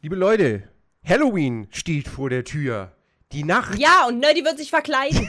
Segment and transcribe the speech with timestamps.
[0.00, 0.62] Liebe Leute,
[1.04, 2.92] Halloween steht vor der Tür.
[3.32, 3.76] Die Nacht.
[3.80, 5.28] Ja, und Nerdy wird sich verkleiden.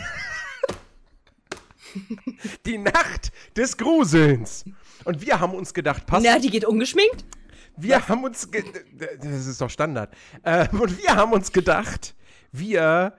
[2.68, 4.66] Die Nacht des Gruselns.
[5.06, 6.22] Und wir haben uns gedacht, passt.
[6.22, 7.26] Nerdy geht ungeschminkt.
[7.78, 8.10] Wir Was?
[8.10, 8.48] haben uns.
[9.20, 10.14] das ist doch Standard.
[10.44, 12.14] Äh, und wir haben uns gedacht,
[12.52, 13.18] wir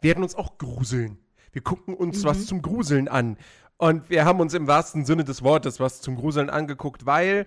[0.00, 1.18] werden uns auch gruseln.
[1.52, 2.24] Wir gucken uns mhm.
[2.24, 3.36] was zum Gruseln an.
[3.76, 7.46] Und wir haben uns im wahrsten Sinne des Wortes was zum Gruseln angeguckt, weil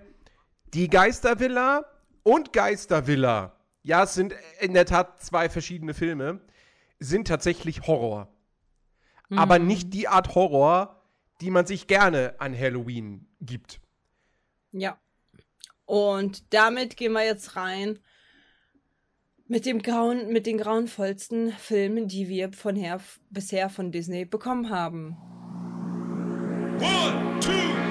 [0.72, 1.84] die Geistervilla
[2.22, 6.40] und Geistervilla, ja, es sind in der Tat zwei verschiedene Filme,
[6.98, 8.28] sind tatsächlich Horror.
[9.28, 9.38] Mhm.
[9.38, 11.02] Aber nicht die Art Horror,
[11.40, 13.80] die man sich gerne an Halloween gibt.
[14.72, 14.98] Ja.
[15.86, 17.98] Und damit gehen wir jetzt rein
[19.46, 24.68] mit dem grauen, mit den grauenvollsten Filmen, die wir von her, bisher von Disney bekommen
[24.68, 25.16] haben.
[26.80, 27.87] One, two,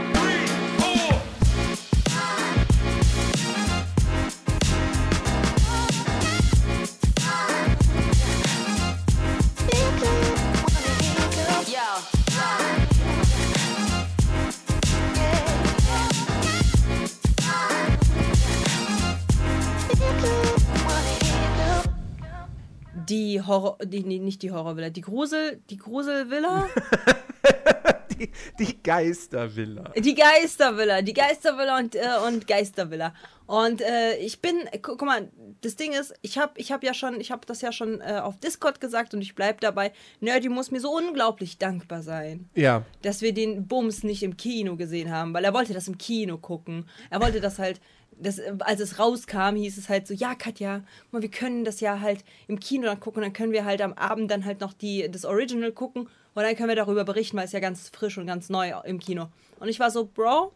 [23.09, 26.67] die Horror, die, nee, nicht die Horrorvilla, die Grusel, die Gruselvilla?
[28.19, 29.93] die, die Geistervilla.
[29.95, 33.13] Die Geistervilla, die Geistervilla und, äh, und Geistervilla.
[33.45, 35.29] Und äh, ich bin, guck, guck mal,
[35.61, 38.19] das Ding ist, ich habe ich hab ja schon, ich habe das ja schon äh,
[38.21, 39.93] auf Discord gesagt und ich bleib dabei.
[40.19, 42.49] Nerdy muss mir so unglaublich dankbar sein.
[42.55, 42.83] Ja.
[43.03, 46.37] Dass wir den Bums nicht im Kino gesehen haben, weil er wollte das im Kino
[46.37, 46.89] gucken.
[47.09, 47.79] Er wollte das halt
[48.19, 51.99] das, als es rauskam, hieß es halt so, ja, Katja, mal, wir können das ja
[51.99, 55.09] halt im Kino dann gucken, dann können wir halt am Abend dann halt noch die,
[55.09, 58.27] das Original gucken und dann können wir darüber berichten, weil es ja ganz frisch und
[58.27, 59.27] ganz neu im Kino.
[59.59, 60.53] Und ich war so, Bro,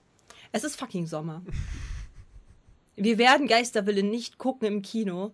[0.51, 1.41] es ist fucking Sommer.
[2.97, 5.31] Wir werden Geisterwille nicht gucken im Kino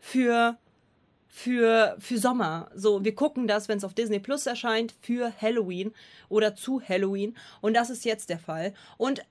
[0.00, 0.56] für
[1.34, 2.70] für, für Sommer.
[2.76, 5.92] So, wir gucken das, wenn es auf Disney Plus erscheint, für Halloween
[6.28, 7.36] oder zu Halloween.
[7.60, 8.72] Und das ist jetzt der Fall.
[8.98, 9.24] Und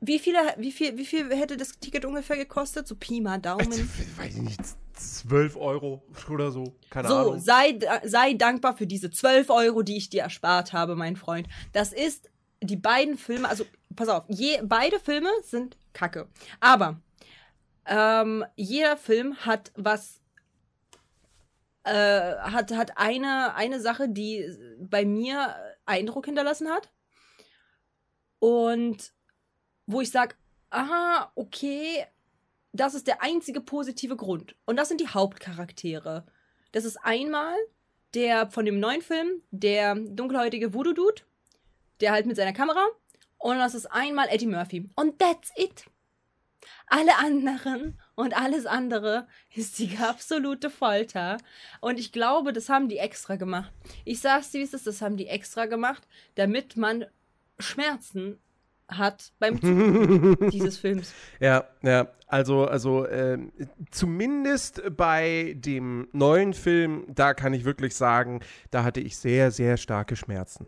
[0.00, 2.88] wie, viele, wie, viel, wie viel hätte das Ticket ungefähr gekostet?
[2.88, 3.70] So Pi mal Daumen.
[3.72, 4.60] Ich weiß nicht,
[4.94, 6.74] 12 Euro oder so.
[6.90, 7.38] Keine so, Ahnung.
[7.38, 11.48] Sei, sei dankbar für diese 12 Euro, die ich dir erspart habe, mein Freund.
[11.72, 12.30] Das ist
[12.62, 13.64] die beiden Filme, also
[13.96, 16.28] pass auf, je, beide Filme sind kacke.
[16.60, 17.00] Aber
[17.86, 20.20] ähm, jeder Film hat was,
[21.84, 24.46] äh, hat, hat eine, eine Sache, die
[24.78, 25.54] bei mir
[25.86, 26.90] Eindruck hinterlassen hat.
[28.38, 29.12] Und
[29.92, 30.36] wo ich sage,
[30.70, 32.06] aha, okay,
[32.72, 34.54] das ist der einzige positive Grund.
[34.66, 36.24] Und das sind die Hauptcharaktere.
[36.72, 37.56] Das ist einmal
[38.14, 41.22] der von dem neuen Film, der dunkelhäutige Voodoo-Dude,
[42.00, 42.86] der halt mit seiner Kamera.
[43.38, 44.88] Und das ist einmal Eddie Murphy.
[44.96, 45.84] Und that's it.
[46.86, 51.38] Alle anderen und alles andere ist die absolute Folter.
[51.80, 53.72] Und ich glaube, das haben die extra gemacht.
[54.04, 57.06] Ich sag's dir, wie es ist, das haben die extra gemacht, damit man
[57.58, 58.40] Schmerzen
[58.90, 61.12] hat beim Zugucken dieses Films.
[61.40, 63.38] Ja, ja, also, also äh,
[63.90, 68.40] zumindest bei dem neuen Film, da kann ich wirklich sagen,
[68.70, 70.66] da hatte ich sehr, sehr starke Schmerzen.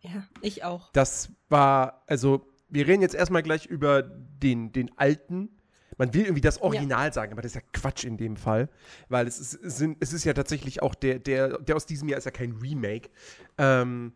[0.00, 0.90] Ja, ich auch.
[0.92, 5.50] Das war, also, wir reden jetzt erstmal gleich über den, den alten.
[5.98, 7.12] Man will irgendwie das Original ja.
[7.12, 8.68] sagen, aber das ist ja Quatsch in dem Fall,
[9.08, 12.08] weil es ist, es, sind, es ist ja tatsächlich auch der, der, der aus diesem
[12.08, 13.08] Jahr ist ja kein Remake.
[13.56, 14.12] Ähm,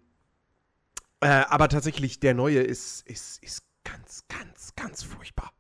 [1.20, 5.52] äh, aber tatsächlich, der neue ist, ist, ist ganz, ganz, ganz furchtbar.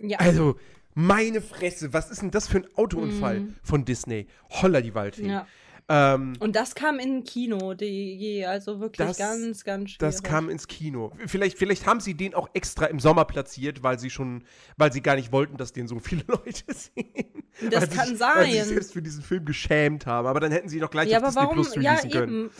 [0.00, 0.18] Ja.
[0.18, 0.58] Also,
[0.94, 3.56] meine Fresse, was ist denn das für ein Autounfall mm.
[3.62, 4.28] von Disney?
[4.50, 5.28] Holla die Waldfee.
[5.28, 5.46] Ja.
[5.88, 9.98] Ähm, und das kam in Kino, die, also wirklich das, ganz, ganz schwierig.
[9.98, 11.12] Das kam ins Kino.
[11.26, 14.42] Vielleicht, vielleicht haben sie den auch extra im Sommer platziert, weil sie schon,
[14.76, 17.44] weil sie gar nicht wollten, dass den so viele Leute sehen.
[17.70, 18.36] Das weil kann sich, sein.
[18.36, 20.26] Weil sie sich selbst für diesen Film geschämt haben.
[20.26, 21.54] Aber dann hätten sie doch gleich ja, auf Disney warum?
[21.54, 22.44] Plus releasen ja, können.
[22.46, 22.50] Eben.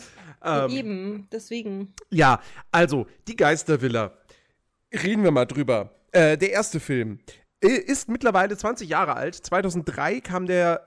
[0.43, 1.93] Ähm, Eben, deswegen.
[2.09, 4.13] Ja, also, die Geistervilla.
[4.93, 5.91] Reden wir mal drüber.
[6.11, 7.19] Äh, der erste Film
[7.59, 9.33] ist mittlerweile 20 Jahre alt.
[9.33, 10.83] 2003 kam der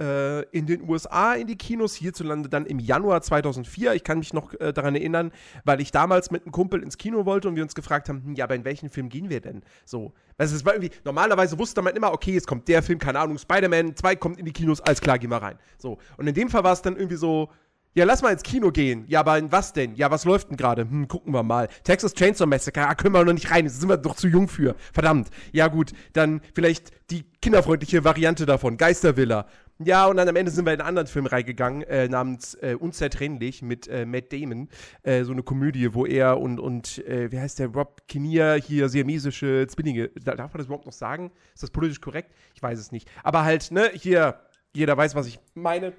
[0.52, 3.94] äh, in den USA in die Kinos, hierzulande dann im Januar 2004.
[3.94, 5.32] Ich kann mich noch äh, daran erinnern,
[5.64, 8.35] weil ich damals mit einem Kumpel ins Kino wollte und wir uns gefragt haben, hm,
[8.35, 9.62] ja, aber in welchen Film gehen wir denn?
[9.85, 13.19] So, also es war irgendwie, normalerweise wusste man immer, okay, es kommt der Film, keine
[13.19, 15.58] Ahnung, Spider-Man 2 kommt in die Kinos, alles klar, gehen wir rein.
[15.76, 17.50] So, und in dem Fall war es dann irgendwie so,
[17.94, 19.04] ja, lass mal ins Kino gehen.
[19.08, 19.96] Ja, aber in was denn?
[19.96, 20.82] Ja, was läuft denn gerade?
[20.82, 21.69] Hm, gucken wir mal.
[21.82, 23.64] Texas Chainsaw Massacre, ah, können wir noch nicht rein.
[23.64, 24.76] Das sind wir doch zu jung für.
[24.92, 25.28] Verdammt.
[25.52, 28.76] Ja, gut, dann vielleicht die kinderfreundliche Variante davon.
[28.76, 29.46] Geistervilla.
[29.82, 32.76] Ja, und dann am Ende sind wir in einen anderen Film reingegangen, äh, namens äh,
[32.78, 34.69] Unzertrennlich mit äh, Matt Damon.
[35.02, 38.90] Äh, so eine Komödie, wo er und, und äh, wie heißt der, Rob Kinnear hier
[38.90, 41.32] siamesische Zwillinge, darf man das überhaupt noch sagen?
[41.54, 42.31] Ist das politisch korrekt?
[42.54, 43.10] Ich weiß es nicht.
[43.25, 44.38] Aber halt, ne, hier,
[44.75, 45.94] jeder weiß, was ich meine.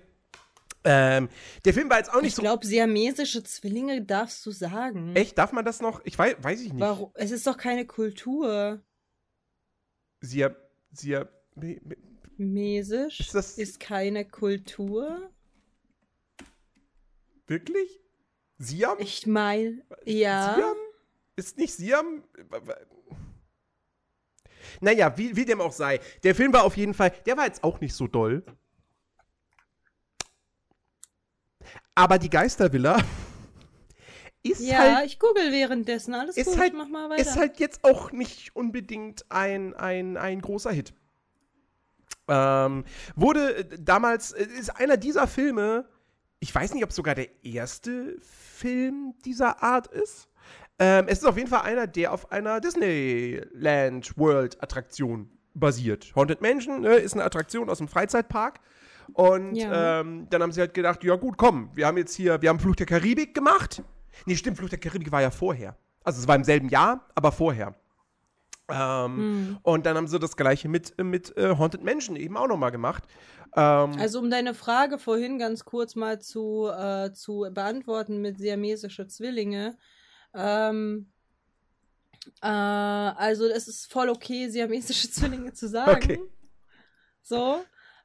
[0.83, 1.30] Ähm,
[1.63, 2.42] der Film war jetzt auch nicht ich so.
[2.42, 5.16] Ich glaube, siamesische Zwillinge darfst du sagen.
[5.16, 5.38] Echt?
[5.38, 6.01] Darf man das noch?
[6.06, 6.81] Ich weiß, weiß ich nicht.
[6.81, 7.12] Warum?
[7.13, 8.81] Es ist doch keine Kultur.
[10.22, 10.56] Siam.
[10.92, 11.28] Siam.
[12.38, 15.30] Mesisch ist, das ist keine Kultur.
[17.45, 18.00] Wirklich?
[18.57, 18.98] Siam?
[19.00, 20.56] Ich meine, ja.
[20.56, 20.78] Siam?
[21.36, 22.24] Ist nicht Siam?
[24.80, 26.00] Naja, wie, wie dem auch sei.
[26.24, 28.44] Der Film war auf jeden Fall, der war jetzt auch nicht so doll.
[31.95, 32.97] Aber die Geistervilla
[34.43, 34.91] ist ja, halt.
[34.91, 36.13] Ja, ich google währenddessen.
[36.13, 37.21] Alles ist gut, halt, mach mal weiter.
[37.21, 40.93] Ist halt jetzt auch nicht unbedingt ein, ein, ein großer Hit.
[42.27, 42.85] Ähm,
[43.15, 45.85] wurde äh, damals, äh, ist einer dieser Filme,
[46.39, 50.27] ich weiß nicht, ob es sogar der erste Film dieser Art ist.
[50.79, 56.13] Ähm, es ist auf jeden Fall einer, der auf einer Disneyland World Attraktion basiert.
[56.15, 58.59] Haunted Mansion ne, ist eine Attraktion aus dem Freizeitpark.
[59.13, 60.01] Und ja.
[60.01, 62.59] ähm, dann haben sie halt gedacht, ja gut, komm, wir haben jetzt hier, wir haben
[62.59, 63.83] Fluch der Karibik gemacht.
[64.25, 65.75] Nee, stimmt, Fluch der Karibik war ja vorher.
[66.03, 67.75] Also es war im selben Jahr, aber vorher.
[68.69, 69.57] Ähm, hm.
[69.63, 73.03] Und dann haben sie das gleiche mit, mit äh, Haunted Mansion eben auch nochmal gemacht.
[73.55, 79.07] Ähm, also um deine Frage vorhin ganz kurz mal zu, äh, zu beantworten mit siamesische
[79.07, 79.77] Zwillinge.
[80.33, 81.11] Ähm,
[82.41, 86.03] äh, also es ist voll okay, siamesische Zwillinge zu sagen.
[86.03, 86.19] Okay.
[87.21, 87.61] So.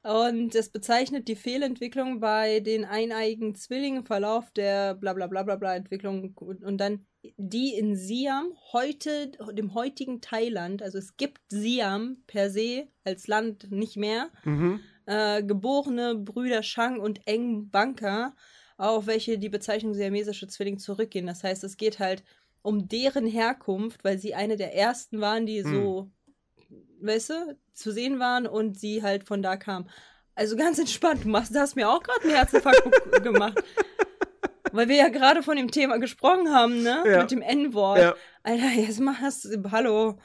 [0.06, 5.56] Und es bezeichnet die Fehlentwicklung bei den eineiigen Zwillingen, Verlauf der bla bla bla bla
[5.56, 7.04] bla Entwicklung und dann
[7.36, 13.72] die in Siam, heute, dem heutigen Thailand, also es gibt Siam per se als Land
[13.72, 14.78] nicht mehr, mhm.
[15.06, 18.36] äh, geborene Brüder Shang und Eng Banka,
[18.76, 21.26] auf welche die Bezeichnung siamesische Zwilling zurückgehen.
[21.26, 22.22] Das heißt, es geht halt
[22.62, 25.74] um deren Herkunft, weil sie eine der ersten waren, die mhm.
[25.74, 26.10] so
[27.00, 29.88] weißt du, zu sehen waren und sie halt von da kam.
[30.34, 33.62] Also ganz entspannt, du machst, hast mir auch gerade einen Herzinfarkt gemacht.
[34.72, 37.02] Weil wir ja gerade von dem Thema gesprochen haben, ne?
[37.06, 37.20] Ja.
[37.22, 37.98] Mit dem N-Wort.
[37.98, 38.14] Ja.
[38.43, 40.19] Alter, jetzt machst du, hallo.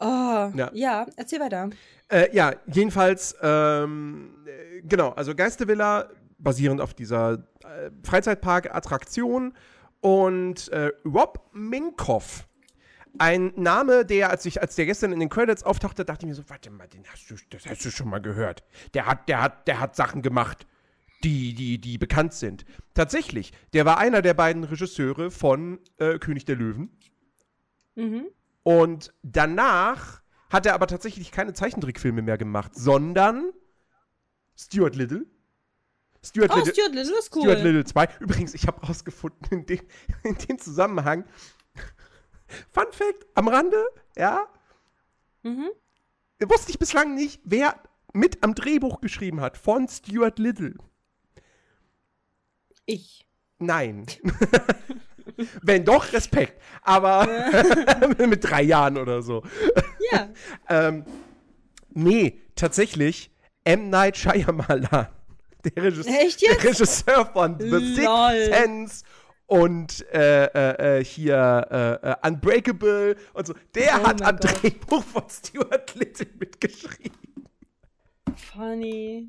[0.00, 0.70] Oh, ja.
[0.72, 1.70] ja, erzähl weiter.
[2.08, 4.46] Äh, ja, jedenfalls, ähm,
[4.82, 9.54] genau, also Geistervilla basierend auf dieser äh, Freizeitpark-Attraktion
[10.00, 12.48] und äh, Rob Minkoff
[13.18, 16.34] ein Name, der, als ich, als der gestern in den Credits auftauchte, dachte ich mir
[16.34, 18.64] so, warte mal, den hast du, das hast du schon mal gehört.
[18.94, 20.66] Der hat, der hat, der hat Sachen gemacht,
[21.22, 22.64] die, die, die bekannt sind.
[22.92, 26.90] Tatsächlich, der war einer der beiden Regisseure von äh, König der Löwen.
[27.94, 28.26] Mhm.
[28.62, 33.52] Und danach hat er aber tatsächlich keine Zeichentrickfilme mehr gemacht, sondern
[34.56, 35.26] Stuart Little.
[36.22, 37.42] Stuart, oh, Little, Stuart Little ist cool.
[37.42, 38.08] Stuart Little 2.
[38.20, 39.80] Übrigens, ich habe rausgefunden, in dem,
[40.22, 41.24] in dem Zusammenhang,
[42.70, 43.84] Fun Fact am Rande,
[44.16, 44.46] ja.
[45.42, 45.70] Mhm.
[46.46, 47.74] Wusste ich bislang nicht, wer
[48.12, 50.74] mit am Drehbuch geschrieben hat von Stuart Little.
[52.86, 53.26] Ich.
[53.58, 54.06] Nein.
[55.62, 56.60] Wenn doch, Respekt.
[56.82, 57.26] Aber
[58.18, 59.42] mit drei Jahren oder so.
[60.12, 60.28] Ja.
[60.68, 61.04] ähm,
[61.90, 63.30] nee, tatsächlich
[63.64, 63.90] M.
[63.90, 65.08] Night Shyamalan.
[65.64, 69.04] Der Regisseur, der Regisseur von The Sixth Sense
[69.46, 73.54] und äh, äh, äh, hier äh, äh, Unbreakable und so.
[73.74, 77.18] Der oh hat am Drehbuch von Stuart Little mitgeschrieben.
[78.34, 79.28] Funny.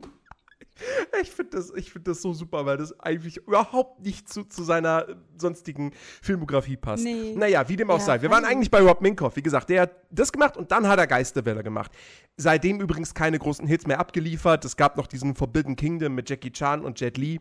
[1.22, 5.08] Ich finde das, find das so super, weil das eigentlich überhaupt nicht zu, zu seiner
[5.38, 5.92] sonstigen
[6.22, 7.06] Filmografie passt.
[7.06, 7.34] Nee.
[7.34, 8.22] Naja, wie dem auch ja, sei.
[8.22, 9.38] Wir waren eigentlich bei Rob Minkoff.
[9.38, 11.92] Wie gesagt, der hat das gemacht und dann hat er Geisterwelle gemacht.
[12.36, 14.66] Seitdem übrigens keine großen Hits mehr abgeliefert.
[14.66, 17.40] Es gab noch diesen Forbidden Kingdom mit Jackie Chan und Jet Li.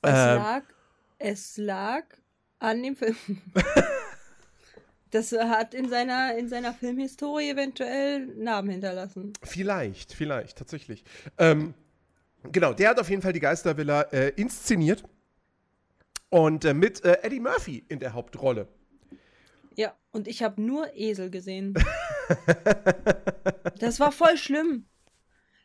[0.00, 0.62] Es äh, lag
[1.22, 2.04] es lag
[2.58, 3.16] an dem Film.
[5.10, 9.32] das hat in seiner, in seiner Filmhistorie eventuell Namen hinterlassen.
[9.42, 11.04] Vielleicht, vielleicht, tatsächlich.
[11.38, 11.74] Ähm,
[12.50, 15.04] genau, der hat auf jeden Fall die Geistervilla äh, inszeniert.
[16.30, 18.66] Und äh, mit äh, Eddie Murphy in der Hauptrolle.
[19.76, 21.74] Ja, und ich habe nur Esel gesehen.
[23.78, 24.86] das war voll schlimm.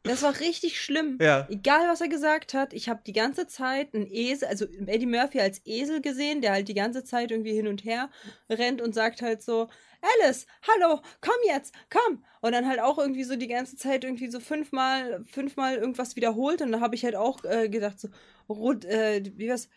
[0.08, 1.18] Das war richtig schlimm.
[1.22, 1.48] Ja.
[1.50, 5.40] Egal, was er gesagt hat, ich habe die ganze Zeit einen Esel, also Eddie Murphy
[5.40, 8.10] als Esel gesehen, der halt die ganze Zeit irgendwie hin und her
[8.50, 9.68] rennt und sagt halt so,
[10.02, 12.24] Alice, hallo, komm jetzt, komm.
[12.42, 16.62] Und dann halt auch irgendwie so die ganze Zeit irgendwie so fünfmal, fünfmal irgendwas wiederholt.
[16.62, 18.10] Und da habe ich halt auch äh, gedacht, so,
[18.48, 19.70] rot, äh, wie was?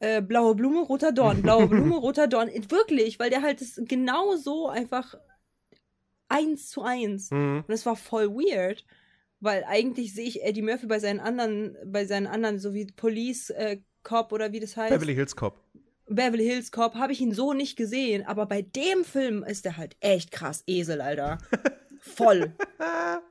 [0.00, 2.50] Äh, blaue Blume, roter Dorn, blaue Blume, roter Dorn.
[2.68, 5.14] Wirklich, weil der halt das genau so einfach
[6.28, 7.30] eins zu eins.
[7.30, 7.64] Mhm.
[7.66, 8.84] Und es war voll weird.
[9.40, 13.50] Weil eigentlich sehe ich Eddie Murphy bei seinen anderen, bei seinen anderen, so wie Police
[13.50, 14.92] äh, Cop oder wie das heißt.
[14.92, 15.62] Beverly Hills Cop.
[16.08, 19.76] Beverly Hills Cop habe ich ihn so nicht gesehen, aber bei dem Film ist er
[19.76, 21.38] halt echt krass Esel, Alter.
[22.00, 22.52] Voll.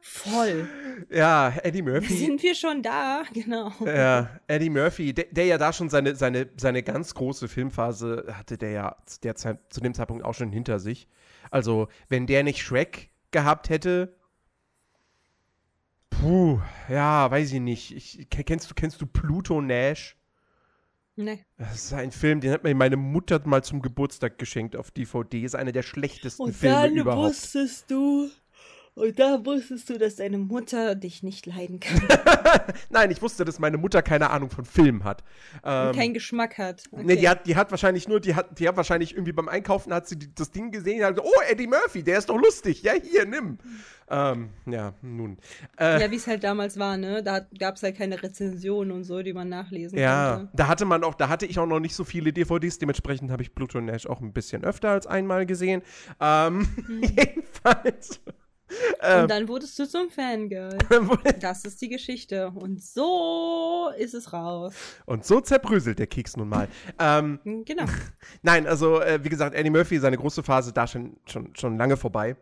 [0.01, 0.67] Voll.
[1.09, 2.13] Ja, Eddie Murphy.
[2.13, 3.23] Sind wir schon da?
[3.33, 3.71] Genau.
[3.85, 8.57] Ja, Eddie Murphy, der, der, ja da schon seine, seine, seine ganz große Filmphase hatte,
[8.57, 11.07] der ja der zu dem Zeitpunkt auch schon hinter sich.
[11.49, 14.16] Also, wenn der nicht Shrek gehabt hätte,
[16.09, 16.59] puh,
[16.89, 17.95] ja, weiß ich nicht.
[17.95, 20.15] Ich, kennst, du, kennst du Pluto Nash?
[21.15, 21.43] Nee.
[21.57, 25.41] Das ist ein Film, den hat mir meine Mutter mal zum Geburtstag geschenkt auf DVD.
[25.43, 27.29] Ist einer der schlechtesten Und Filme dann überhaupt.
[27.29, 28.29] wusstest du,
[28.97, 32.01] und da wusstest du, dass deine Mutter dich nicht leiden kann
[32.89, 35.23] Nein, ich wusste, dass meine Mutter keine Ahnung von Film hat.
[35.63, 36.83] Ähm, und keinen Geschmack hat.
[36.91, 37.03] Okay.
[37.05, 39.93] Nee, die hat, die hat wahrscheinlich nur, die hat, die hat wahrscheinlich irgendwie beim Einkaufen
[39.93, 42.37] hat sie die, das Ding gesehen und hat gesagt, oh, Eddie Murphy, der ist doch
[42.37, 42.81] lustig.
[42.81, 43.59] Ja, hier, nimm.
[44.09, 45.37] Ähm, ja, nun.
[45.79, 47.21] Äh, ja, wie es halt damals war, ne?
[47.21, 50.51] Da gab es halt keine Rezensionen und so, die man nachlesen ja, konnte.
[50.55, 53.43] da hatte man auch, da hatte ich auch noch nicht so viele DVDs, dementsprechend habe
[53.43, 55.83] ich Pluto Nash auch ein bisschen öfter als einmal gesehen.
[56.19, 56.67] Ähm,
[57.01, 58.21] jedenfalls.
[59.01, 59.23] Ähm.
[59.23, 60.77] Und dann wurdest du zum Fangirl.
[61.39, 62.49] Das ist die Geschichte.
[62.49, 64.73] Und so ist es raus.
[65.05, 66.67] Und so zerbröselt der Keks nun mal.
[66.99, 67.85] ähm, Genau.
[68.41, 71.95] Nein, also äh, wie gesagt, Eddie Murphy, seine große Phase da schon, schon, schon lange
[71.97, 72.35] vorbei.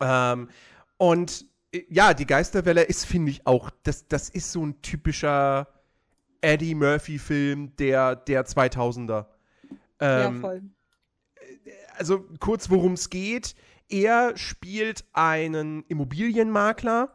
[0.00, 0.48] Ähm,
[0.96, 5.68] und äh, ja, die Geisterwelle ist, finde ich, auch, das, das ist so ein typischer
[6.40, 9.26] Eddie Murphy-Film der, der 2000er.
[10.00, 10.62] ja, Ähm, voll.
[11.96, 13.54] also kurz, worum es geht.
[13.88, 17.10] Er spielt einen Immobilienmakler,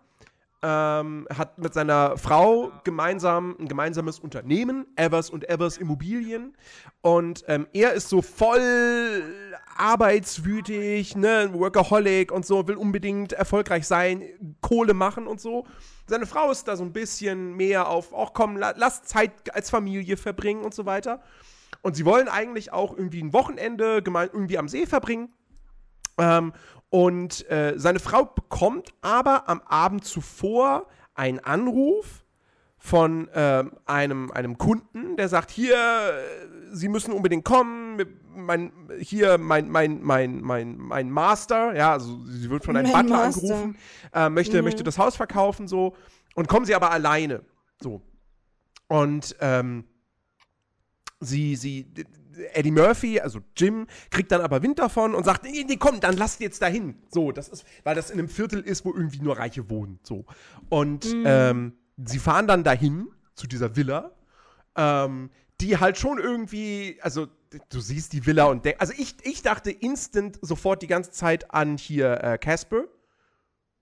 [0.63, 6.55] ähm, hat mit seiner Frau gemeinsam ein gemeinsames Unternehmen, Evers und Evers Immobilien.
[7.01, 9.23] Und ähm, er ist so voll
[9.75, 14.23] arbeitswütig, ne, Workaholic und so, will unbedingt erfolgreich sein,
[14.61, 15.67] Kohle machen und so.
[16.07, 19.69] Seine Frau ist da so ein bisschen mehr auf, auch komm, la lass Zeit als
[19.69, 21.21] Familie verbringen und so weiter.
[21.81, 25.33] Und sie wollen eigentlich auch irgendwie ein Wochenende irgendwie am See verbringen.
[26.17, 26.53] Ähm,
[26.89, 32.23] und äh, seine Frau bekommt aber am Abend zuvor einen Anruf
[32.77, 38.01] von ähm, einem, einem Kunden, der sagt, hier, äh, Sie müssen unbedingt kommen,
[38.35, 43.05] mein, hier mein, mein, mein, mein, mein Master, ja, also sie wird von einem Mein
[43.05, 43.41] Butler Master.
[43.41, 43.77] angerufen,
[44.11, 44.63] äh, möchte, Mhm.
[44.65, 45.95] möchte das Haus verkaufen, so,
[46.35, 47.43] und kommen sie aber alleine,
[47.81, 48.01] so.
[48.87, 49.85] Und, ähm,
[51.19, 51.93] sie, sie,
[52.53, 56.17] Eddie Murphy, also Jim, kriegt dann aber Wind davon und sagt, nee, nee, komm, dann
[56.17, 56.95] lasst jetzt dahin.
[57.09, 59.99] So, das ist, weil das in einem Viertel ist, wo irgendwie nur Reiche wohnen.
[60.03, 60.25] So.
[60.69, 64.11] Und ähm, sie fahren dann dahin zu dieser Villa,
[64.75, 65.29] ähm,
[65.61, 67.27] die halt schon irgendwie, also
[67.69, 71.51] du siehst die Villa und denk, also ich, ich dachte instant sofort die ganze Zeit
[71.53, 72.85] an hier äh, Casper.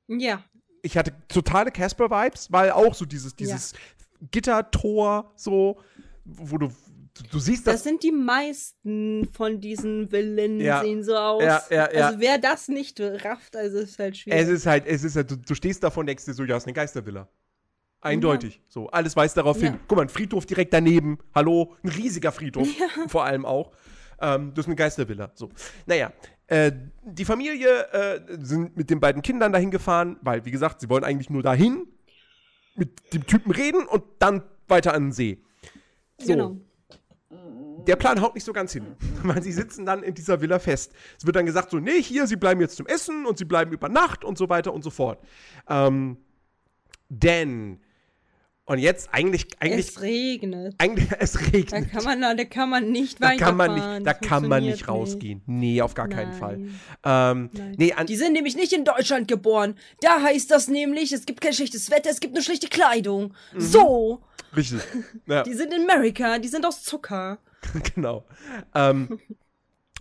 [0.08, 0.43] Ja.
[0.81, 3.74] Ich hatte totale Casper-Vibes, weil auch so dieses, dieses
[4.31, 5.79] Gittertor, so,
[6.25, 6.70] wo du,
[7.13, 7.83] du, du siehst Das das.
[7.83, 10.81] sind die meisten von diesen Villen, Ja.
[10.81, 11.43] sehen so aus.
[11.43, 12.07] Ja, ja, ja.
[12.07, 14.39] Also wer das nicht rafft, also ist halt schwierig.
[14.41, 16.57] Es ist halt, es ist halt, du, du stehst davon und denkst dir so, ja,
[16.57, 17.27] ist eine Geistervilla.
[18.03, 18.61] Eindeutig.
[18.67, 19.73] So, alles weist darauf hin.
[19.73, 19.79] Ja.
[19.87, 21.19] Guck mal, ein Friedhof direkt daneben.
[21.35, 22.67] Hallo, ein riesiger Friedhof.
[23.07, 23.71] Vor allem auch.
[24.19, 25.31] Ähm, das ist eine Geistervilla.
[25.35, 25.49] So.
[25.85, 26.11] Naja,
[26.47, 26.71] äh,
[27.03, 31.03] die Familie äh, sind mit den beiden Kindern dahin gefahren, weil, wie gesagt, sie wollen
[31.03, 31.87] eigentlich nur dahin,
[32.75, 35.37] mit dem Typen reden und dann weiter an den See.
[36.17, 36.27] So.
[36.27, 36.57] Genau.
[37.88, 38.85] Der Plan haut nicht so ganz hin,
[39.23, 40.93] weil sie sitzen dann in dieser Villa fest.
[41.17, 43.71] Es wird dann gesagt, so, nee, hier, sie bleiben jetzt zum Essen und sie bleiben
[43.71, 45.19] über Nacht und so weiter und so fort.
[45.69, 46.17] Ähm,
[47.09, 47.79] denn,
[48.65, 50.75] und jetzt eigentlich, eigentlich, Es regnet.
[50.77, 51.91] eigentlich, es Da regnet.
[51.91, 55.41] kann man, da kann man nicht Da kann man nicht, da kann man nicht rausgehen.
[55.45, 56.39] Nee, auf gar keinen Nein.
[56.39, 56.59] Fall.
[57.03, 59.75] Ähm, nee, an, Die sind nämlich nicht in Deutschland geboren.
[60.01, 63.33] Da heißt das nämlich, es gibt kein schlechtes Wetter, es gibt nur schlechte Kleidung.
[63.53, 63.59] Mhm.
[63.59, 64.21] So.
[64.55, 64.81] richtig.
[65.25, 65.43] Ja.
[65.43, 67.39] Die sind in Amerika, die sind aus Zucker.
[67.95, 68.25] genau.
[68.75, 69.19] Ähm,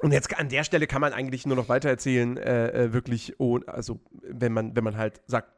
[0.00, 3.58] und jetzt an der Stelle kann man eigentlich nur noch weitererzählen, äh, äh, wirklich, oh,
[3.66, 5.52] also wenn man, wenn man halt sagt,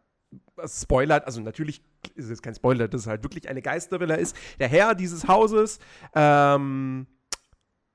[0.67, 1.83] spoilert, also natürlich
[2.15, 4.37] ist es kein Spoiler, dass es halt wirklich eine Geistervilla ist.
[4.59, 5.79] Der Herr dieses Hauses,
[6.15, 7.07] ähm,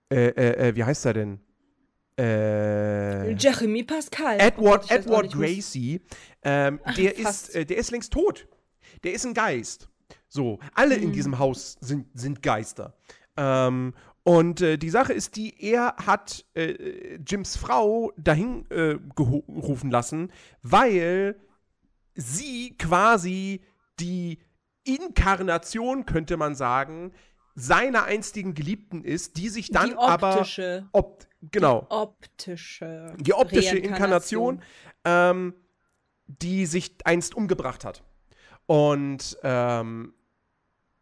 [0.09, 1.39] äh, äh, äh, wie heißt er denn?
[2.19, 4.39] Äh, Jeremy Pascal.
[4.39, 6.01] Edward, Edward Gracie,
[6.43, 7.49] ähm, der, fast.
[7.49, 8.47] ist, äh, der ist längst tot.
[9.03, 9.89] Der ist ein Geist.
[10.27, 11.03] So, alle Hm.
[11.03, 12.95] in diesem Haus sind, sind Geister.
[13.37, 19.89] Ähm, und äh, die Sache ist die, er hat äh, Jims Frau dahin äh, gerufen
[19.89, 21.39] lassen, weil
[22.15, 23.61] sie quasi
[23.99, 24.39] die
[24.83, 27.13] Inkarnation, könnte man sagen,
[27.55, 30.87] seiner einstigen Geliebten ist, die sich dann Die aber optische.
[30.91, 33.15] opt, genau Optische.
[33.19, 34.61] die optische Inkarnation.
[35.05, 35.53] Ähm,
[36.27, 38.03] die sich einst umgebracht hat.
[38.65, 40.13] Und ähm,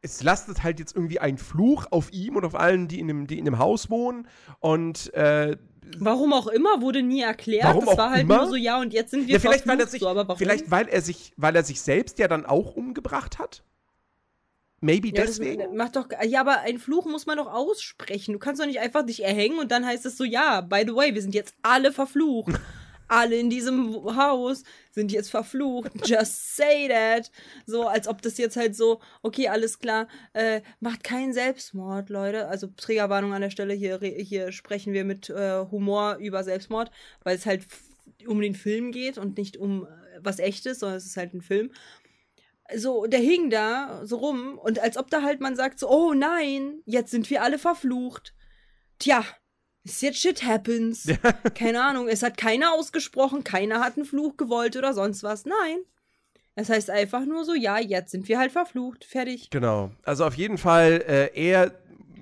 [0.06, 3.28] es lastet halt jetzt irgendwie ein Fluch auf ihm und auf allen, die in dem,
[3.28, 4.28] die in dem Haus wohnen.
[4.60, 5.58] Und äh,
[5.98, 7.66] Warum auch immer, wurde nie erklärt.
[7.66, 8.38] Warum das war halt immer?
[8.38, 10.38] nur so, ja, und jetzt sind wir ja, vielleicht, weil er sich, so, aber warum?
[10.38, 13.64] vielleicht weil er sich, weil er sich selbst ja dann auch umgebracht hat.
[14.82, 15.76] Maybe ja, deswegen.
[15.76, 18.34] macht doch, ja, aber ein Fluch muss man doch aussprechen.
[18.34, 20.96] Du kannst doch nicht einfach dich erhängen und dann heißt es so, ja, by the
[20.96, 22.60] way, wir sind jetzt alle verflucht.
[23.08, 25.92] alle in diesem Haus sind jetzt verflucht.
[26.06, 27.32] Just say that.
[27.66, 32.48] So, als ob das jetzt halt so, okay, alles klar, äh, macht keinen Selbstmord, Leute.
[32.48, 36.92] Also Trägerwarnung an der Stelle, hier, hier sprechen wir mit äh, Humor über Selbstmord,
[37.24, 37.66] weil es halt
[38.28, 41.42] um den Film geht und nicht um äh, was echtes, sondern es ist halt ein
[41.42, 41.72] Film.
[42.76, 46.14] So, der hing da so rum und als ob da halt man sagt so, oh
[46.14, 48.34] nein, jetzt sind wir alle verflucht.
[48.98, 49.24] Tja,
[49.86, 51.08] ist jetzt shit happens.
[51.54, 55.46] Keine Ahnung, es hat keiner ausgesprochen, keiner hat einen Fluch gewollt oder sonst was.
[55.46, 55.78] Nein.
[56.56, 59.06] Es heißt einfach nur so, ja, jetzt sind wir halt verflucht.
[59.06, 59.50] Fertig.
[59.50, 59.92] Genau.
[60.04, 61.74] Also auf jeden Fall, äh, er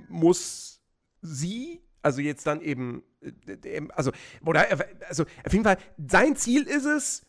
[0.10, 0.82] muss
[1.22, 4.12] sie, also jetzt dann eben, äh, äh, also,
[4.46, 4.68] oder,
[5.08, 7.26] also auf jeden Fall, sein Ziel ist es,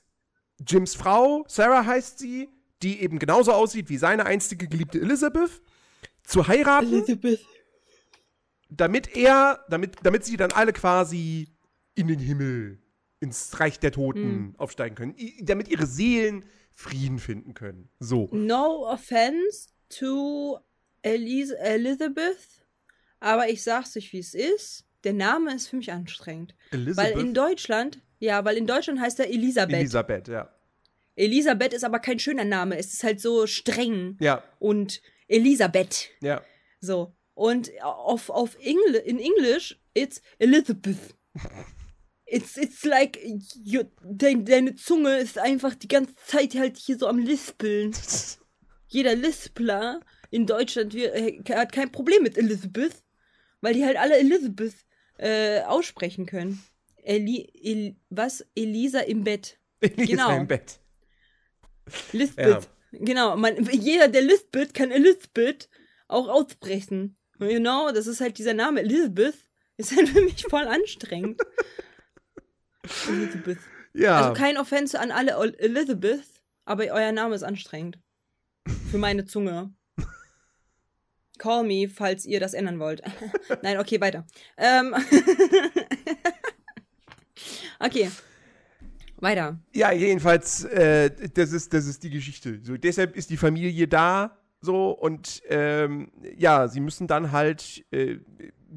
[0.66, 2.48] Jims Frau, Sarah heißt sie,
[2.82, 5.60] die eben genauso aussieht wie seine einstige geliebte Elizabeth,
[6.22, 7.40] zu heiraten, Elizabeth.
[8.70, 11.48] Damit er, damit, damit sie dann alle quasi
[11.94, 12.80] in den Himmel,
[13.20, 17.88] ins Reich der Toten aufsteigen können, I damit ihre Seelen Frieden finden können.
[18.00, 18.28] So.
[18.32, 20.58] No offense to
[21.02, 22.66] Elis Elizabeth,
[23.20, 24.84] aber ich sag's euch, wie es ist.
[25.04, 26.54] Der Name ist für mich anstrengend.
[26.70, 27.14] Elizabeth.
[27.16, 29.76] Weil in Deutschland, ja, weil in Deutschland heißt er Elisabeth.
[29.76, 30.50] Elisabeth, ja.
[31.16, 32.76] Elisabeth ist aber kein schöner Name.
[32.76, 34.16] Es ist halt so streng.
[34.20, 36.10] Ja, Und Elisabeth.
[36.20, 36.42] ja.
[36.80, 37.14] So.
[37.34, 41.14] Und auf, auf Engl in Englisch, it's Elizabeth.
[42.26, 43.18] It's, it's like,
[43.64, 47.94] you, dein, deine Zunge ist einfach die ganze Zeit halt hier so am Lispeln.
[48.88, 50.00] Jeder Lispler
[50.30, 53.02] in Deutschland wir, äh, hat kein Problem mit Elizabeth,
[53.60, 54.74] weil die halt alle Elizabeth
[55.18, 56.62] äh, aussprechen können.
[57.02, 58.46] Eli, El, was?
[58.54, 59.58] Elisa im Bett.
[59.80, 60.36] Elisa Genau.
[60.36, 60.80] im Bett.
[62.12, 62.68] Lisbeth.
[62.92, 65.68] Genau, man, jeder, der Lisbeth, kann Elizabeth
[66.08, 67.16] auch aussprechen.
[67.38, 68.80] You know, das ist halt dieser Name.
[68.80, 69.36] Elizabeth
[69.76, 71.40] ist halt für mich voll anstrengend.
[73.08, 73.58] Elizabeth.
[73.92, 74.20] Ja.
[74.20, 76.24] Also kein Offense an alle Elizabeth,
[76.64, 77.98] aber euer Name ist anstrengend.
[78.90, 79.72] Für meine Zunge.
[81.38, 83.02] Call me, falls ihr das ändern wollt.
[83.62, 84.26] Nein, okay, weiter.
[84.56, 84.94] Ähm
[87.80, 88.10] okay.
[89.16, 89.58] Weiter.
[89.72, 92.60] Ja, jedenfalls, äh, das, ist, das ist die Geschichte.
[92.62, 98.18] So, deshalb ist die Familie da, so, und ähm, ja, sie müssen dann halt äh,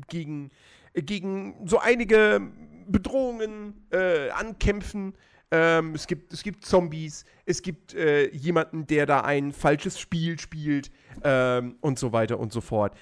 [0.07, 0.51] gegen,
[0.93, 2.41] gegen so einige
[2.87, 5.13] Bedrohungen äh, ankämpfen.
[5.49, 10.37] Ähm, es, gibt, es gibt Zombies, es gibt äh, jemanden, der da ein falsches Spiel
[10.39, 10.91] spielt
[11.23, 12.93] ähm, und so weiter und so fort.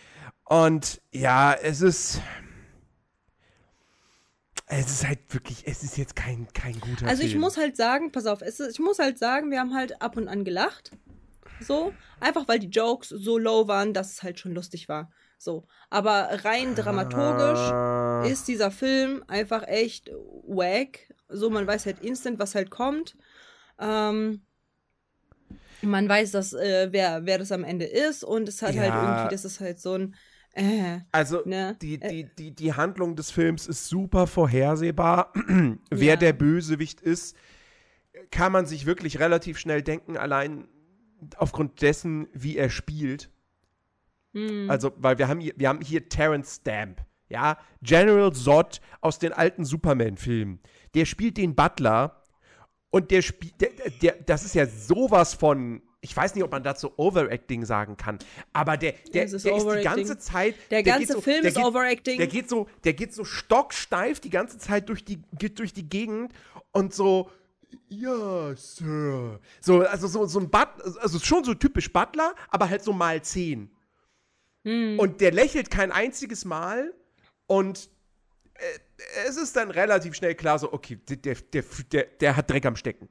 [0.43, 2.21] Und ja, es ist.
[4.67, 7.31] Es ist halt wirklich, es ist jetzt kein, kein guter Also Film.
[7.31, 10.17] ich muss halt sagen, pass auf, ist, ich muss halt sagen, wir haben halt ab
[10.17, 10.91] und an gelacht.
[11.59, 15.11] So, einfach weil die Jokes so low waren, dass es halt schon lustig war.
[15.37, 18.23] So, aber rein dramaturgisch Ah.
[18.25, 20.09] ist dieser Film einfach echt
[20.47, 21.13] wack.
[21.29, 23.15] So, man weiß halt instant, was halt kommt.
[23.79, 24.41] Ähm,
[25.81, 29.01] man weiß, dass, äh, wer, wer das am Ende ist und es hat halt Ja.
[29.03, 30.15] irgendwie, das ist halt so ein
[30.53, 31.75] äh, Also Ne?
[31.81, 32.09] die, Äh.
[32.09, 35.33] die, die, die Handlung des Films ist super vorhersehbar.
[35.89, 36.15] Wer Ja.
[36.15, 37.35] der Bösewicht ist,
[38.31, 40.67] kann man sich wirklich relativ schnell denken, allein
[41.37, 43.29] aufgrund dessen, wie er spielt.
[44.33, 44.69] hm.
[44.69, 49.33] Also, weil wir haben hier, wir haben hier Terrence Stamp, ja, General Zod aus den
[49.33, 50.59] alten Superman-Filmen.
[50.93, 52.21] Der spielt den Butler
[52.89, 53.69] und der spielt, der,
[54.01, 58.19] der, das ist ja sowas von, ich weiß nicht, ob man dazu Overacting sagen kann,
[58.53, 61.49] aber der, der, ist der ist die ganze Zeit, Der geht ganze so, Film der
[61.49, 62.17] ist geht, Overacting.
[62.17, 65.89] Der geht so, der geht so stocksteif die ganze Zeit durch die, geht durch die
[65.89, 66.31] Gegend
[66.71, 67.29] und so,
[67.87, 69.39] ja, Sir.
[69.61, 73.21] So, also so, so ein Butler, also schon so typisch Butler, aber halt so mal
[73.21, 73.69] zehn.
[74.63, 74.99] Hm.
[74.99, 76.93] Und der lächelt kein einziges Mal
[77.47, 77.89] und
[78.55, 82.65] äh, es ist dann relativ schnell klar, so, okay, der, der, der, der hat Dreck
[82.65, 83.09] am Stecken.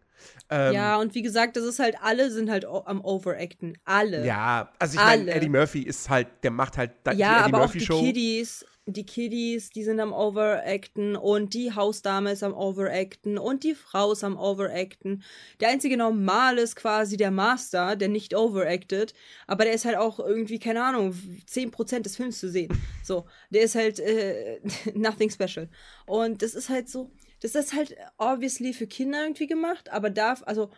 [0.49, 3.77] Ähm, ja, und wie gesagt, das ist halt, alle sind halt am Overacten.
[3.85, 4.25] Alle.
[4.25, 5.31] ja, also ich meine.
[5.31, 8.01] Eddie Murphy ist halt, der macht halt Ja, die Eddie aber auch Murphy die Show.
[8.01, 13.75] Kiddies, die Kiddies, die sind am Overacten und die Hausdame ist am Overacten und die
[13.75, 15.23] Frau ist am Overacten.
[15.61, 19.15] Der einzige Normal ist quasi der Master, der nicht overacted,
[19.47, 21.15] aber der ist halt auch irgendwie, keine Ahnung,
[21.49, 22.79] 10% des Films zu sehen.
[23.03, 24.61] So, der ist halt äh,
[24.95, 25.69] nothing special.
[26.05, 30.43] Und das ist halt so, das ist halt obviously für Kinder irgendwie gemacht, aber darf,
[30.45, 30.71] also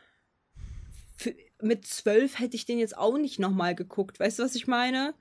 [1.17, 4.21] für, mit zwölf hätte ich den jetzt auch nicht nochmal geguckt.
[4.21, 5.15] Weißt du, was ich meine?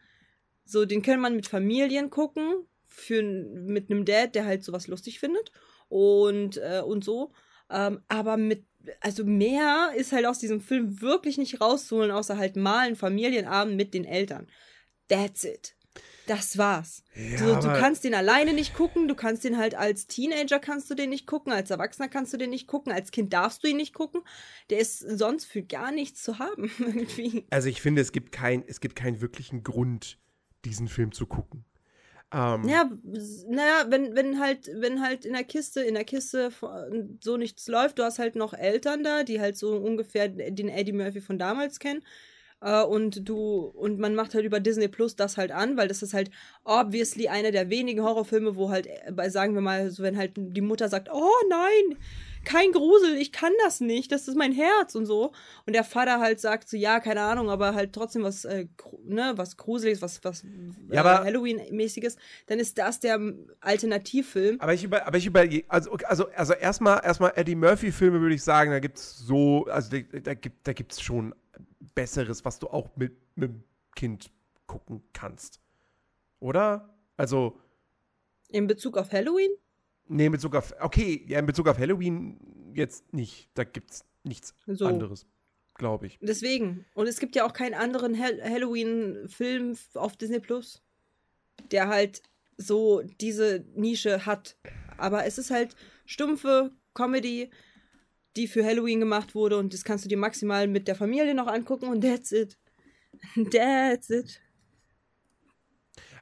[0.66, 5.20] So, den kann man mit Familien gucken, für, mit einem Dad, der halt sowas lustig
[5.20, 5.52] findet
[5.90, 7.32] und, äh, und so.
[7.70, 8.66] Ähm, aber mit,
[9.02, 13.76] also mehr ist halt aus diesem Film wirklich nicht rauszuholen, außer halt mal einen Familienabend
[13.76, 14.48] mit den Eltern.
[15.08, 15.76] That's it.
[16.28, 17.04] Das war's.
[17.16, 20.90] Ja, du, du kannst den alleine nicht gucken, du kannst den halt als Teenager kannst
[20.90, 23.68] du den nicht gucken, als Erwachsener kannst du den nicht gucken, als Kind darfst du
[23.68, 24.22] ihn nicht gucken.
[24.72, 27.46] Der ist sonst für gar nichts zu haben, irgendwie.
[27.52, 30.18] Also ich finde, es gibt, kein, es gibt keinen wirklichen Grund,
[30.66, 31.64] diesen Film zu gucken.
[32.34, 32.90] Ähm, Ja,
[33.48, 36.52] naja, wenn, wenn halt, wenn halt in der Kiste, in der Kiste
[37.22, 40.94] so nichts läuft, du hast halt noch Eltern da, die halt so ungefähr den Eddie
[40.94, 42.02] Murphy von damals kennen.
[42.62, 46.02] Äh, und du, und man macht halt über Disney Plus das halt an, weil das
[46.02, 46.32] ist halt
[46.64, 50.34] obviously einer der wenigen Horrorfilme, wo halt, äh, bei, sagen wir mal, so wenn halt
[50.36, 51.98] die Mutter sagt, oh nein,
[52.46, 55.34] kein Grusel, ich kann das nicht, das ist mein Herz und so.
[55.66, 58.68] Und der Vater halt sagt so, ja, keine Ahnung, aber halt trotzdem was, äh,
[59.04, 60.46] ne, was Gruseliges, was, was
[60.90, 62.16] Ja, äh, Halloween-mäßiges,
[62.48, 63.20] dann ist das der
[63.60, 64.62] Alternativfilm.
[64.62, 68.44] Aber ich über, aber ich über, also, also, also erstmal, erstmal Eddie Murphy-Filme würde ich
[68.44, 71.36] sagen, da gibt's so, also da, da gibt, da gibt's schon
[71.96, 73.64] Besseres, was du auch mit, mit dem
[73.96, 74.32] Kind
[74.68, 75.60] gucken kannst.
[76.40, 76.96] Oder?
[77.18, 77.60] Also,
[78.50, 79.52] In Bezug auf Halloween?
[80.08, 82.40] Nee, in Bezug auf, okay, ja, in Bezug auf Halloween
[82.74, 83.50] jetzt nicht.
[83.54, 84.86] Da gibt's nichts So.
[84.88, 85.26] anderes,
[85.76, 86.18] glaube ich.
[86.22, 86.86] Deswegen.
[86.94, 90.82] Und es gibt ja auch keinen anderen Hall Halloween-Film auf Disney Plus,
[91.72, 92.22] der halt
[92.58, 94.58] so diese Nische hat.
[94.98, 97.50] Aber es ist halt stumpfe Comedy,
[98.36, 101.48] die für Halloween gemacht wurde und das kannst du dir maximal mit der Familie noch
[101.48, 102.58] angucken und that's it.
[103.52, 104.42] That's it.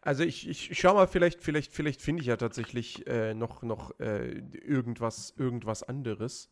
[0.06, 3.98] Also ich, ich schau mal, vielleicht, vielleicht, vielleicht finde ich ja tatsächlich äh, noch, noch
[4.00, 6.50] äh, irgendwas, irgendwas anderes.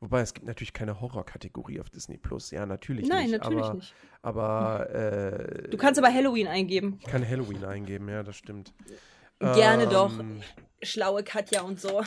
[0.00, 2.50] Wobei es gibt natürlich keine Horror-Kategorie auf Disney Plus.
[2.50, 3.40] Ja, natürlich Nein, nicht.
[3.40, 3.94] natürlich aber, nicht.
[4.20, 6.98] Aber äh, Du kannst aber Halloween eingeben.
[6.98, 8.74] ich kann Halloween eingeben, ja, das stimmt.
[9.38, 10.18] Gerne doch.
[10.18, 10.40] Ähm,
[10.82, 12.02] Schlaue Katja und so.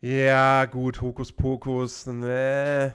[0.00, 2.94] Ja, gut, Hokuspokus, ne.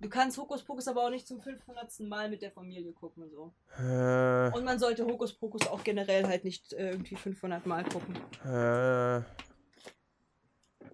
[0.00, 2.00] Du kannst Hokuspokus aber auch nicht zum 500.
[2.00, 3.52] Mal mit der Familie gucken und so.
[3.82, 8.16] Äh, Und man sollte Hokuspokus auch generell halt nicht äh, irgendwie 500 Mal gucken.
[8.44, 9.22] äh,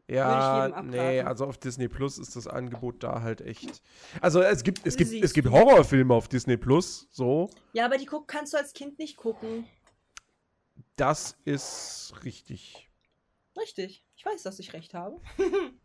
[0.07, 3.83] ja, nee, also auf Disney Plus ist das Angebot da halt echt.
[4.21, 5.53] Also es gibt, es gibt, es Siehst gibt du.
[5.53, 7.49] Horrorfilme auf Disney Plus, so.
[7.73, 9.67] Ja, aber die guck kannst du als Kind nicht gucken.
[10.97, 12.91] Das ist richtig.
[13.57, 14.05] Richtig.
[14.17, 15.21] Ich weiß, dass ich recht habe.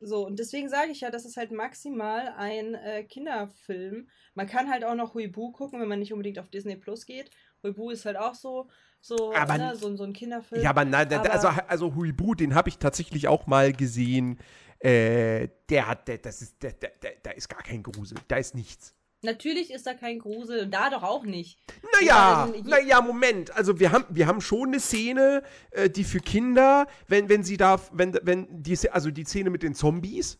[0.00, 4.08] so, und deswegen sage ich ja, das ist halt maximal ein äh, Kinderfilm.
[4.34, 7.30] Man kann halt auch noch Huibu gucken, wenn man nicht unbedingt auf Disney Plus geht.
[7.62, 8.68] Huibu ist halt auch so,
[9.00, 10.62] so, Aber- ne, so, so ein Kinderfilm.
[10.62, 14.38] Ja, aber nein, da- Aber- also, also Huibu, den habe ich tatsächlich auch mal gesehen.
[14.80, 18.16] Äh, der hat, der, das ist, der, der, der, da ist gar kein Grusel.
[18.28, 18.94] Da ist nichts.
[19.22, 20.64] Natürlich ist da kein Grusel.
[20.64, 21.58] und Da doch auch nicht.
[22.00, 23.50] Naja, Ja, wenn- naja, Moment.
[23.56, 27.56] Also wir haben, wir haben schon eine Szene, äh, die für Kinder, wenn, wenn sie
[27.56, 30.38] da, wenn, wenn die, also die Szene mit den Zombies,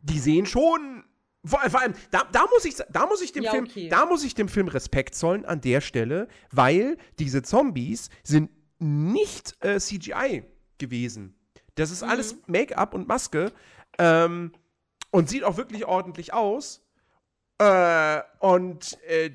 [0.00, 1.04] die sehen schon.
[1.44, 3.88] Vor, vor allem, da, da muss ich, da muss ich dem Ja, Film, okay.
[3.88, 9.56] da muss ich dem Film Respekt zollen an der Stelle, weil diese Zombies sind nicht
[9.64, 10.44] äh, CGI
[10.78, 11.34] gewesen.
[11.74, 13.50] Das ist alles Make-up und Maske
[13.98, 14.52] ähm,
[15.10, 16.81] und sieht auch wirklich ordentlich aus.
[17.58, 19.30] Äh, und, äh,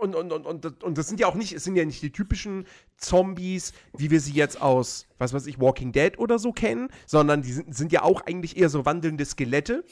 [0.00, 2.10] und, und, und, und, und das sind ja auch nicht, es sind ja nicht die
[2.10, 6.88] typischen Zombies, wie wir sie jetzt aus, was weiß ich, Walking Dead oder so kennen,
[7.06, 9.84] sondern die sind, sind ja auch eigentlich eher so wandelnde Skelette.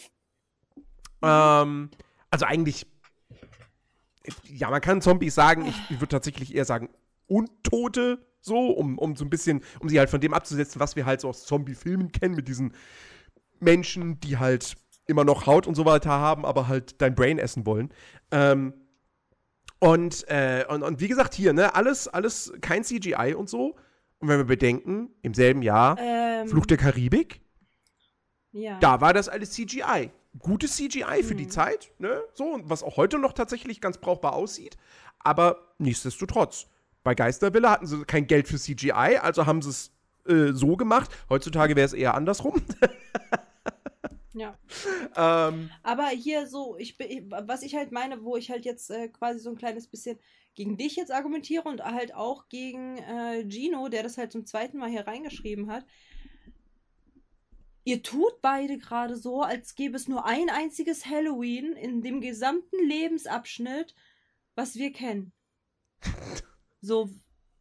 [1.23, 1.91] Ähm,
[2.31, 2.87] also eigentlich,
[4.45, 6.89] ja, man kann Zombies sagen, ich, ich würde tatsächlich eher sagen
[7.29, 11.07] Untote, so, um, um so ein bisschen, um sie halt von dem abzusetzen, was wir
[11.07, 12.75] halt so aus Zombie-Filmen kennen, mit diesen
[13.61, 14.77] Menschen, die halt
[15.11, 17.91] immer noch Haut und so weiter haben, aber halt dein Brain essen wollen.
[18.31, 18.73] Ähm,
[19.79, 23.77] und, äh, und, und wie gesagt, hier, ne, alles, alles kein CGI und so.
[24.19, 27.41] Und wenn wir bedenken, im selben Jahr Ähm, Fluch der Karibik,
[28.53, 28.79] ja.
[28.81, 30.11] da war das alles CGI.
[30.39, 31.51] Gutes CGI für die Mhm.
[31.51, 32.23] Zeit, ne?
[32.35, 34.77] So, und was auch heute noch tatsächlich ganz brauchbar aussieht.
[35.19, 36.67] Aber nichtsdestotrotz,
[37.03, 39.91] bei Geisterwille hatten sie kein Geld für CGI, also haben sie es
[40.29, 41.11] äh, so gemacht.
[41.31, 42.61] Heutzutage wäre es eher andersrum.
[44.35, 44.59] ja.
[45.17, 49.41] ähm, Aber hier so, ich, was ich halt meine, wo ich halt jetzt äh, quasi
[49.41, 50.19] so ein kleines bisschen
[50.55, 54.79] gegen dich jetzt argumentiere und halt auch gegen äh, Gino, der das halt zum zweiten
[54.79, 55.87] Mal hier reingeschrieben hat.
[57.85, 62.77] Ihr tut beide gerade so, als gäbe es nur ein einziges Halloween in dem gesamten
[62.87, 63.95] Lebensabschnitt,
[64.55, 65.33] was wir kennen.
[66.83, 67.11] So,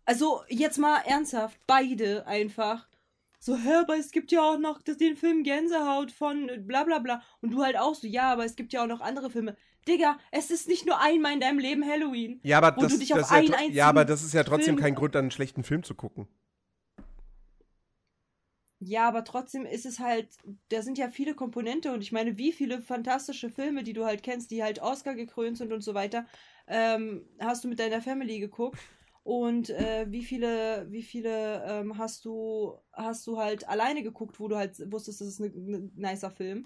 [0.05, 2.88] also jetzt mal ernsthaft, beide einfach.
[3.39, 6.99] So, hä, aber es gibt ja auch noch das, den Film Gänsehaut von bla bla
[6.99, 7.23] bla.
[7.41, 9.56] Und du halt auch so, ja, aber es gibt ja auch noch andere Filme.
[9.88, 12.41] Digga, es ist nicht nur einmal in deinem Leben Halloween.
[12.43, 15.32] Ja, aber, das, das ja, ja, aber das ist ja trotzdem Film- kein Grund, einen
[15.32, 16.28] schlechten Film zu gucken.
[18.82, 20.30] Ja, aber trotzdem ist es halt,
[20.69, 24.23] da sind ja viele Komponente und ich meine, wie viele fantastische Filme, die du halt
[24.23, 26.25] kennst, die halt Oscar gekrönt sind und so weiter,
[26.67, 28.80] ähm, hast du mit deiner Family geguckt
[29.30, 34.48] und äh, wie viele, wie viele ähm, hast du, hast du halt alleine geguckt, wo
[34.48, 36.65] du halt wusstest, das ist ein ne, nicer Film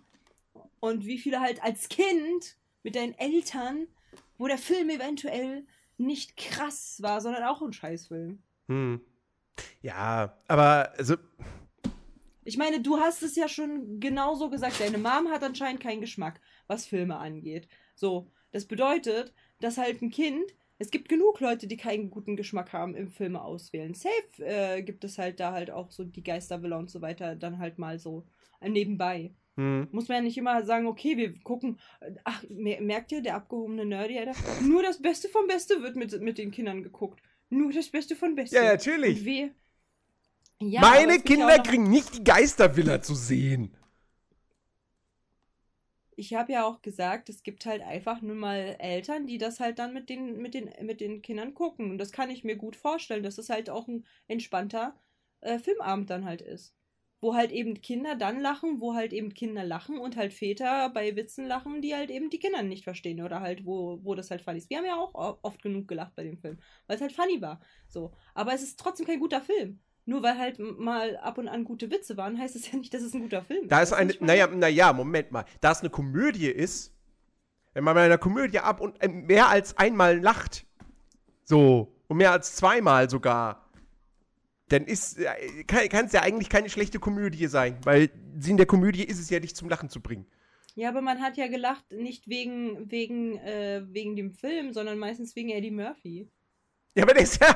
[0.80, 3.88] und wie viele halt als Kind mit deinen Eltern,
[4.38, 5.66] wo der Film eventuell
[5.98, 8.42] nicht krass war, sondern auch ein Scheißfilm.
[8.70, 9.02] Hm.
[9.82, 11.18] Ja, aber also,
[12.46, 14.80] Ich meine, du hast es ja schon genauso gesagt.
[14.80, 17.68] Deine Mom hat anscheinend keinen Geschmack, was Filme angeht.
[17.94, 22.74] So, das bedeutet, dass halt ein Kind, es gibt genug Leute, die keinen guten Geschmack
[22.74, 23.94] haben im Filme auswählen.
[23.94, 27.60] Safe äh, gibt es halt da halt auch so die Geistervilla und so weiter, dann
[27.60, 28.26] halt mal so
[28.60, 29.34] äh, nebenbei.
[29.56, 29.88] hm.
[29.92, 31.80] Muss man ja nicht immer sagen, okay, wir gucken.
[32.02, 34.34] äh, Ach, mer- merkt ihr, der abgehobene Nerdy, Alter?
[34.62, 37.22] Nur das Beste vom Beste wird mit, mit den Kindern geguckt.
[37.50, 38.56] Nur das Beste von Beste.
[38.56, 39.24] ja, natürlich.
[40.60, 43.76] Ja, Meine ja Kinder noch- kriegen nicht die Geistervilla zu sehen.
[46.16, 49.80] Ich habe ja auch gesagt, es gibt halt einfach nur mal Eltern, die das halt
[49.80, 51.92] dann mit den, mit den, mit den Kindern gucken.
[51.92, 54.96] Und das kann ich mir gut vorstellen, dass es halt auch ein entspannter
[55.42, 56.76] äh, Filmabend dann halt ist.
[57.22, 61.16] Wo halt eben Kinder dann lachen, wo halt eben Kinder lachen und halt Väter bei
[61.16, 64.42] Witzen lachen, die halt eben die Kinder nicht verstehen oder halt, wo, wo das halt
[64.42, 64.70] funny ist.
[64.70, 67.62] Wir haben ja auch oft genug gelacht bei dem Film, weil es halt funny war.
[67.88, 68.14] So.
[68.34, 69.82] Aber es ist trotzdem kein guter Film.
[70.06, 73.02] Nur weil halt mal ab und an gute Witze waren, heißt es ja nicht, dass
[73.02, 73.72] es ein guter Film ist.
[73.72, 74.26] Da ist eine, meine?
[74.26, 75.46] naja, naja, Moment mal.
[75.62, 76.94] Da es eine Komödie ist,
[77.74, 80.66] wenn man bei einer Komödie ab und äh, mehr als einmal lacht,
[81.46, 83.70] so, und mehr als zweimal sogar,
[84.70, 89.04] dann ist, äh, kann es ja eigentlich keine schlechte Komödie sein, weil Sinn der Komödie
[89.04, 90.26] ist es ja, dich zum Lachen zu bringen.
[90.76, 95.36] Ja, aber man hat ja gelacht, nicht wegen, wegen, äh, wegen dem Film, sondern meistens
[95.36, 96.28] wegen Eddie Murphy.
[96.96, 97.54] Ja, aber der ist ja,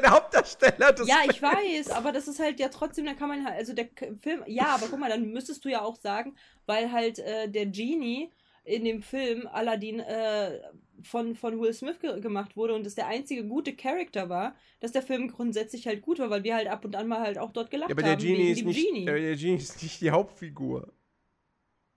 [0.00, 0.94] der, Hauptdarsteller.
[1.04, 3.88] Ja, ich weiß, aber das ist halt ja trotzdem, da kann man halt, also der
[4.20, 7.66] Film, ja, aber guck mal, dann müsstest du ja auch sagen, weil halt äh, der
[7.66, 8.30] Genie
[8.62, 10.60] in dem Film Aladdin äh,
[11.02, 14.92] von, von Will Smith ge gemacht wurde und es der einzige gute Charakter war, dass
[14.92, 17.52] der Film grundsätzlich halt gut war, weil wir halt ab und an mal halt auch
[17.52, 19.04] dort gelacht Ja, aber der haben Genie, ist nicht, Genie.
[19.04, 20.92] Der, der Genie ist nicht die Hauptfigur.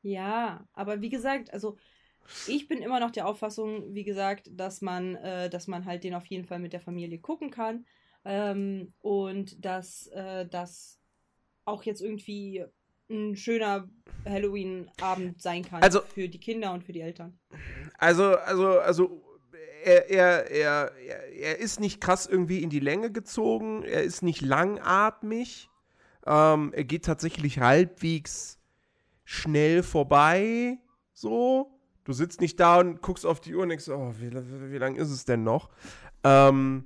[0.02, 1.78] Ja, aber wie gesagt, also
[2.48, 6.14] ich bin immer noch der Auffassung, wie gesagt, dass man, äh, dass man halt den
[6.16, 7.86] auf jeden Fall mit der Familie gucken kann
[8.26, 11.00] ähm, und dass äh, das
[11.66, 12.66] auch jetzt irgendwie
[13.10, 13.90] ein schöner
[14.26, 17.40] Halloween-Abend sein kann Also- für die Kinder und für die Eltern.
[17.98, 19.24] Also, also, also,
[19.84, 20.92] er, er, er,
[21.32, 25.70] er, ist nicht krass irgendwie in die Länge gezogen, er ist nicht langatmig,
[26.26, 28.60] ähm, er geht tatsächlich halbwegs
[29.24, 30.80] schnell vorbei,
[31.14, 31.79] so.
[32.10, 34.78] Du sitzt nicht da und guckst auf die Uhr und denkst, oh, wie, wie, wie
[34.80, 35.70] lang ist es denn noch?
[36.24, 36.86] Ähm,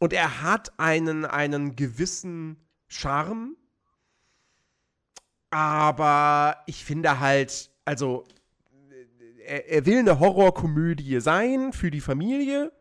[0.00, 2.56] und er hat einen, einen gewissen
[2.88, 3.54] Charme,
[5.50, 8.24] aber ich finde halt, also
[9.46, 12.72] er, er will eine Horrorkomödie sein für die Familie.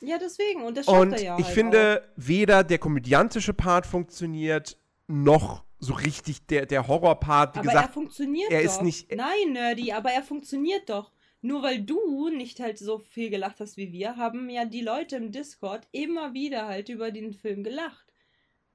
[0.00, 0.64] Ja, deswegen.
[0.64, 5.62] Und das schafft Und er ja ich halt finde, weder der komödiantische Part funktioniert, noch
[5.80, 7.54] so richtig der, der Horrorpart.
[7.56, 8.66] Wie aber er gesagt, funktioniert er doch.
[8.70, 11.12] ist nicht- Nein, Nerdy, aber er funktioniert doch.
[11.42, 15.16] Nur weil du nicht halt so viel gelacht hast wie wir, haben ja die Leute
[15.16, 18.06] im Discord immer wieder halt über den Film gelacht.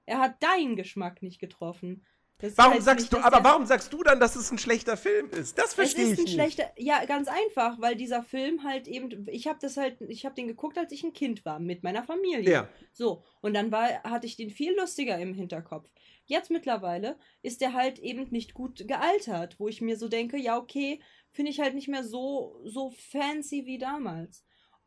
[0.07, 2.05] Er hat deinen Geschmack nicht getroffen.
[2.37, 4.51] Das ist warum halt sagst nicht, du, aber er- warum sagst du dann, dass es
[4.51, 5.57] ein schlechter Film ist?
[5.57, 6.33] Das es verstehe ist ich ein nicht.
[6.33, 10.35] schlechter, ja, ganz einfach, weil dieser Film halt eben, ich habe das halt, ich habe
[10.35, 12.51] den geguckt, als ich ein Kind war, mit meiner Familie.
[12.51, 12.69] Ja.
[12.93, 15.89] So, und dann war, hatte ich den viel lustiger im Hinterkopf.
[16.25, 20.57] Jetzt mittlerweile ist der halt eben nicht gut gealtert, wo ich mir so denke, ja,
[20.57, 24.43] okay, finde ich halt nicht mehr so, so fancy wie damals.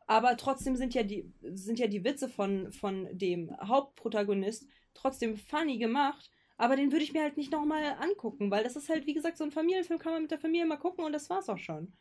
[0.07, 5.77] Aber trotzdem sind ja die, sind ja die Witze von, von dem Hauptprotagonist trotzdem funny
[5.77, 6.31] gemacht.
[6.59, 9.37] Aber den würde ich mir halt nicht nochmal angucken, weil das ist halt, wie gesagt,
[9.37, 11.93] so ein Familienfilm, kann man mit der Familie mal gucken und das war's auch schon.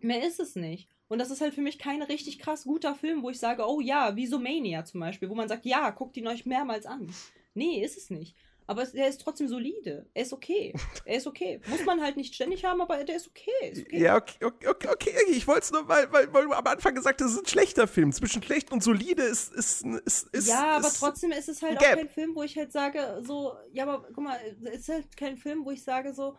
[0.00, 0.90] Mehr ist es nicht.
[1.06, 3.80] Und das ist halt für mich kein richtig krass guter Film, wo ich sage, oh
[3.80, 7.08] ja, wie so Mania zum Beispiel, wo man sagt, ja, guckt ihn euch mehrmals an.
[7.54, 8.34] Nee, ist es nicht.
[8.66, 10.06] Aber es, er ist trotzdem solide.
[10.14, 10.72] Er ist okay.
[11.04, 11.60] Er ist okay.
[11.66, 13.50] Muss man halt nicht ständig haben, aber der ist okay.
[13.70, 14.00] Ist okay.
[14.00, 15.10] Ja, okay, okay, okay, okay.
[15.28, 17.48] ich wollte es nur, weil, weil, weil du am Anfang gesagt hast, es ist ein
[17.48, 18.12] schlechter Film.
[18.12, 19.52] Zwischen schlecht und solide ist.
[19.52, 22.56] ist, ist, ist ja, aber ist, trotzdem ist es halt auch kein Film, wo ich
[22.56, 26.14] halt sage, so, ja, aber guck mal, es ist halt kein Film, wo ich sage,
[26.14, 26.36] so,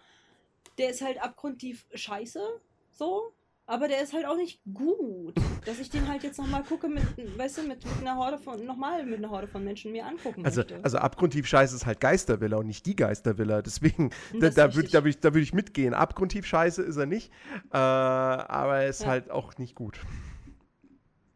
[0.77, 2.41] der ist halt abgrundtief scheiße,
[2.91, 3.33] so,
[3.67, 5.35] aber der ist halt auch nicht gut.
[5.65, 7.03] Dass ich den halt jetzt nochmal gucke mit,
[7.37, 10.45] weißt du, mit, mit einer Horde von, nochmal mit einer Horde von Menschen mir angucken
[10.45, 10.79] Also, möchte.
[10.83, 13.61] also abgrundtief scheiße ist halt Geistervilla und nicht die Geistervilla.
[13.61, 15.93] Deswegen, da, da würde da würd ich, da würd ich mitgehen.
[15.93, 17.31] Abgrundtief scheiße ist er nicht.
[17.71, 19.07] Äh, aber er ist Ja.
[19.07, 19.99] halt auch nicht gut.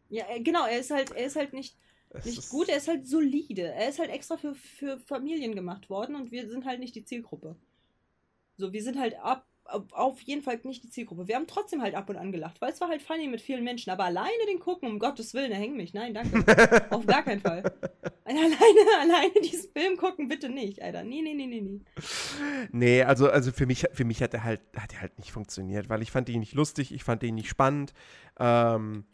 [0.08, 1.76] Ja, äh, genau, er ist halt, er ist halt nicht,
[2.10, 3.62] Es nicht gut, er ist halt solide.
[3.72, 7.04] Er ist halt extra für, für Familien gemacht worden und wir sind halt nicht die
[7.04, 7.56] Zielgruppe.
[8.56, 9.46] So, wir sind halt ab,
[9.92, 11.28] auf jeden Fall nicht die Zielgruppe.
[11.28, 13.64] Wir haben trotzdem halt ab und an gelacht, weil es war halt funny mit vielen
[13.64, 13.90] Menschen.
[13.90, 15.94] Aber alleine den gucken, um Gottes Willen, er hängt mich.
[15.94, 16.44] Nein, danke.
[16.90, 17.62] auf gar keinen Fall.
[18.24, 18.56] Alleine,
[19.00, 21.02] alleine diesen Film gucken, bitte nicht, Alter.
[21.02, 21.80] Nee, nee, nee, nee, nee.
[22.70, 25.88] Nee, also, also für mich, für mich hat er halt, hat er halt nicht funktioniert,
[25.88, 27.92] weil ich fand ihn nicht lustig, ich fand ihn nicht spannend.
[28.38, 29.04] Ähm,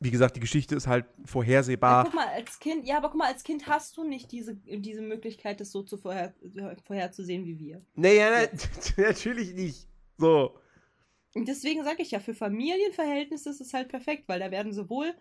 [0.00, 2.04] wie gesagt, die Geschichte ist halt Ja, vorhersehbar.
[2.04, 5.02] guck mal, als Kind, ja, aber guck mal, als Kind hast du nicht diese, diese
[5.02, 6.34] Möglichkeit, das so zu vorher,
[6.84, 7.82] vorherzusehen wie wir.
[7.94, 8.58] Nee, ja, na,
[9.08, 9.88] natürlich nicht.
[10.16, 10.58] So.
[11.34, 15.14] Und deswegen sage ich ja, für Familienverhältnisse ist es halt perfekt, weil da werden sowohl,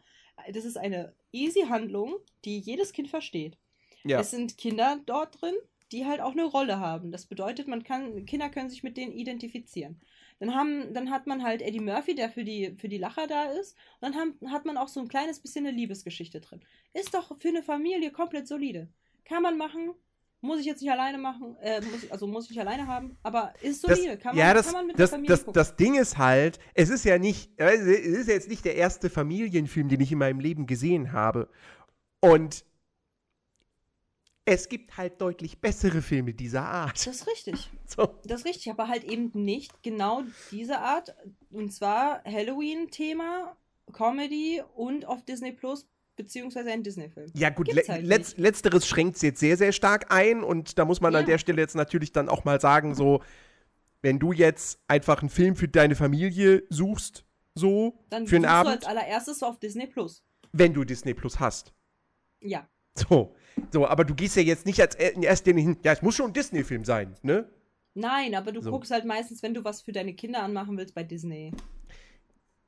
[0.51, 3.57] das ist eine easy Handlung, die jedes Kind versteht.
[4.03, 4.19] Ja.
[4.19, 5.55] Es sind Kinder dort drin,
[5.91, 7.11] die halt auch eine Rolle haben.
[7.11, 9.99] Das bedeutet, man kann, Kinder können sich mit denen identifizieren.
[10.39, 13.45] Dann, haben, dann hat man halt Eddie Murphy, der für die, für die Lacher da
[13.45, 13.76] ist.
[14.00, 16.62] Und dann haben, hat man auch so ein kleines bisschen eine Liebesgeschichte drin.
[16.93, 18.88] Ist doch für eine Familie komplett solide.
[19.26, 19.93] Kann man machen.
[20.39, 23.54] Muss ich jetzt nicht alleine machen, äh, muss also muss ich nicht alleine haben, aber
[23.63, 24.17] ist Das, solide.
[24.19, 25.54] kann man, ja, das, kann man mit das, der Familie das, gucken.
[25.54, 29.89] das Ding ist halt, es ist ja nicht, es ist jetzt nicht der erste Familienfilm,
[29.89, 31.50] den ich in meinem Leben gesehen habe.
[32.19, 32.65] Und
[34.49, 37.05] es gibt halt deutlich bessere Filme dieser Art.
[37.05, 37.69] Das ist richtig.
[37.89, 38.19] So.
[38.25, 41.15] Das ist richtig, aber halt eben nicht genau diese Art.
[41.51, 43.55] Und zwar Halloween-Thema,
[43.93, 47.31] Comedy und auf Disney Plus, beziehungsweise ein Disney-Film.
[47.33, 48.39] Ja, gut, le halt letz nicht.
[48.39, 51.27] letzteres schränkt es jetzt sehr, sehr stark ein und da muss man an Ja.
[51.27, 53.23] der Stelle jetzt natürlich dann auch mal sagen, so,
[54.01, 57.23] wenn du jetzt einfach einen Film für deine Familie suchst,
[57.55, 60.23] so, Dann für einen suchst du Abend, als allererstes auf Disney Plus.
[60.51, 61.73] wenn du Disney Plus hast.
[62.41, 62.67] Ja.
[62.97, 63.33] So.
[63.71, 66.01] So, aber du gehst ja jetzt nicht als er- in erster Linie hin, ja, es
[66.03, 67.49] muss schon ein Disney-Film sein, ne?
[67.95, 68.69] Nein, aber du So.
[68.69, 71.51] guckst halt meistens, wenn du was für deine Kinder anmachen willst, bei Disney.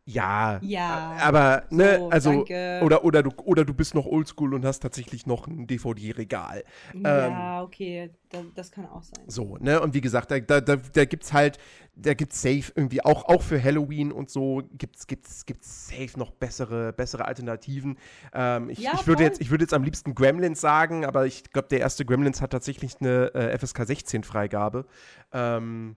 [0.09, 0.59] Ja.
[0.63, 1.17] Ja.
[1.21, 2.81] Aber, ne, So, also, danke.
[2.83, 6.63] oder, oder, du, oder du bist noch oldschool und hast tatsächlich noch ein DVD-Regal.
[6.93, 7.03] Ähm.
[7.03, 9.23] ja, okay, da, das kann auch sein.
[9.27, 9.79] So, ne?
[9.81, 11.59] Und wie gesagt, da, da, da, gibt's halt,
[11.95, 16.31] da gibt's safe irgendwie auch, auch für Halloween und so gibt's, gibt's, gibt's safe noch
[16.31, 17.97] bessere, bessere Alternativen.
[18.33, 21.51] Ähm, ich, Ja, ich würde jetzt, ich würde jetzt am liebsten Gremlins sagen, aber ich
[21.51, 24.85] glaube, der erste Gremlins hat tatsächlich eine äh, FSK 16 Freigabe.
[25.33, 25.95] Ähm,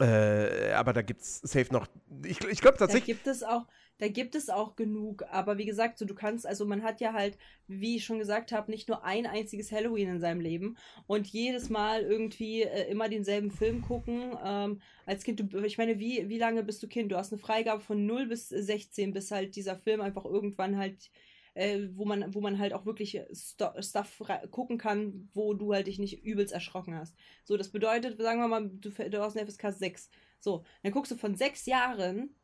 [0.00, 1.86] äh, aber da gibt's safe noch,
[2.24, 3.66] ich, ich glaube Da tatsächlich, gibt es auch,
[3.98, 7.12] da gibt es auch genug, aber wie gesagt, so du kannst, also man hat ja
[7.12, 10.76] halt, wie ich schon gesagt habe, nicht nur ein einziges Halloween in seinem Leben
[11.06, 14.36] und jedes Mal irgendwie äh, immer denselben Film gucken.
[14.44, 17.12] Ähm, als Kind, du, ich meine, wie, wie lange bist du Kind?
[17.12, 21.10] Du hast eine Freigabe von 0 bis 16, bis halt dieser Film einfach irgendwann halt
[21.54, 25.86] äh, wo man, wo man halt auch wirklich Sto Stuff gucken kann, wo du halt
[25.86, 27.16] dich nicht übelst erschrocken hast.
[27.44, 30.10] So, das bedeutet, sagen wir mal, du, du hast eine FSK 6.
[30.40, 32.34] So, dann guckst du von sechs Jahren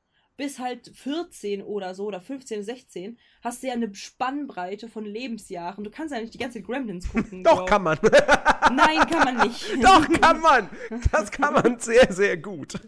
[0.41, 5.85] bis halt 14 oder so oder 15, 16, hast du ja eine Spannbreite von Lebensjahren.
[5.85, 7.45] Du kannst ja nicht die ganze Gremlins gucken.
[7.45, 7.65] doch Bro.
[7.67, 7.99] kann man.
[8.73, 9.85] Nein, kann man nicht.
[9.85, 10.71] doch kann man.
[11.13, 12.75] Das kann man sehr, sehr gut.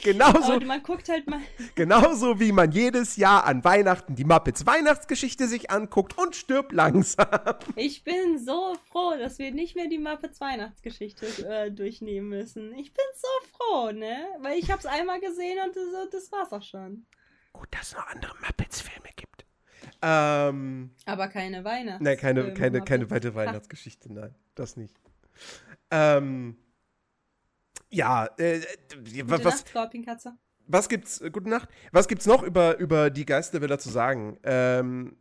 [0.04, 1.40] Genauso, Aber man guckt halt mal.
[1.74, 7.26] Genauso wie man jedes Jahr an Weihnachten die Muppets Weihnachtsgeschichte sich anguckt und stirbt langsam.
[7.76, 12.72] Ich bin so froh, dass wir nicht mehr die Muppets Weihnachtsgeschichte äh, durchnehmen müssen.
[12.74, 14.26] Ich bin so froh, ne?
[14.40, 17.06] Weil ich hab's einmal gesehen und das, das war's auch schon.
[17.52, 19.44] Gut, dass es noch andere Muppets-Filme gibt.
[20.02, 22.02] Ähm, Aber keine Weihnachts.
[22.02, 24.96] nein, keine, keine, keine weitere Weihnachtsgeschichte, nein, das nicht.
[25.90, 26.56] Ähm,
[27.90, 28.60] ja, äh,
[28.96, 29.74] Gute was, Nacht,
[30.66, 34.38] was gibt's, äh, gute Nacht, was gibt's noch über, über die Geistervilla zu sagen?
[34.44, 35.16] Ähm,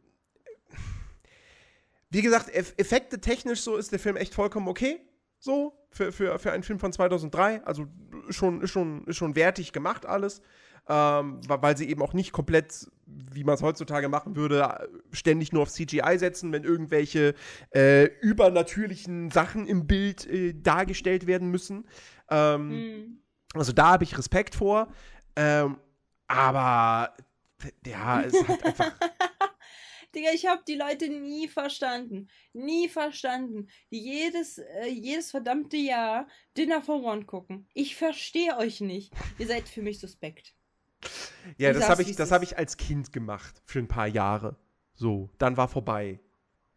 [2.09, 4.99] wie gesagt, eff effekte technisch so ist der Film echt vollkommen okay.
[5.39, 7.63] So, für, für, für einen Film von 2003.
[7.63, 7.87] Also
[8.29, 10.41] schon, schon, schon wertig gemacht alles.
[10.87, 12.89] Ähm, weil sie eben auch nicht komplett,
[13.31, 17.35] wie man es heutzutage machen würde, ständig nur auf CGI setzen, wenn irgendwelche
[17.73, 21.87] äh, übernatürlichen Sachen im Bild äh, dargestellt werden müssen.
[22.29, 23.23] Ähm, Hm.
[23.53, 24.91] also da habe ich Respekt vor.
[25.35, 25.77] Ähm,
[26.27, 27.15] aber
[27.85, 28.91] ja, es hat einfach.
[30.15, 32.29] Digga, ich habe die Leute nie verstanden.
[32.53, 33.67] Nie verstanden.
[33.91, 37.67] Die jedes, äh, jedes verdammte Jahr Dinner for One gucken.
[37.73, 39.13] Ich verstehe euch nicht.
[39.37, 40.55] Ihr seid für mich suspekt.
[41.57, 44.57] Ja, das habe ich, das habe ich als Kind gemacht für ein paar Jahre.
[44.93, 46.19] So, dann war vorbei.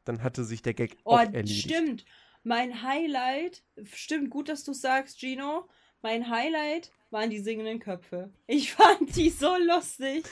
[0.05, 1.69] Dann hatte sich der Gag Oh, auch erledigt.
[1.71, 2.05] stimmt.
[2.45, 3.63] Mein Highlight,
[3.93, 5.69] stimmt, gut, dass du sagst, Gino.
[6.03, 8.31] mein Highlight waren die singenden Köpfe.
[8.47, 10.25] Ich fand die so lustig.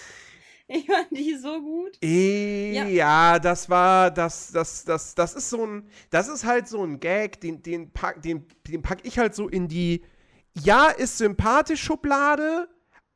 [0.72, 1.99] Ich fand die so gut.
[2.01, 2.84] E ja.
[2.86, 7.01] ja, das war, das, das, das, das ist so ein, das ist halt so ein
[7.01, 10.05] Gag, den, den, pack, den, den pack ich halt so in die,
[10.62, 12.68] ja, ist sympathisch Schublade,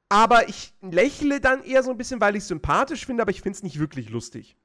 [0.08, 3.42] aber ich lächle dann eher so ein bisschen, weil ich es sympathisch finde, aber ich
[3.42, 4.56] finde es nicht wirklich lustig.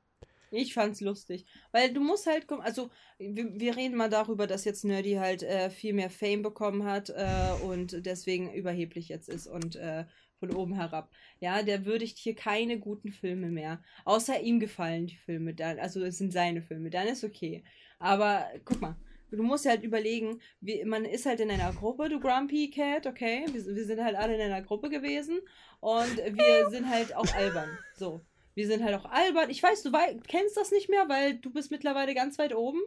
[0.52, 1.46] Ich fand's lustig.
[1.72, 5.70] Weil du musst halt, also wir, wir reden mal darüber, dass jetzt Nerdy halt äh,
[5.70, 10.06] viel mehr Fame bekommen hat äh, und deswegen überheblich jetzt ist und äh,
[10.40, 11.12] von oben herab.
[11.40, 13.84] Ja, der würdigt hier keine guten Filme mehr.
[14.06, 17.64] Außer ihm gefallen die Filme dann, also es sind seine Filme, dann ist okay.
[18.00, 18.96] Aber guck mal,
[19.32, 23.46] du musst halt überlegen, wie, man ist halt in einer Gruppe, du Grumpy Cat, okay?
[23.52, 25.40] Wir, wir sind halt alle in einer Gruppe gewesen
[25.80, 27.70] und wir sind halt auch albern.
[27.96, 28.22] So.
[28.56, 29.50] Wir sind halt auch albern.
[29.50, 29.92] Ich weiß, du
[30.28, 32.80] kennst das nicht mehr, weil du bist mittlerweile ganz weit oben.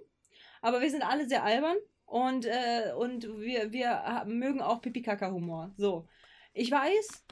[0.60, 1.76] Aber wir sind alle sehr albern
[2.06, 5.72] und, äh, und wir, wir mögen auch Pipi-Kaka-Humor.
[5.76, 6.06] So.
[6.52, 7.24] Ich weiß,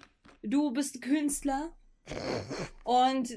[0.42, 1.76] du bist Künstler
[2.84, 3.28] und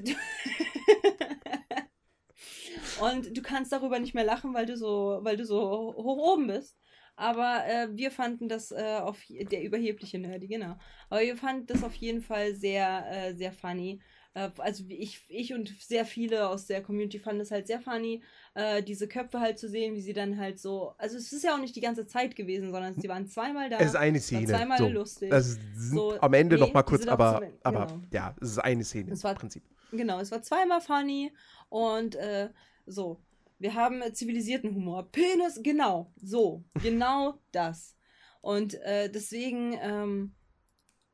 [3.00, 6.46] und du kannst darüber nicht mehr lachen, weil du so, weil du so hoch oben
[6.48, 6.76] bist.
[7.16, 10.76] Aber äh, wir fanden das äh, auf der überhebliche Nerdy, genau.
[11.10, 14.00] Aber wir fanden das auf jeden Fall sehr, äh, sehr funny.
[14.34, 18.22] Äh, also ich, ich und sehr viele aus der Community fanden es halt sehr funny,
[18.54, 20.94] äh, diese Köpfe halt zu sehen, wie sie dann halt so.
[20.98, 23.78] Also es ist ja auch nicht die ganze Zeit gewesen, sondern sie waren zweimal da.
[23.78, 24.46] Es ist eine Szene.
[24.46, 24.88] Zweimal so.
[24.88, 25.30] lustig.
[25.30, 27.54] Das so, am Ende nee, noch mal kurz, aber, genau.
[27.62, 29.62] aber ja, es ist eine Szene es war, im Prinzip.
[29.92, 31.32] Genau, es war zweimal funny
[31.68, 32.48] und äh,
[32.86, 33.20] so.
[33.58, 35.10] Wir haben zivilisierten Humor.
[35.10, 37.96] Penis, genau, so, genau das.
[38.40, 40.34] Und äh, deswegen, ähm,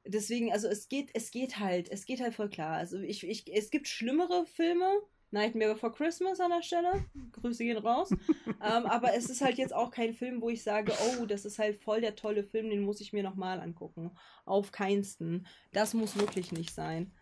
[0.04, 2.76] deswegen, also es geht, es geht halt, es geht halt voll klar.
[2.76, 4.90] Also ich, ich, es gibt schlimmere Filme,
[5.30, 7.04] Nightmare Before Christmas an der Stelle.
[7.32, 8.10] Grüße gehen raus.
[8.46, 11.58] ähm, aber es ist halt jetzt auch kein Film, wo ich sage, oh, das ist
[11.58, 14.10] halt voll der tolle Film, den muss ich mir nochmal angucken.
[14.44, 15.46] Auf keinsten.
[15.72, 17.12] Das muss wirklich nicht sein.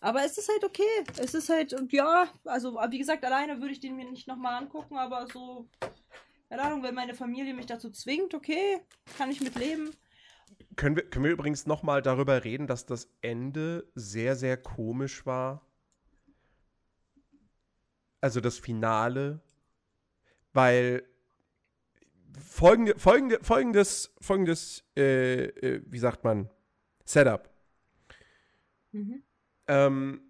[0.00, 1.04] Aber es ist halt okay.
[1.18, 4.96] Es ist halt, ja, also wie gesagt, alleine würde ich den mir nicht nochmal angucken,
[4.96, 5.68] aber so,
[6.48, 8.80] keine Ahnung, wenn meine Familie mich dazu zwingt, okay,
[9.16, 9.90] kann ich mit leben.
[10.76, 15.66] Können wir, können wir übrigens nochmal darüber reden, dass das Ende sehr, sehr komisch war?
[18.20, 19.40] Also das Finale,
[20.52, 21.04] weil
[22.40, 26.48] folgende, folgende, folgendes, folgendes, äh, äh, wie sagt man,
[27.04, 27.50] Setup.
[28.92, 29.22] Mhm.
[29.68, 30.22] Ähm,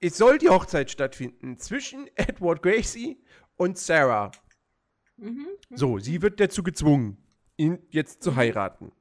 [0.00, 3.20] es soll die Hochzeit stattfinden zwischen Edward Gracie
[3.56, 4.30] und Sarah.
[5.16, 5.48] Mhm.
[5.70, 7.18] So, sie wird dazu gezwungen,
[7.56, 8.92] ihn jetzt zu heiraten.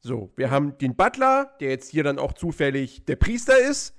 [0.00, 3.96] So, wir haben den Butler, der jetzt hier dann auch zufällig der Priester ist,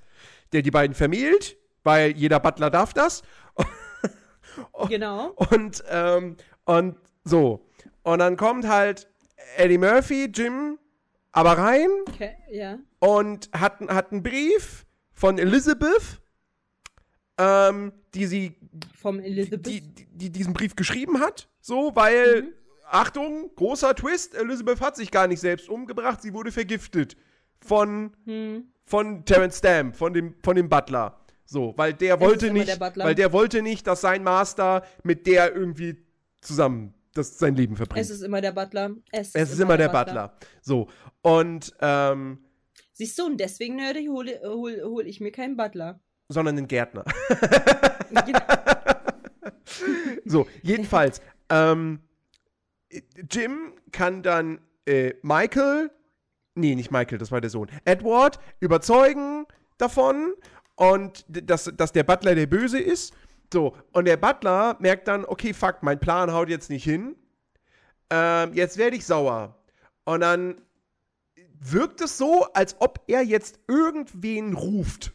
[0.51, 3.21] der die beiden vermählt, weil jeder Butler darf das.
[4.87, 5.31] genau.
[5.35, 7.67] Und, ähm, und so.
[8.03, 9.07] Und dann kommt halt
[9.57, 10.79] Eddie Murphy, Jim,
[11.31, 11.89] aber rein.
[12.07, 12.79] Okay, ja.
[13.01, 16.21] Und hat, hat einen Brief von Elizabeth,
[17.39, 18.55] ähm, die sie.
[18.95, 19.65] Vom Elizabeth?
[19.65, 21.49] Die, die, die, diesen Brief geschrieben hat.
[21.61, 22.47] So, weil, mhm.
[22.85, 27.17] Achtung, großer Twist, Elizabeth hat sich gar nicht selbst umgebracht, sie wurde vergiftet.
[27.59, 28.65] Von, mhm.
[28.85, 31.19] von Terence Stamp, von dem, von dem Butler.
[31.45, 35.55] So, weil der wollte nicht, der weil der wollte nicht, dass sein Master mit der
[35.55, 35.97] irgendwie
[36.39, 38.05] zusammen das sein Leben verbringt.
[38.05, 38.91] Es ist immer der Butler.
[39.11, 40.27] Es, ist, es ist immer, der, der Butler.
[40.29, 40.47] Butler.
[40.61, 40.87] So.
[41.21, 42.39] Und ähm,
[43.01, 43.79] Siehst du, und deswegen
[44.09, 45.99] hole hol, hol ich mir keinen Butler.
[46.29, 47.03] Sondern einen Gärtner.
[50.25, 51.19] so, jedenfalls.
[51.49, 52.01] ähm,
[53.27, 55.89] Jim kann dann äh, Michael,
[56.53, 59.47] nee, nicht Michael, das war der Sohn, Edward überzeugen
[59.79, 60.35] davon
[60.75, 63.15] und dass, dass der Butler der Böse ist
[63.51, 67.15] so, und der Butler merkt dann, okay, fuck, mein Plan haut jetzt nicht hin.
[68.11, 69.57] Ähm, jetzt werde ich sauer.
[70.05, 70.61] Und dann
[71.61, 75.13] wirkt es so, als ob er jetzt irgendwen ruft.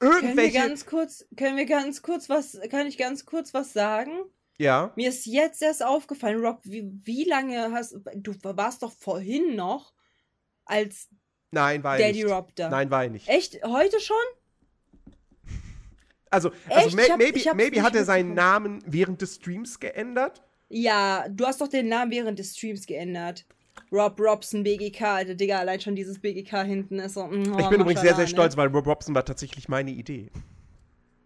[0.00, 0.34] Irgendwelche.
[0.34, 4.12] Können wir ganz kurz, können wir ganz kurz was, kann ich ganz kurz was sagen?
[4.58, 4.92] Ja.
[4.96, 9.94] Mir ist jetzt erst aufgefallen, Rob, wie, wie lange hast du warst doch vorhin noch
[10.64, 11.08] als
[11.52, 12.32] Nein, war Daddy nicht.
[12.32, 12.68] Rob da.
[12.68, 13.28] Nein, war ich nicht.
[13.28, 13.62] Echt?
[13.64, 14.16] Heute schon?
[16.30, 20.44] Also, also may, hab, maybe, maybe hat er seinen Namen während des Streams geändert.
[20.68, 23.46] Ja, du hast doch den Namen während des Streams geändert.
[23.92, 27.26] Rob Robson, BGK, Alter, Digga, allein schon dieses BGK hinten ist so.
[27.26, 30.30] Mm, oh, ich bin übrigens sehr, sehr stolz, weil Rob Robson war tatsächlich meine Idee.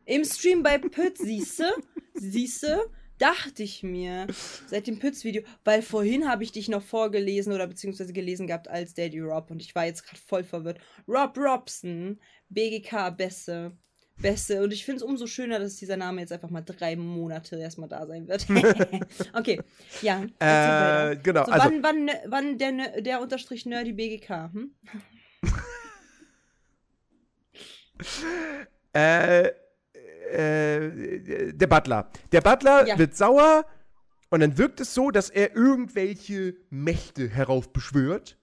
[0.06, 1.72] Im Stream bei Pütz, siehste,
[2.14, 4.26] siehste, dachte ich mir,
[4.66, 8.94] seit dem Pütz-Video, weil vorhin habe ich dich noch vorgelesen oder beziehungsweise gelesen gehabt als
[8.94, 10.78] Daddy Rob und ich war jetzt gerade voll verwirrt.
[11.08, 12.18] Rob Robson,
[12.50, 13.76] BGK, Beste.
[14.20, 14.62] Beste.
[14.62, 17.88] Und ich finde es umso schöner, dass dieser Name jetzt einfach mal drei Monate erstmal
[17.88, 18.46] da sein wird.
[19.34, 19.60] okay,
[20.02, 20.24] ja.
[20.38, 21.44] Äh, genau.
[21.44, 24.50] So, also, wann, wann, wann der, der Unterstrich Nerdy BGK?
[24.52, 24.70] Hm?
[28.94, 29.48] äh,
[30.32, 32.10] äh, der Butler.
[32.32, 32.98] Der Butler Ja.
[32.98, 33.64] wird sauer
[34.30, 38.38] und dann wirkt es so, dass er irgendwelche Mächte heraufbeschwört,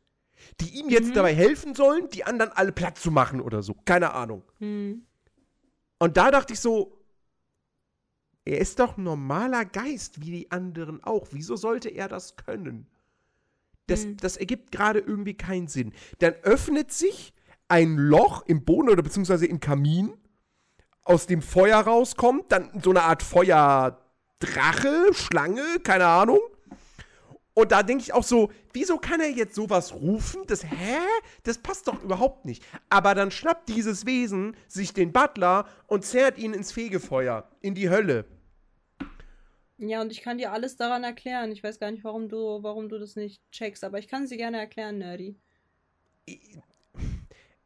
[0.60, 1.14] die ihm jetzt Mhm.
[1.14, 3.76] dabei helfen sollen, die anderen alle platt zu machen oder so.
[3.86, 4.44] Keine Ahnung.
[4.60, 5.06] Hm.
[6.02, 6.98] Und da dachte ich so,
[8.44, 11.28] er ist doch ein normaler Geist, wie die anderen auch.
[11.30, 12.88] Wieso sollte er das können?
[13.86, 14.18] Das, Hm.
[14.18, 15.94] das ergibt gerade irgendwie keinen Sinn.
[16.18, 17.36] Dann öffnet sich
[17.68, 20.12] ein Loch im Boden oder beziehungsweise im Kamin,
[21.04, 26.40] aus dem Feuer rauskommt, dann so eine Art Feuerdrache, Schlange, keine Ahnung.
[27.62, 30.42] Und da denke ich auch so, wieso kann er jetzt sowas rufen?
[30.48, 30.98] Das, hä?
[31.44, 32.64] Das passt doch überhaupt nicht.
[32.90, 37.92] Aber dann schnappt dieses Wesen sich den Butler und zerrt ihn ins Fegefeuer, in die
[37.92, 38.26] Hölle.
[39.78, 41.52] Ja, und ich kann dir alles daran erklären.
[41.52, 44.38] Ich weiß gar nicht, warum du, warum du das nicht checkst, aber ich kann sie
[44.38, 45.36] gerne erklären, Nerdy.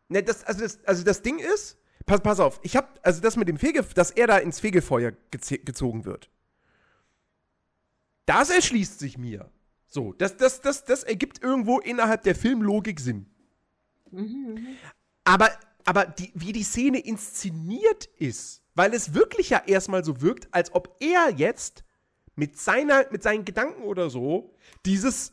[0.09, 3.37] Ne, das, also, das, also das Ding ist, pass, pass auf, ich hab, also das
[3.37, 6.29] mit dem Fege, dass er da ins Fegefeuer gezogen wird.
[8.25, 9.49] Das erschließt sich mir.
[9.95, 13.27] So, das, das, das, das ergibt irgendwo innerhalb der Filmlogik Sinn.
[14.11, 14.75] Mhm,
[15.23, 15.49] Aber,
[15.85, 20.75] aber die, wie die Szene inszeniert ist, weil es wirklich ja erstmal so wirkt, als
[20.75, 21.85] ob er jetzt
[22.35, 24.53] mit, seiner, mit seinen Gedanken oder so
[24.85, 25.31] dieses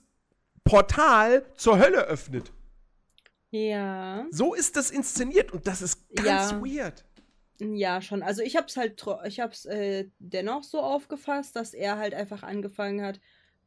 [0.62, 2.52] Portal zur Hölle öffnet.
[3.50, 4.26] Ja.
[4.30, 6.60] So ist das inszeniert und das ist ganz Ja.
[6.64, 7.04] weird.
[7.58, 8.22] Ja, schon.
[8.22, 13.02] Also ich hab's halt, ich hab's äh, dennoch so aufgefasst, dass er halt einfach angefangen
[13.02, 13.18] hat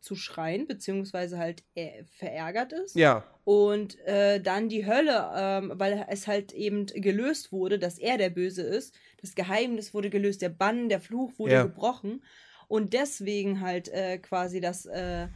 [0.06, 2.96] zu schreien, beziehungsweise halt äh, verärgert ist.
[2.96, 8.18] Ja, Und äh, dann die Hölle, ähm, weil es halt eben gelöst wurde, dass er
[8.18, 8.96] der Böse ist.
[9.22, 11.64] Das Geheimnis wurde gelöst, der Bann, der Fluch wurde Ja.
[11.64, 12.24] gebrochen.
[12.68, 15.28] Und deswegen halt äh, quasi, dass, äh,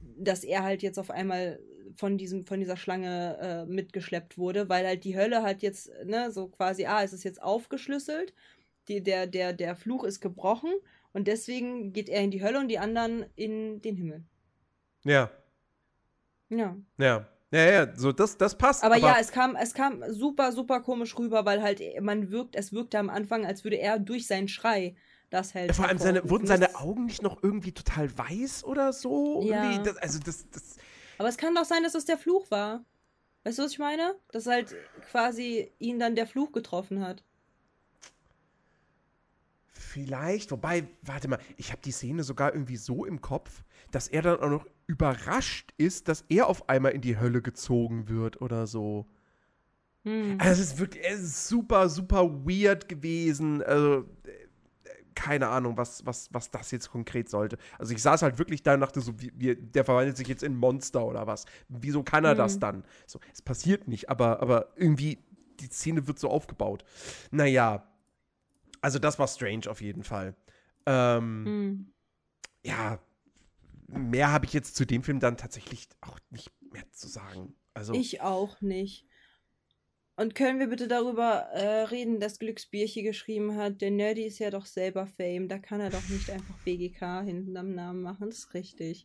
[0.00, 1.60] dass er halt jetzt auf einmal
[1.96, 6.30] von diesem, von dieser Schlange äh, mitgeschleppt wurde, weil halt die Hölle halt jetzt, ne,
[6.30, 8.34] so quasi, ah, es ist jetzt aufgeschlüsselt,
[8.88, 10.72] die, der, der, der Fluch ist gebrochen
[11.16, 14.24] und deswegen geht er in die Hölle und die anderen in den Himmel.
[15.02, 15.30] ja,
[16.50, 16.76] Ja.
[16.98, 17.26] ja.
[17.52, 18.84] Ja, ja, so das, das passt.
[18.84, 22.72] Aber, ja, es kam, es kam super, super komisch rüber, weil halt man wirkt, es
[22.72, 24.94] wirkte am Anfang, als würde er durch seinen Schrei
[25.30, 25.74] das halt.
[25.74, 29.42] vor allem seine, wurden seine Augen nicht noch irgendwie total weiß oder so?
[29.42, 29.62] Ja.
[29.62, 30.76] Irgendwie, das, also das, das,
[31.16, 32.84] Aber es kann doch sein, dass es der Fluch war.
[33.44, 34.16] Weißt du, was ich meine?
[34.32, 34.74] Dass halt
[35.10, 37.24] quasi ihn dann der Fluch getroffen hat.
[39.96, 44.20] Vielleicht, wobei, warte mal, ich habe die Szene sogar irgendwie so im Kopf, dass er
[44.20, 48.66] dann auch noch überrascht ist, dass er auf einmal in die Hölle gezogen wird oder
[48.66, 49.06] so.
[50.04, 50.36] Hm.
[50.38, 53.62] Also es ist wirklich, es ist super, super weird gewesen.
[53.62, 54.48] Also, äh,
[55.14, 57.56] keine Ahnung, was, was, was das jetzt konkret sollte.
[57.78, 60.42] Also ich saß halt wirklich da und dachte so, wie, wie, der verwandelt sich jetzt
[60.42, 61.46] in Monster oder was.
[61.70, 62.60] Wieso kann er das Mhm.
[62.60, 62.84] dann?
[63.06, 65.24] So, es passiert nicht, aber, aber irgendwie,
[65.58, 66.84] die Szene wird so aufgebaut.
[67.30, 67.88] Naja,
[68.86, 70.36] also das war strange auf jeden Fall.
[70.86, 71.92] Ähm, Hm.
[72.64, 73.00] Ja,
[73.88, 77.56] mehr habe ich jetzt zu dem Film dann tatsächlich auch nicht mehr zu sagen.
[77.74, 79.04] Also, Ich auch nicht.
[80.14, 84.38] Und können wir bitte darüber äh, reden, dass Glücksbier hier geschrieben hat, der Nerdy ist
[84.38, 88.28] ja doch selber Fame, da kann er doch nicht einfach BGK hinten am Namen machen,
[88.28, 89.04] das ist richtig.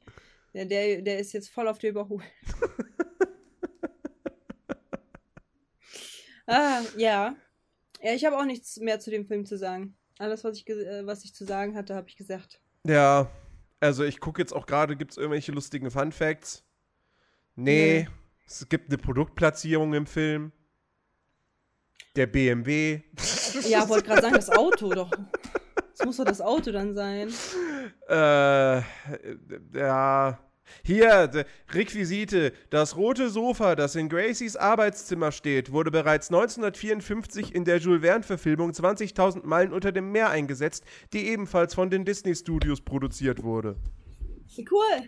[0.54, 2.22] Der, der, der ist jetzt voll auf der Überholung.
[6.46, 7.36] ah, ja.
[8.02, 9.96] Ja, ich habe auch nichts mehr zu dem Film zu sagen.
[10.20, 12.62] Alles, was ich, äh, was ich zu sagen hatte, habe ich gesagt.
[12.86, 13.30] Ja,
[13.80, 16.64] also ich gucke jetzt auch gerade, gibt es irgendwelche lustigen Fun Facts?
[17.56, 18.08] Nee, Nee.
[18.48, 20.52] es gibt eine Produktplatzierung im Film.
[22.16, 23.02] Der BMW.
[23.68, 25.12] Ja, wollte gerade sagen, das Auto doch.
[25.98, 27.30] Das muss doch das Auto dann sein.
[28.10, 28.82] äh,
[29.78, 30.40] ja.
[30.84, 32.54] Hier, Requisite.
[32.70, 38.72] Das rote Sofa, das in Gracies Arbeitszimmer steht, wurde bereits 1954 in der Jules Verne-Verfilmung
[38.72, 43.76] 20.000 Meilen unter dem Meer eingesetzt, die ebenfalls von den Disney Studios produziert wurde.
[44.58, 45.08] Cool.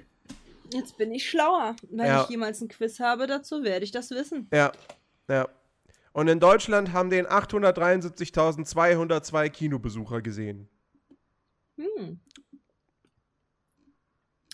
[0.71, 1.75] Jetzt bin ich schlauer.
[1.89, 2.23] Wenn Ja.
[2.23, 4.47] ich jemals ein Quiz habe dazu, werde ich das wissen.
[4.53, 4.71] Ja,
[5.27, 5.47] ja.
[6.13, 10.69] Und in Deutschland haben den 873.202 Kinobesucher gesehen.
[11.77, 12.19] Hm.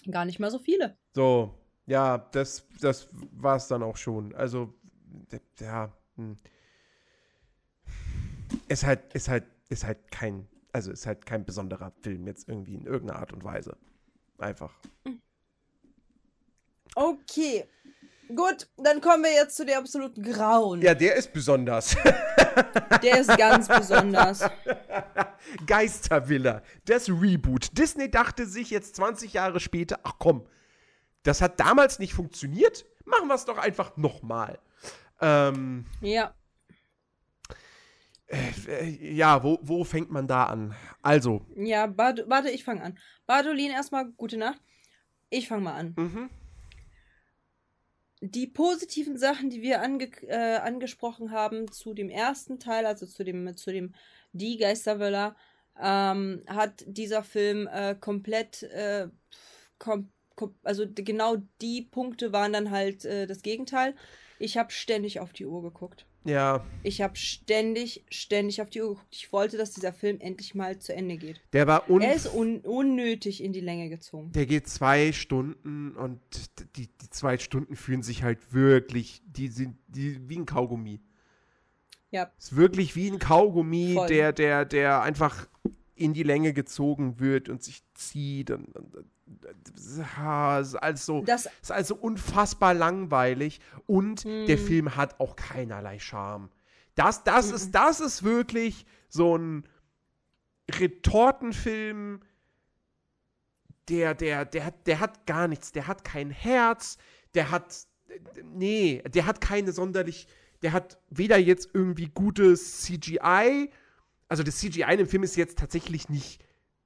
[0.09, 0.97] Gar nicht mal so viele.
[1.13, 1.55] So,
[1.85, 4.33] ja, das, das war es dann auch schon.
[4.35, 4.73] Also,
[5.59, 5.91] ja.
[6.15, 6.37] Hm.
[8.67, 12.75] Ist halt, ist halt, ist halt kein, also ist halt kein besonderer Film jetzt irgendwie
[12.75, 13.77] in irgendeiner Art und Weise.
[14.37, 14.73] Einfach.
[16.95, 17.65] Okay.
[18.35, 20.81] Gut, dann kommen wir jetzt zu der absoluten Grauen.
[20.83, 21.95] Ja, der ist besonders.
[23.01, 24.43] Der ist ganz besonders.
[25.65, 27.77] Geistervilla, das Reboot.
[27.77, 30.45] Disney dachte sich jetzt 20 Jahre später, ach komm,
[31.23, 34.59] das hat damals nicht funktioniert, machen wir es doch einfach nochmal.
[35.21, 36.33] Ähm, ja.
[38.27, 40.75] Äh, ja, wo, wo fängt man da an?
[41.01, 41.45] Also.
[41.55, 42.97] Ja, Bad warte, ich fange an.
[43.25, 44.61] Badolin, erstmal gute Nacht.
[45.29, 45.93] Ich fange mal an.
[45.97, 46.29] Mhm.
[48.21, 53.23] Die positiven Sachen, die wir ange äh, angesprochen haben zu dem ersten Teil, also zu
[53.23, 53.93] dem, zu dem
[54.33, 55.35] Die Geisterwöller,
[55.79, 59.07] ähm, hat dieser Film äh, komplett, äh,
[59.79, 60.11] kom kom
[60.63, 63.95] also genau die Punkte waren dann halt äh, das Gegenteil.
[64.39, 66.05] Ich habe ständig auf die Uhr geguckt.
[66.25, 66.65] Ja.
[66.83, 69.07] Ich habe ständig, ständig auf die Uhr geguckt.
[69.11, 71.41] Ich wollte, dass dieser Film endlich mal zu Ende geht.
[71.53, 74.31] Der war un Er ist un unnötig in die Länge gezogen.
[74.33, 76.19] Der geht zwei Stunden und
[76.75, 81.01] die, die zwei Stunden fühlen sich halt wirklich, die sind die, wie ein Kaugummi.
[82.11, 82.31] Ja.
[82.37, 84.07] Ist wirklich wie ein Kaugummi, Voll.
[84.07, 85.47] der, der, der einfach
[85.99, 89.07] in die Länge gezogen wird und sich zieht und, und, und
[89.97, 94.65] ja, ist also, Das, ist also unfassbar langweilig und der Hm.
[94.65, 96.49] Film hat auch keinerlei Charme.
[96.95, 97.55] Das, das, Mhm.
[97.55, 99.63] ist, das ist wirklich so ein
[100.71, 102.21] Retortenfilm,
[103.89, 105.71] der, der, der, hat, der hat gar nichts.
[105.71, 106.97] Der hat kein Herz,
[107.33, 107.87] der hat,
[108.43, 110.27] nee, der hat keine sonderlich,
[110.61, 113.69] der hat weder jetzt irgendwie gutes CGI,
[114.29, 116.43] also das CGI dem Film ist jetzt tatsächlich nicht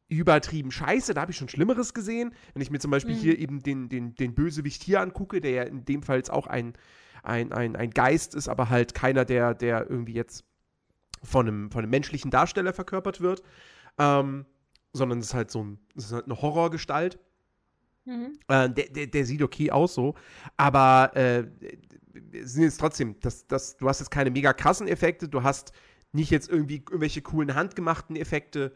[0.10, 2.34] übertrieben scheiße, da habe ich schon Schlimmeres gesehen.
[2.54, 3.20] Wenn ich mir zum Beispiel Mhm.
[3.20, 6.48] hier eben den, den, den Bösewicht hier angucke, der ja in dem Fall jetzt auch
[6.48, 6.74] ein,
[7.24, 10.46] ein, ein, ein Geist ist, aber halt keiner, der, der irgendwie jetzt
[11.24, 13.44] von einem, von einem menschlichen Darsteller verkörpert wird,
[13.98, 14.46] ähm,
[14.92, 17.18] sondern es ist halt so ein, es ist halt eine Horrorgestalt.
[18.06, 18.38] mhm.
[18.50, 20.16] Äh, der, der, der sieht okay aus so,
[20.58, 21.48] aber äh,
[22.34, 25.72] es sind jetzt trotzdem, das, das, du hast jetzt keine mega krassen Effekte, du hast
[26.14, 28.76] nicht jetzt irgendwie irgendwelche coolen handgemachten Effekte.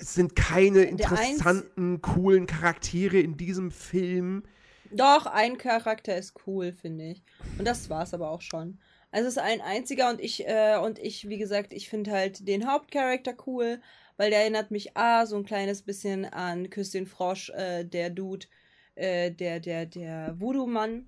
[0.00, 4.44] Es sind keine interessanten, coolen Charaktere in diesem Film.
[4.90, 7.22] Doch, ein Charakter ist cool, finde ich.
[7.58, 8.78] Und das war's aber auch schon.
[9.10, 12.48] Also es ist ein einziger und ich, äh, und ich, wie gesagt, ich finde halt
[12.48, 13.80] den Hauptcharakter cool,
[14.16, 18.08] weil der erinnert mich A, so ein kleines bisschen an Küss den Frosch, äh, der
[18.08, 18.46] Dude,
[18.94, 21.06] äh, der, der, der Voodoo-Mann.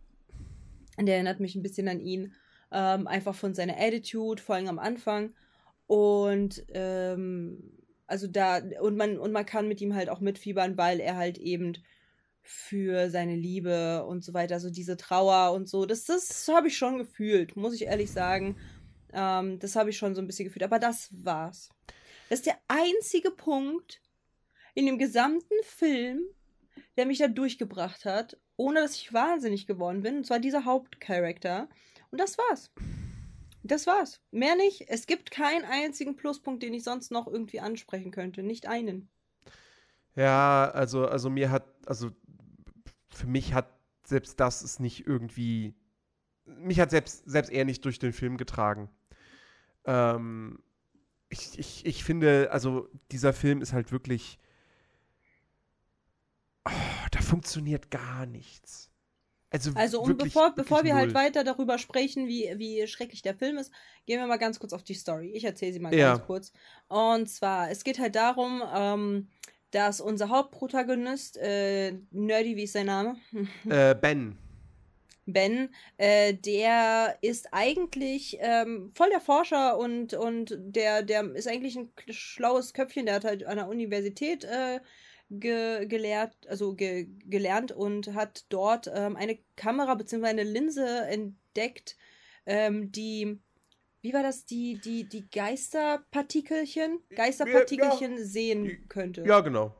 [1.00, 2.34] Der erinnert mich ein bisschen an ihn.
[2.76, 5.32] Ähm, einfach von seiner Attitude, vor allem am Anfang.
[5.86, 7.72] Und ähm,
[8.06, 11.38] also da, und man, und man kann mit ihm halt auch mitfiebern, weil er halt
[11.38, 11.74] eben
[12.42, 16.76] für seine Liebe und so weiter, so diese Trauer und so, das, das habe ich
[16.76, 18.56] schon gefühlt, muss ich ehrlich sagen.
[19.12, 21.70] Ähm, das habe ich schon so ein bisschen gefühlt, aber das war's.
[22.28, 24.00] Das ist der einzige Punkt
[24.74, 26.22] in dem gesamten Film,
[26.96, 31.68] der mich da durchgebracht hat, ohne dass ich wahnsinnig geworden bin, und zwar dieser Hauptcharakter.
[32.14, 32.70] Und das war's.
[33.64, 34.20] Das war's.
[34.30, 34.84] Mehr nicht.
[34.86, 38.44] Es gibt keinen einzigen Pluspunkt, den ich sonst noch irgendwie ansprechen könnte.
[38.44, 39.08] Nicht einen.
[40.14, 42.12] Ja, also, also mir hat, also
[43.08, 43.68] für mich hat
[44.04, 45.74] selbst das es nicht irgendwie,
[46.44, 48.88] mich hat selbst, selbst er nicht durch den Film getragen.
[49.84, 50.62] Ähm,
[51.30, 54.38] ich, ich, ich finde, also dieser Film ist halt wirklich,
[56.64, 56.70] oh,
[57.10, 58.93] da funktioniert gar nichts.
[59.54, 61.14] Also, Also, und wirklich, bevor, bevor wir halt null.
[61.14, 63.70] weiter darüber sprechen, wie, wie schrecklich der Film ist,
[64.04, 65.30] gehen wir mal ganz kurz auf die Story.
[65.30, 66.14] Ich erzähle sie mal Ja.
[66.14, 66.52] ganz kurz.
[66.88, 69.28] Und zwar, es geht halt darum, ähm,
[69.70, 73.16] dass unser Hauptprotagonist, äh, Nerdy, wie ist sein Name?
[73.70, 74.36] Äh, Ben.
[75.26, 81.76] Ben, äh, der ist eigentlich ähm, voll der Forscher und, und der, der ist eigentlich
[81.76, 84.80] ein schlaues Köpfchen, der hat halt an der Universität äh,
[85.38, 90.26] ge gelehrt, also ge gelernt und hat dort ähm, eine Kamera bzw.
[90.26, 91.96] eine Linse entdeckt,
[92.46, 93.40] ähm, die,
[94.00, 99.24] wie war das, die, die, die Geisterpartikelchen, Geisterpartikelchen sehen könnte.
[99.26, 99.74] Ja, genau.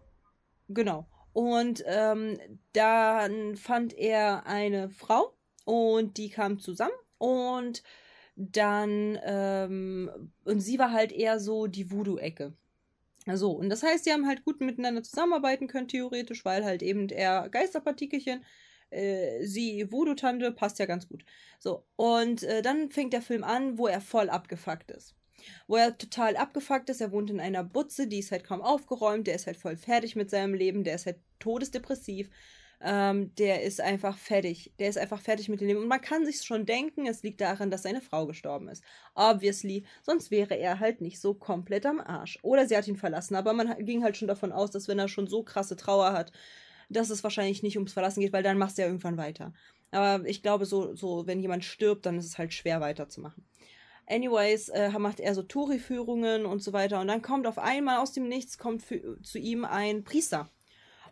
[0.68, 1.06] Genau.
[1.32, 2.38] Und ähm,
[2.72, 7.82] dann fand er eine Frau und die kamen zusammen und
[8.36, 12.52] dann, ähm, und sie war halt eher so die Voodoo-Ecke.
[13.32, 17.08] So, und das heißt, die haben halt gut miteinander zusammenarbeiten können, theoretisch, weil halt eben
[17.08, 18.44] er Geisterpartikelchen,
[18.90, 21.24] äh, sie Voodoo-Tante, passt ja ganz gut.
[21.58, 25.14] So, und äh, dann fängt der Film an, wo er voll abgefuckt ist
[25.66, 27.00] wo er total abgefuckt ist.
[27.00, 29.26] Er wohnt in einer Butze, die ist halt kaum aufgeräumt.
[29.26, 30.84] Der ist halt voll fertig mit seinem Leben.
[30.84, 32.30] Der ist halt todesdepressiv.
[32.80, 34.72] Ähm, der ist einfach fertig.
[34.78, 35.80] Der ist einfach fertig mit dem Leben.
[35.80, 38.84] Und man kann sich schon denken, es liegt daran, dass seine Frau gestorben ist.
[39.14, 39.84] Obviously.
[40.02, 42.38] Sonst wäre er halt nicht so komplett am Arsch.
[42.42, 43.36] Oder sie hat ihn verlassen.
[43.36, 46.32] Aber man ging halt schon davon aus, dass wenn er schon so krasse Trauer hat,
[46.90, 49.52] dass es wahrscheinlich nicht ums Verlassen geht, weil dann machst du ja irgendwann weiter.
[49.90, 53.44] Aber ich glaube, so, so, wenn jemand stirbt, dann ist es halt schwer weiterzumachen.
[54.06, 57.00] Anyways, äh, macht er so Touri-Führungen und so weiter.
[57.00, 60.50] Und dann kommt auf einmal aus dem Nichts kommt für, zu ihm ein Priester.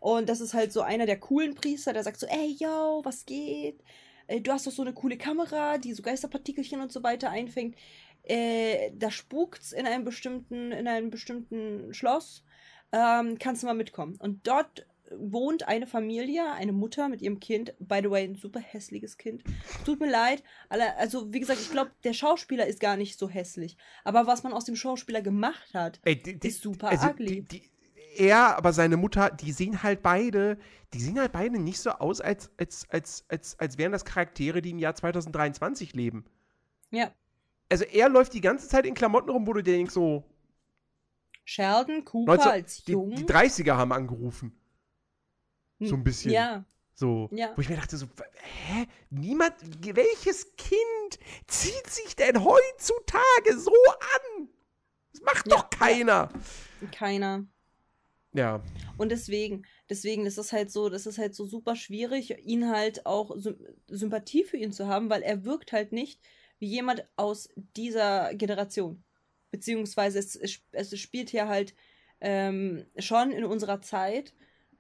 [0.02, 3.24] Und das ist halt so einer der coolen Priester, der sagt so, ey, yo, was
[3.24, 3.80] geht?
[4.26, 7.76] Äh, du hast doch so eine coole Kamera, die so Geisterpartikelchen und so weiter einfängt.
[8.24, 12.42] Äh, da spukt's in einem bestimmten, in einem bestimmten Schloss.
[12.90, 14.16] Ähm, kannst du mal mitkommen.
[14.18, 14.86] Und dort
[15.16, 17.72] wohnt eine Familie, eine Mutter mit ihrem Kind.
[17.78, 19.44] By the way, ein super hässliches Kind.
[19.84, 20.42] Tut mir leid.
[20.68, 23.76] Also, wie gesagt, ich glaube, der Schauspieler ist gar nicht so hässlich.
[24.02, 27.42] Aber was man aus dem Schauspieler gemacht hat, Ey, die, die, ist super also, ugly.
[27.42, 27.70] Die,
[28.16, 30.58] er, aber seine Mutter, die sehen halt beide,
[30.92, 34.62] die sehen halt beide nicht so aus, als, als, als, als, als wären das Charaktere,
[34.62, 36.24] die im Jahr 2023 leben.
[36.90, 37.10] Ja.
[37.70, 40.24] Also er läuft die ganze Zeit in Klamotten rum, wo du dir denkst, so.
[41.44, 43.10] Sheldon Cooper 19, als die, Jung.
[43.14, 44.52] die 30er haben angerufen.
[45.80, 46.30] So ein bisschen.
[46.32, 46.64] Ja.
[46.94, 47.52] So, Ja.
[47.56, 48.06] wo ich mir dachte, so,
[48.66, 48.86] hä?
[49.10, 49.54] Niemand,
[49.96, 53.72] welches Kind zieht sich denn heutzutage so
[54.36, 54.48] an?
[55.12, 56.28] Das macht Ja, doch keiner.
[56.92, 57.44] Keiner.
[58.34, 58.62] Ja.
[58.96, 63.36] Und deswegen, deswegen, ist halt so, das ist halt so super schwierig, ihn halt auch
[63.36, 63.56] Sym
[63.88, 66.20] Sympathie für ihn zu haben, weil er wirkt halt nicht
[66.58, 69.02] wie jemand aus dieser Generation.
[69.50, 70.36] Beziehungsweise es,
[70.72, 71.74] es, spielt hier halt
[72.20, 74.32] ähm, schon in unserer Zeit.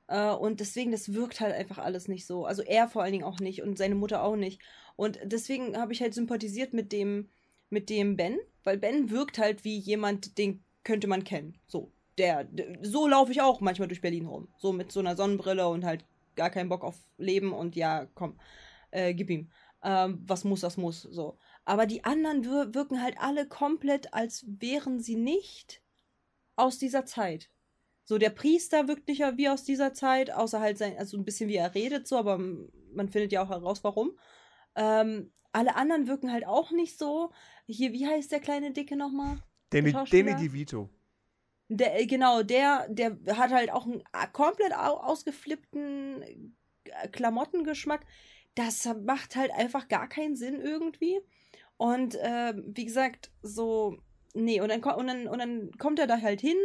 [0.06, 2.46] Äh, und deswegen, das wirkt halt einfach alles nicht so.
[2.46, 4.62] Also er vor allen Dingen auch nicht und seine Mutter auch nicht.
[4.96, 7.28] Und deswegen habe ich halt sympathisiert mit dem,
[7.68, 11.58] mit dem Ben, weil Ben wirkt halt wie jemand, den könnte man kennen.
[11.66, 12.48] So der,
[12.82, 14.48] so laufe ich auch manchmal durch Berlin rum.
[14.58, 16.04] So mit so einer Sonnenbrille und halt
[16.36, 18.38] gar keinen Bock auf Leben und ja, komm,
[18.90, 19.50] äh, gib ihm.
[19.82, 21.38] Ähm, was muss, das muss, so.
[21.64, 25.82] Aber die anderen wir wirken halt alle komplett, als wären sie nicht
[26.56, 27.50] aus dieser Zeit.
[28.04, 31.48] So, der Priester wirkt nicht wie aus dieser Zeit, außer halt sein, also ein bisschen
[31.48, 34.12] wie er redet, so, aber man findet ja auch heraus, warum.
[34.74, 37.30] Ähm, alle anderen wirken halt auch nicht so.
[37.66, 39.38] Hier, wie heißt der kleine Dicke nochmal?
[39.70, 39.92] Danny?
[39.92, 40.90] Danny DeVito.
[41.76, 44.02] Der, äh, genau, der, der hat halt auch einen
[44.32, 46.22] komplett au ausgeflippten
[46.84, 48.04] äh, Klamottengeschmack.
[48.54, 51.20] Das macht halt einfach gar keinen Sinn irgendwie.
[51.76, 53.98] Und äh, wie gesagt, so,
[54.34, 56.58] nee, und dann, und, dann, und dann kommt er da halt hin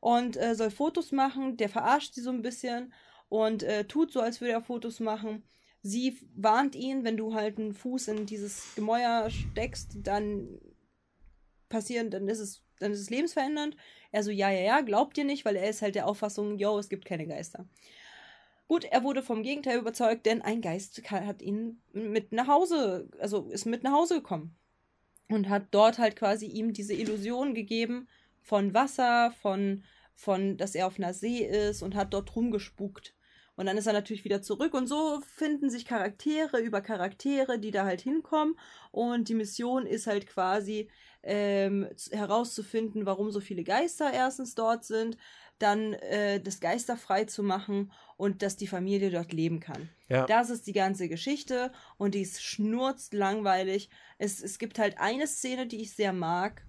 [0.00, 1.56] und äh, soll Fotos machen.
[1.56, 2.92] Der verarscht sie so ein bisschen
[3.28, 5.42] und äh, tut so, als würde er Fotos machen.
[5.82, 10.60] Sie warnt ihn, wenn du halt einen Fuß in dieses Gemäuer steckst, dann
[11.68, 13.76] passieren, dann ist es, dann ist es lebensverändernd.
[14.14, 16.78] Er so, ja, ja, ja, glaubt ihr nicht, weil er ist halt der Auffassung, yo,
[16.78, 17.66] es gibt keine Geister.
[18.68, 23.50] Gut, er wurde vom Gegenteil überzeugt, denn ein Geist hat ihn mit nach Hause, also
[23.50, 24.54] ist mit nach Hause gekommen.
[25.28, 28.06] Und hat dort halt quasi ihm diese Illusion gegeben
[28.40, 29.82] von Wasser, von,
[30.14, 33.16] von, dass er auf einer See ist und hat dort rumgespukt.
[33.56, 37.72] Und dann ist er natürlich wieder zurück und so finden sich Charaktere über Charaktere, die
[37.72, 38.56] da halt hinkommen.
[38.92, 40.88] Und die Mission ist halt quasi
[41.24, 45.16] ähm, herauszufinden, warum so viele Geister erstens dort sind,
[45.58, 49.88] dann äh, das Geister frei zu machen und dass die Familie dort leben kann.
[50.08, 50.26] Ja.
[50.26, 53.88] Das ist die ganze Geschichte und die ist schnurzt langweilig.
[54.18, 56.66] Es, es gibt halt eine Szene, die ich sehr mag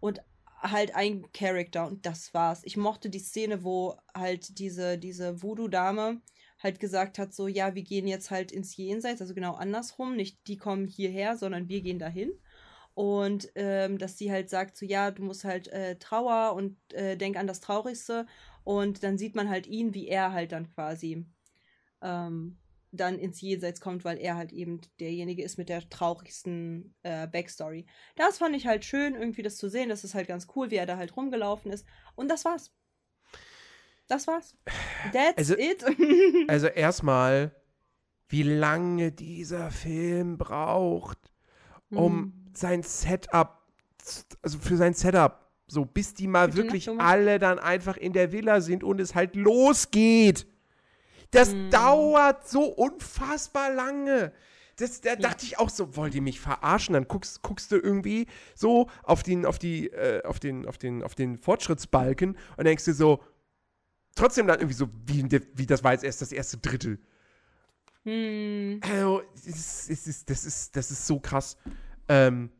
[0.00, 0.20] und
[0.60, 2.62] halt ein Charakter und das war's.
[2.64, 6.20] Ich mochte die Szene, wo halt diese, diese Voodoo-Dame
[6.58, 10.46] halt gesagt hat, so, ja, wir gehen jetzt halt ins Jenseits, also genau andersrum, nicht
[10.48, 12.32] die kommen hierher, sondern wir gehen dahin.
[12.98, 17.16] Und ähm, dass sie halt sagt, so, ja, du musst halt äh, Trauer und äh,
[17.16, 18.26] denk an das Traurigste.
[18.64, 21.24] Und dann sieht man halt ihn, wie er halt dann quasi
[22.02, 22.58] ähm,
[22.90, 27.86] dann ins Jenseits kommt, weil er halt eben derjenige ist mit der traurigsten äh, Backstory.
[28.16, 29.90] Das fand ich halt schön, irgendwie das zu sehen.
[29.90, 31.86] Das ist halt ganz cool, wie er da halt rumgelaufen ist.
[32.16, 32.72] Und das war's.
[34.08, 34.56] Das war's.
[35.12, 35.84] That's Also- it.
[36.48, 37.54] Also erstmal,
[38.28, 41.18] wie lange dieser Film braucht,
[41.90, 42.37] um Hm.
[42.54, 43.62] Sein Setup,
[44.42, 47.06] also für sein Setup, so bis die mal Bitte, wirklich Thomas?
[47.06, 50.46] alle dann einfach in der Villa sind und es halt losgeht.
[51.30, 51.70] Das Hm.
[51.70, 54.32] dauert so unfassbar lange.
[54.76, 56.92] Das, da dachte ich auch so, wollt ihr mich verarschen?
[56.92, 61.02] Dann guckst, guckst du irgendwie so auf den, auf die, äh, auf den, auf den,
[61.02, 63.22] auf den Fortschrittsbalken und denkst dir so,
[64.14, 67.00] trotzdem dann irgendwie so, wie, wie das war jetzt erst das erste Drittel.
[68.04, 68.80] Hm.
[68.82, 71.56] Also, es ist, es ist, das, ist, das ist so krass.
[72.08, 72.50] Ähm,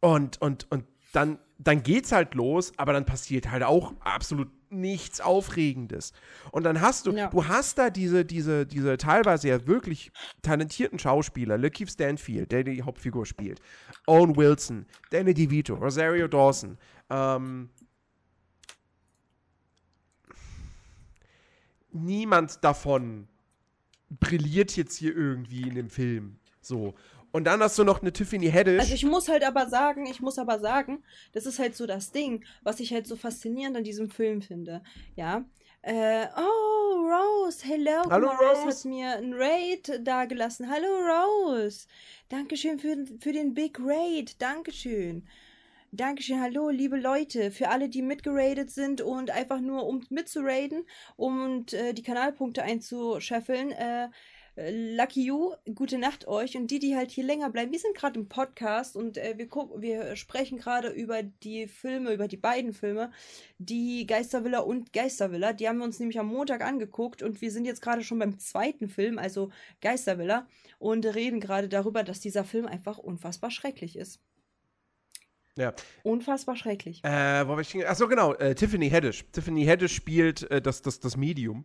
[0.00, 5.20] und, und, und dann, dann geht's halt los, aber dann passiert halt auch absolut nichts
[5.20, 6.12] Aufregendes.
[6.52, 7.28] Und dann hast du, Ja.
[7.28, 12.82] du hast da diese, diese, diese teilweise ja wirklich talentierten Schauspieler, Lakeith Stanfield, der die
[12.82, 13.60] Hauptfigur spielt,
[14.06, 16.78] Owen Wilson, Danny DeVito, Rosario Dawson,
[17.10, 17.70] ähm,
[21.92, 23.26] niemand davon
[24.08, 26.38] brilliert jetzt hier irgendwie in dem Film.
[26.60, 26.94] So.
[27.32, 28.80] Und dann hast du noch eine Tiffany Haddish.
[28.80, 31.02] Also ich muss halt aber sagen, ich muss aber sagen,
[31.32, 34.82] das ist halt so das Ding, was ich halt so faszinierend an diesem Film finde.
[35.16, 35.44] Ja.
[35.82, 38.02] Äh, oh, Rose, hello.
[38.10, 38.62] Hallo, Rose.
[38.64, 38.78] Rose.
[38.78, 40.68] hat mir ein Raid dagelassen.
[40.68, 41.86] Hallo, Rose.
[42.28, 44.40] Dankeschön für, für den Big Raid.
[44.42, 45.26] Dankeschön.
[45.92, 51.72] Dankeschön, hallo, liebe Leute, für alle, die mitgeradet sind und einfach nur um mitzuraiden und
[51.72, 53.72] äh, die Kanalpunkte einzuscheffeln.
[53.72, 54.08] Äh,
[54.56, 56.56] Lucky You, gute Nacht euch.
[56.56, 59.48] Und die, die halt hier länger bleiben, wir sind gerade im Podcast und äh, wir,
[59.48, 63.10] gucken, wir sprechen gerade über die Filme, über die beiden Filme,
[63.58, 65.52] die Geistervilla und Geistervilla.
[65.52, 68.38] Die haben wir uns nämlich am Montag angeguckt und wir sind jetzt gerade schon beim
[68.38, 70.46] zweiten Film, also Geistervilla,
[70.78, 74.20] und reden gerade darüber, dass dieser Film einfach unfassbar schrecklich ist.
[75.56, 75.74] Ja.
[76.02, 77.04] Unfassbar schrecklich.
[77.04, 78.34] Äh, wo ich Achso, genau.
[78.34, 79.24] Äh, Tiffany Haddish.
[79.32, 81.64] Tiffany Haddish spielt äh, das, das, das Medium.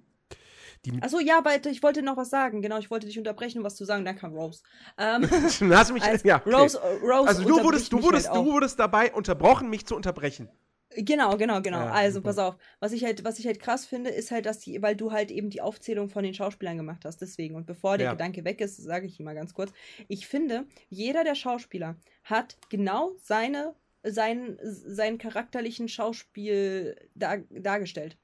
[0.83, 2.61] Die Achso, ja, aber ich wollte noch was sagen.
[2.61, 4.05] Genau, ich wollte dich unterbrechen, um was zu sagen.
[4.05, 4.61] Dann kam Rose.
[4.97, 6.53] Ähm, Dann hast du mich, als ja, okay.
[6.53, 9.95] Rose, Rose Also du wurdest, du mich wurdest, halt du wurdest dabei unterbrochen, mich zu
[9.95, 10.49] unterbrechen.
[10.97, 11.79] Genau, genau, genau.
[11.79, 12.29] Ja, also, super.
[12.29, 12.55] pass auf.
[12.79, 15.31] Was ich halt, was ich halt krass finde, ist halt, dass die, weil du halt
[15.31, 17.21] eben die Aufzählung von den Schauspielern gemacht hast.
[17.21, 17.55] Deswegen.
[17.55, 18.11] Und bevor der Ja.
[18.13, 19.71] Gedanke weg ist, sage ich mal ganz kurz.
[20.07, 28.17] Ich finde, jeder der Schauspieler hat genau seine, seinen, seinen charakterlichen Schauspiel dar, dargestellt.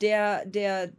[0.00, 0.92] Der, der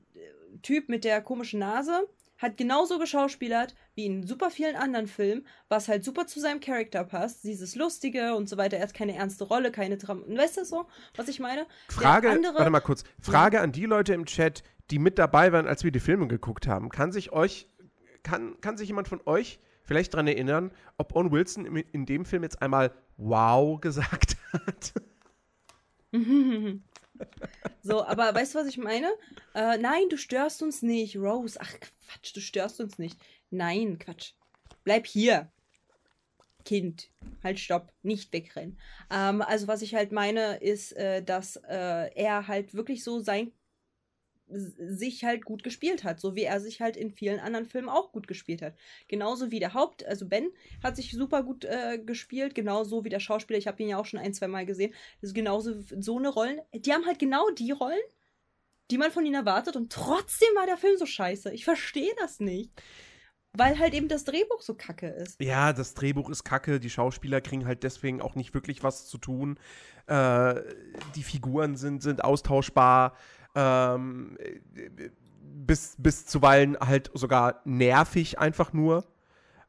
[0.62, 2.08] Typ mit der komischen Nase
[2.38, 7.04] hat genauso geschauspielert wie in super vielen anderen Filmen, was halt super zu seinem Charakter
[7.04, 7.44] passt.
[7.44, 8.78] Dieses Lustige und so weiter.
[8.78, 10.24] Er hat keine ernste Rolle, keine Dram.
[10.26, 10.88] Weißt du so,
[11.18, 11.68] was ich meine?
[11.90, 13.04] Frage, andere- warte mal kurz.
[13.20, 16.66] Frage an die Leute im Chat, die mit dabei waren, als wir die Filme geguckt
[16.66, 16.88] haben.
[16.90, 17.68] Kann sich euch,
[18.24, 22.24] kann, kann sich jemand von euch vielleicht daran erinnern, ob Owen Wilson in, in dem
[22.24, 24.94] Film jetzt einmal Wow gesagt hat?
[27.82, 29.08] So, aber weißt du, was ich meine?
[29.56, 31.58] Äh, nein, du störst uns nicht, Rose.
[31.62, 33.20] Ach, Quatsch, du störst uns nicht.
[33.50, 34.34] Nein, Quatsch.
[34.84, 35.52] Bleib hier.
[36.66, 37.10] Kind.
[37.44, 37.92] Halt, stopp.
[38.04, 38.78] Nicht wegrennen.
[39.10, 43.52] Ähm, also, was ich halt meine, ist, äh, dass äh, er halt wirklich so sein
[44.50, 48.12] sich halt gut gespielt hat, so wie er sich halt in vielen anderen Filmen auch
[48.12, 48.76] gut gespielt hat.
[49.08, 50.50] Genauso wie der Haupt, also Ben
[50.84, 54.06] hat sich super gut äh, gespielt, genauso wie der Schauspieler, ich habe ihn ja auch
[54.06, 57.50] schon ein, zwei Mal gesehen, das ist genauso so eine Rollen, die haben halt genau
[57.52, 58.00] die Rollen,
[58.92, 61.54] die man von ihnen erwartet und trotzdem war der Film so scheiße.
[61.54, 62.72] Ich verstehe das nicht.
[63.58, 65.42] Weil halt eben das Drehbuch so kacke ist.
[65.42, 69.18] Ja, das Drehbuch ist kacke, die Schauspieler kriegen halt deswegen auch nicht wirklich was zu
[69.18, 69.60] tun.
[70.06, 70.62] Äh,
[71.16, 73.18] die Figuren sind, sind austauschbar.
[73.56, 75.10] Ähm, äh,
[75.42, 79.06] bis, bis zuweilen halt sogar nervig einfach nur.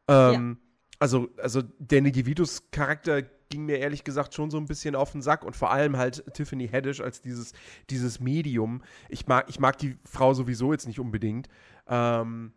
[0.08, 0.58] Ähm,
[0.98, 5.22] also, also Danny DeVitos Charakter ging mir ehrlich gesagt schon so ein bisschen auf den
[5.22, 7.52] Sack und vor allem halt Tiffany Haddish als dieses,
[7.90, 8.82] dieses Medium.
[9.08, 11.48] Ich mag, ich mag die Frau sowieso jetzt nicht unbedingt.
[11.88, 12.52] Ähm,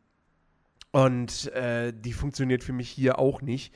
[0.92, 3.74] und äh, die funktioniert für mich hier auch nicht.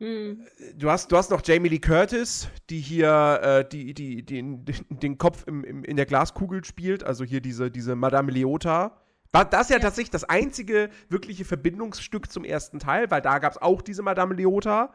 [0.00, 0.46] Hm.
[0.76, 5.18] Du hast, du hast noch Jamie Lee Curtis, die hier äh, die, die, den, den
[5.18, 8.96] Kopf im, im, in der Glaskugel spielt, also hier diese, diese Madame Leota.
[9.32, 9.82] War das ja, Ja.
[9.82, 14.34] tatsächlich das einzige wirkliche Verbindungsstück zum ersten Teil, weil da gab es auch diese Madame
[14.34, 14.92] Leota.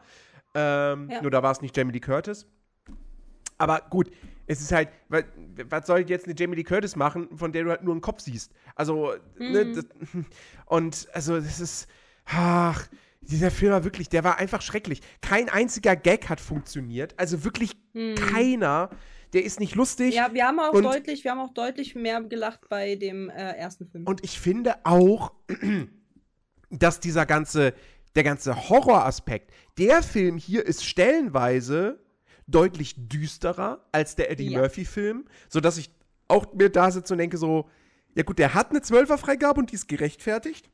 [0.54, 1.20] Ähm, Ja.
[1.20, 2.46] Nur da war es nicht Jamie Lee Curtis.
[3.58, 4.10] Aber gut,
[4.46, 5.22] es ist halt, wa-
[5.68, 8.20] was soll jetzt eine Jamie Lee Curtis machen, von der du halt nur einen Kopf
[8.20, 8.52] siehst?
[8.74, 9.74] Also, ne, Mhm.
[9.74, 9.84] das,
[10.66, 11.88] und also, das ist,
[12.24, 12.88] ach,
[13.30, 15.00] dieser Film war wirklich, der war einfach schrecklich.
[15.20, 17.14] Kein einziger Gag hat funktioniert.
[17.18, 18.14] Also wirklich Hm.
[18.16, 18.90] keiner.
[19.32, 20.14] Der ist nicht lustig.
[20.14, 23.52] Ja, wir haben auch Und- deutlich, wir haben auch deutlich mehr gelacht bei dem äh,
[23.56, 24.06] ersten Film.
[24.06, 25.32] Und ich finde auch,
[26.70, 27.74] dass dieser ganze,
[28.14, 32.00] der ganze Horroraspekt, der Film hier ist stellenweise
[32.46, 34.60] deutlich düsterer als der Eddie Ja.
[34.60, 35.90] Murphy-Film, sodass ich
[36.28, 37.68] auch mir da sitze und denke so,
[38.16, 40.70] ja gut, der hat eine Zwölferfreigabe und die ist gerechtfertigt.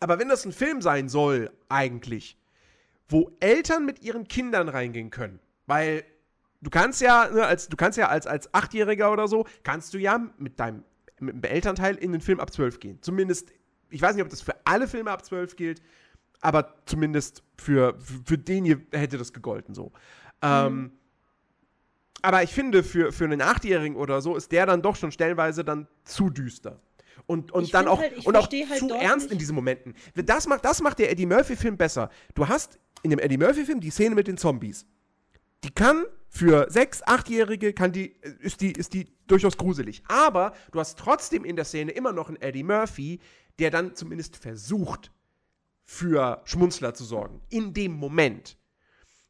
[0.00, 2.38] Aber wenn das ein Film sein soll, eigentlich,
[3.08, 6.04] wo Eltern mit ihren Kindern reingehen können, weil
[6.60, 9.98] du kannst ja, ne, als, du kannst ja als, als Achtjähriger oder so, kannst du
[9.98, 10.84] ja mit deinem
[11.20, 12.98] mit dem Elternteil in den Film ab 12 gehen.
[13.00, 13.52] Zumindest,
[13.90, 15.82] ich weiß nicht, ob das für alle Filme ab 12 gilt,
[16.40, 19.92] aber zumindest für, für, für den hier hätte das gegolten so.
[20.42, 20.92] Ähm,
[22.22, 25.64] aber ich finde, für, für einen Achtjährigen oder so ist der dann doch schon stellenweise
[25.64, 26.80] dann zu düster.
[27.26, 29.94] Und, und Ich dann auch, halt- und auch halt zu ernst nicht- in diesen Momenten.
[30.14, 32.10] Das macht, das macht der Eddie Murphy-Film besser.
[32.34, 34.86] Du hast in dem Eddie Murphy-Film die Szene mit den Zombies.
[35.62, 40.02] Die kann für sechs, achtjährige kann die, ist die, ist die durchaus gruselig.
[40.08, 43.20] Aber du hast trotzdem in der Szene immer noch einen Eddie Murphy,
[43.58, 45.10] der dann zumindest versucht,
[45.84, 47.40] für Schmunzler zu sorgen.
[47.50, 48.56] In dem Moment.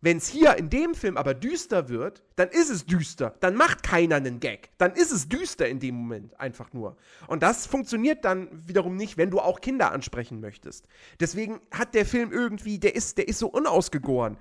[0.05, 3.37] Wenn es hier in dem Film aber düster wird, dann ist es düster.
[3.41, 4.69] Dann macht keiner einen Gag.
[4.77, 6.99] Dann ist es düster in dem Moment einfach nur.
[7.27, 10.87] Und das funktioniert dann wiederum nicht, wenn du auch Kinder ansprechen möchtest.
[11.21, 14.37] Deswegen hat der Film irgendwie, der ist, der ist so unausgegoren.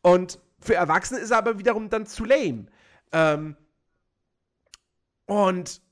[0.00, 2.68] Und für Erwachsene ist er aber wiederum dann zu lame.
[3.12, 3.54] Ähm,
[5.26, 5.82] und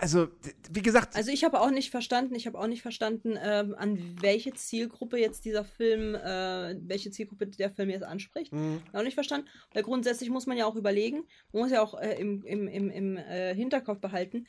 [0.00, 0.28] also,
[0.70, 1.16] wie gesagt.
[1.16, 5.18] Also ich habe auch nicht verstanden, ich habe auch nicht verstanden, ähm, an welche Zielgruppe
[5.18, 8.52] jetzt dieser Film, äh, welche Zielgruppe der Film jetzt anspricht.
[8.52, 8.82] Mhm.
[8.92, 9.48] Auch nicht verstanden.
[9.72, 12.90] Weil grundsätzlich muss man ja auch überlegen, man muss ja auch äh, im, im, im,
[12.90, 14.46] im äh, Hinterkopf behalten,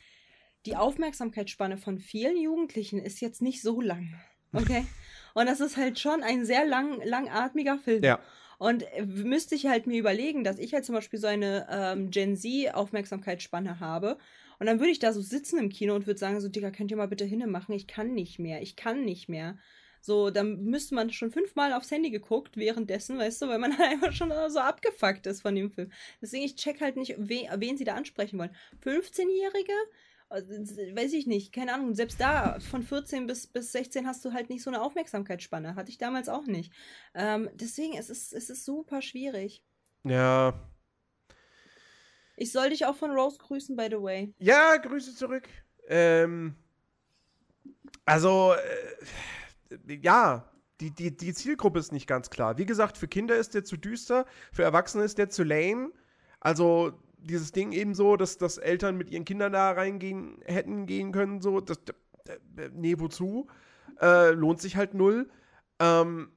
[0.66, 4.14] die Aufmerksamkeitsspanne von vielen Jugendlichen ist jetzt nicht so lang.
[4.54, 4.86] Okay?
[5.34, 8.04] Und das ist halt schon ein sehr lang, langatmiger Film.
[8.04, 8.20] Ja.
[8.60, 12.12] Und äh, müsste ich halt mir überlegen, dass ich halt zum Beispiel so eine ähm,
[12.12, 14.18] Gen Z-Aufmerksamkeitsspanne habe.
[14.60, 16.92] Und dann würde ich da so sitzen im Kino und würde sagen, so, Digga, könnt
[16.92, 17.74] ihr mal bitte hinne machen?
[17.74, 18.62] Ich kann nicht mehr.
[18.62, 19.58] Ich kann nicht mehr.
[20.02, 23.92] So, dann müsste man schon fünfmal aufs Handy geguckt währenddessen, weißt du, weil man halt
[23.92, 25.92] einfach schon so abgefuckt ist von dem Film.
[26.22, 28.56] Deswegen, ich check halt nicht, wen, wen sie da ansprechen wollen.
[28.84, 29.74] 15-Jährige?
[30.30, 34.32] Also, weiß ich nicht, keine Ahnung, selbst da von 14 bis, bis 16 hast du
[34.32, 35.76] halt nicht so eine Aufmerksamkeitsspanne.
[35.76, 36.72] Hatte ich damals auch nicht.
[37.16, 39.64] Ähm, deswegen, es ist, es ist super schwierig.
[40.04, 40.54] Ja.
[42.36, 44.34] Ich soll dich auch von Rose grüßen, by the way.
[44.38, 45.50] Ja, Grüße zurück.
[45.88, 46.56] Ähm,
[48.06, 50.50] also, äh, ja,
[50.80, 52.58] die, die, die Zielgruppe ist nicht ganz klar.
[52.60, 55.92] Wie gesagt, für Kinder ist der zu düster, für Erwachsene ist der zu lame.
[56.40, 61.12] Also, dieses Ding eben so, dass, dass Eltern mit ihren Kindern da reingehen hätten gehen
[61.12, 61.78] können, so, das,
[62.28, 63.48] äh, nee, wozu?
[64.02, 65.30] Äh, lohnt sich halt null.
[65.80, 66.32] Ähm,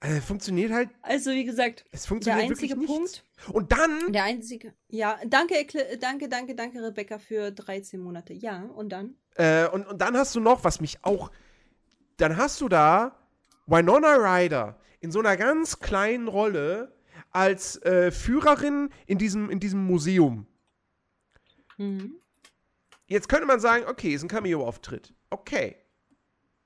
[0.00, 0.90] äh, funktioniert halt.
[1.02, 3.24] Also, wie gesagt, es funktioniert der einzige wirklich Punkt.
[3.52, 4.12] Und dann.
[4.12, 4.74] Der einzige.
[4.88, 5.54] Ja, danke,
[5.98, 8.34] danke, danke, danke, Rebecca, für 13 Monate.
[8.34, 9.16] Ja, und dann?
[9.36, 11.30] Äh, und, und dann hast du noch, was mich auch.
[12.18, 13.16] Dann hast du da
[13.66, 16.93] Winona Ryder in so einer ganz kleinen Rolle
[17.34, 20.46] als äh, Führerin in diesem, in diesem Museum.
[21.76, 22.14] Mhm.
[23.06, 25.12] Jetzt könnte man sagen, okay, ist ein Cameo-Auftritt.
[25.30, 25.76] Okay.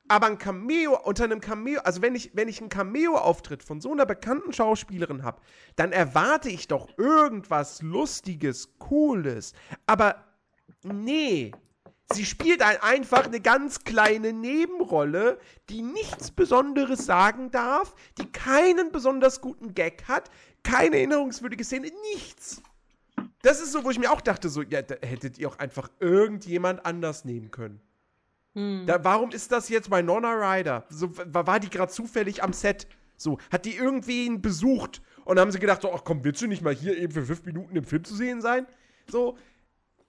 [0.08, 3.92] Aber ein Cameo, unter einem Cameo, also wenn ich, wenn ich einen Cameo-Auftritt von so
[3.92, 5.40] einer bekannten Schauspielerin habe,
[5.76, 9.52] dann erwarte ich doch irgendwas Lustiges, Cooles.
[9.86, 10.24] Aber
[10.82, 11.52] nee,
[12.12, 15.38] sie spielt ein, einfach eine ganz kleine Nebenrolle,
[15.68, 20.30] die nichts Besonderes sagen darf, die keinen besonders guten Gag hat,
[20.62, 22.62] keine erinnerungswürdige Szene, nichts.
[23.42, 25.90] Das ist so, wo ich mir auch dachte, so, ja, da hättet ihr auch einfach
[26.00, 27.80] irgendjemand anders nehmen können.
[28.54, 28.84] Hm.
[28.86, 30.84] Da, warum ist das jetzt bei Nonna Ryder?
[30.88, 32.86] So, war die gerade zufällig am Set?
[33.16, 36.46] So, hat die irgendwen besucht und dann haben sie gedacht, so, ach komm, willst du
[36.46, 38.66] nicht mal hier eben für fünf Minuten im Film zu sehen sein?
[39.10, 39.36] So,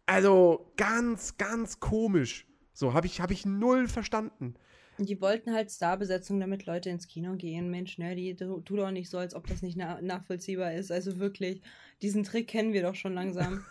[0.06, 2.48] also ganz, ganz komisch.
[2.74, 4.56] So, habe ich, hab ich null verstanden.
[5.02, 7.70] Die wollten halt Starbesetzung, damit Leute ins Kino gehen.
[7.70, 10.92] Mensch, ne, die tu doch nicht so, als ob das nicht na nachvollziehbar ist.
[10.92, 11.62] Also wirklich,
[12.02, 13.64] diesen Trick kennen wir doch schon langsam.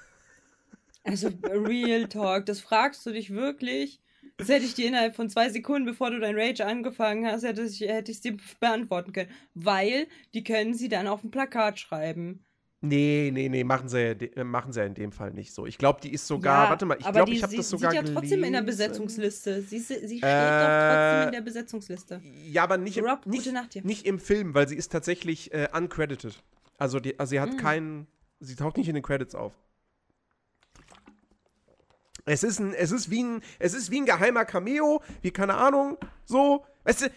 [1.04, 4.00] also Real Talk, das fragst du dich wirklich.
[4.38, 7.62] Das hätte ich dir innerhalb von zwei Sekunden, bevor du dein Rage angefangen hast, hätte
[7.62, 9.30] ich es dir beantworten können.
[9.54, 12.44] Weil die können sie dann auf ein Plakat schreiben.
[12.80, 15.66] Nee, nee, nee, machen sie, äh, machen sie in dem Fall nicht so.
[15.66, 17.98] Ich glaube, die ist sogar, ja, warte mal, ich glaube, ich habe das sogar Sie
[17.98, 19.62] ist ja trotzdem in der Besetzungsliste.
[19.62, 22.22] Sie, sie steht äh, doch trotzdem in der Besetzungsliste.
[22.44, 26.40] Ja, aber nicht, Rob, im, nicht, nicht, im Film, weil sie ist tatsächlich äh, uncredited.
[26.76, 27.56] Also, die, also sie hat mm.
[27.56, 28.06] keinen,
[28.38, 29.52] sie taucht nicht in den Credits auf.
[32.26, 35.54] Es ist, ein, es, ist wie ein, es ist wie ein geheimer Cameo, wie keine
[35.54, 36.64] Ahnung, so.
[36.84, 37.10] Weißt du,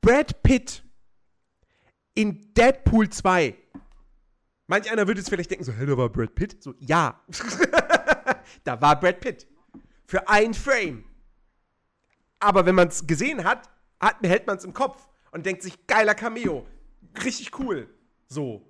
[0.00, 0.84] Brad Pitt
[2.14, 3.56] in Deadpool 2
[4.68, 6.62] Manch einer würde jetzt vielleicht denken, so, hey, da war Brad Pitt.
[6.62, 7.20] So, ja.
[8.64, 9.46] da war Brad Pitt.
[10.04, 11.04] Für ein Frame.
[12.38, 15.86] Aber wenn man es gesehen hat, hat behält man es im Kopf und denkt sich,
[15.86, 16.66] geiler Cameo.
[17.24, 17.88] Richtig cool.
[18.28, 18.62] So.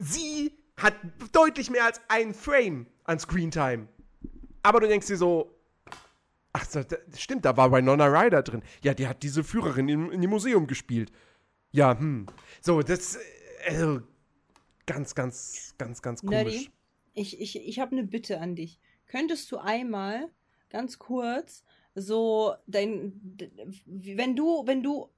[0.00, 0.96] Sie hat
[1.30, 3.86] deutlich mehr als ein Frame an Screentime.
[4.64, 5.56] Aber du denkst dir so,
[6.52, 6.86] ach, das
[7.18, 8.62] stimmt, da war Winona Ryder drin.
[8.82, 11.12] Ja, die hat diese Führerin in, in dem Museum gespielt.
[11.70, 12.26] Ja, hm.
[12.60, 13.18] So, das
[13.66, 14.00] also,
[14.86, 16.36] ganz, ganz, ganz, ganz komisch.
[16.36, 16.70] Nerdy,
[17.14, 18.78] ich, ich, ich habe eine Bitte an dich.
[19.06, 20.30] Könntest du einmal
[20.70, 23.20] ganz kurz so dein,
[23.86, 25.08] wenn du, wenn du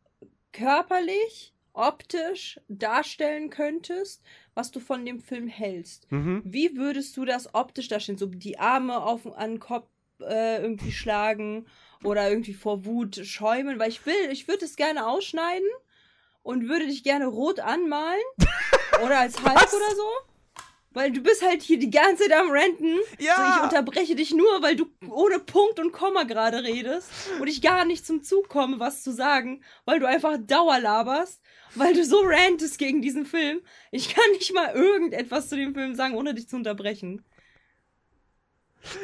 [0.52, 4.22] körperlich, optisch darstellen könntest,
[4.54, 6.40] was du von dem Film hältst, mhm.
[6.44, 8.16] wie würdest du das optisch darstellen?
[8.16, 9.88] So die Arme auf an den Kopf
[10.20, 11.66] äh, irgendwie schlagen
[12.04, 15.66] oder irgendwie vor Wut schäumen, weil ich will, ich würde es gerne ausschneiden
[16.44, 18.22] und würde dich gerne rot anmalen.
[19.04, 20.08] oder als Hulk oder so.
[20.92, 22.98] Weil du bist halt hier die ganze Zeit am Renten.
[23.18, 23.34] Ja.
[23.34, 27.60] So, ich unterbreche dich nur, weil du ohne Punkt und Komma gerade redest und ich
[27.60, 31.42] gar nicht zum Zug komme, was zu sagen, weil du einfach Dauer laberst,
[31.74, 33.60] weil du so rantest gegen diesen Film.
[33.90, 37.24] Ich kann nicht mal irgendetwas zu dem Film sagen, ohne dich zu unterbrechen.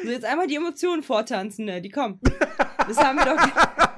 [0.03, 1.81] So, jetzt einmal die Emotionen vortanzen, ne?
[1.81, 2.21] Die kommen.
[2.87, 3.87] Das haben wir doch.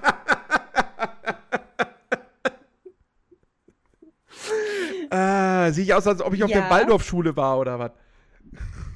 [5.13, 6.61] Äh, sehe ich aus, als ob ich auf Ja.
[6.61, 7.91] der Waldorfschule war oder was?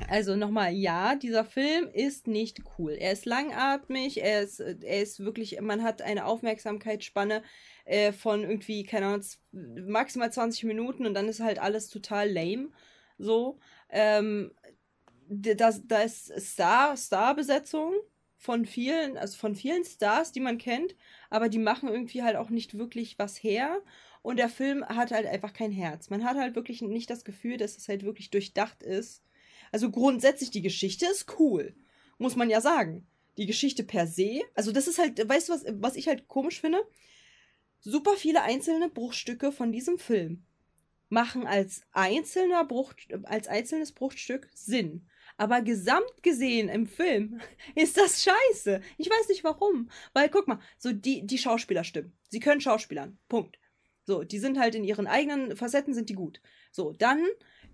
[0.09, 2.91] Also nochmal, ja, dieser Film ist nicht cool.
[2.93, 7.43] Er ist langatmig, er ist, er ist wirklich, man hat eine Aufmerksamkeitsspanne
[7.85, 12.69] äh, von irgendwie, keine Ahnung, maximal 20 Minuten und dann ist halt alles total lame.
[13.17, 13.59] So.
[13.89, 14.51] Ähm,
[15.29, 17.93] das, da ist Star, Star-Besetzung
[18.37, 20.95] von vielen, also von vielen Stars, die man kennt,
[21.29, 23.81] aber die machen irgendwie halt auch nicht wirklich was her.
[24.27, 26.09] Und der Film hat halt einfach kein Herz.
[26.09, 29.23] Man hat halt wirklich nicht das Gefühl, dass es halt wirklich durchdacht ist.
[29.71, 31.73] Also grundsätzlich, die Geschichte ist cool.
[32.17, 33.07] Muss man ja sagen.
[33.37, 36.59] Die Geschichte per se, also das ist halt, weißt du, was, was ich halt komisch
[36.59, 36.79] finde?
[37.79, 40.43] Super viele einzelne Bruchstücke von diesem Film
[41.07, 45.07] machen als einzelner Bruch, als einzelnes Bruchstück Sinn.
[45.37, 47.39] Aber gesamt gesehen im Film
[47.75, 48.81] ist das scheiße.
[48.97, 49.89] Ich weiß nicht warum.
[50.11, 52.11] Weil, guck mal, so die, die Schauspieler stimmen.
[52.27, 53.17] Sie können Schauspielern.
[53.29, 53.57] Punkt.
[54.07, 56.39] So, die sind halt in ihren eigenen Facetten sind die gut.
[56.71, 57.25] So, dann,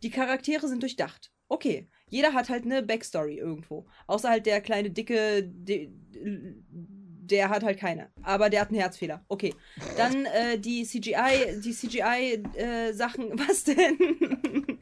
[0.02, 1.32] die Charaktere sind durchdacht.
[1.48, 3.86] Okay, jeder hat halt eine Backstory irgendwo.
[4.08, 8.10] Außer halt der kleine Dicke, de, der hat halt keine.
[8.24, 9.24] Aber der hat einen Herzfehler.
[9.28, 9.54] Okay.
[9.96, 13.38] Dann äh, die CGI, die CGI-Sachen.
[13.48, 14.80] was denn?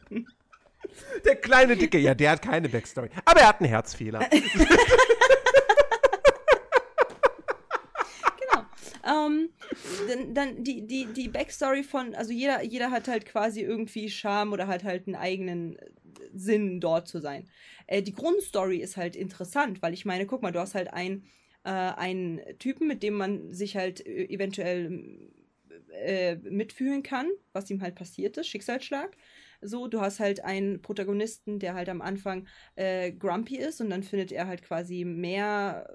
[1.26, 3.10] Der kleine Dicke, ja, der hat keine Backstory.
[3.26, 4.20] Aber er hat einen Herzfehler.
[8.40, 8.66] genau.
[9.12, 9.50] Ähm,
[10.08, 14.54] dann, dann die, die, die Backstory von, also jeder, jeder hat halt quasi irgendwie Charme
[14.54, 15.78] oder hat halt einen eigenen
[16.34, 17.50] Sinn, dort zu sein.
[17.88, 21.26] Äh, die Grundstory ist halt interessant, weil ich meine, guck mal, du hast halt ein,
[21.64, 25.30] äh, einen Typen, mit dem man sich halt äh, eventuell
[25.94, 29.16] äh, mitfühlen kann, was ihm halt passiert ist, Schicksalsschlag.
[29.62, 34.04] So, du hast halt einen Protagonisten, der halt am Anfang äh, grumpy ist und dann
[34.04, 35.88] findet er halt quasi mehr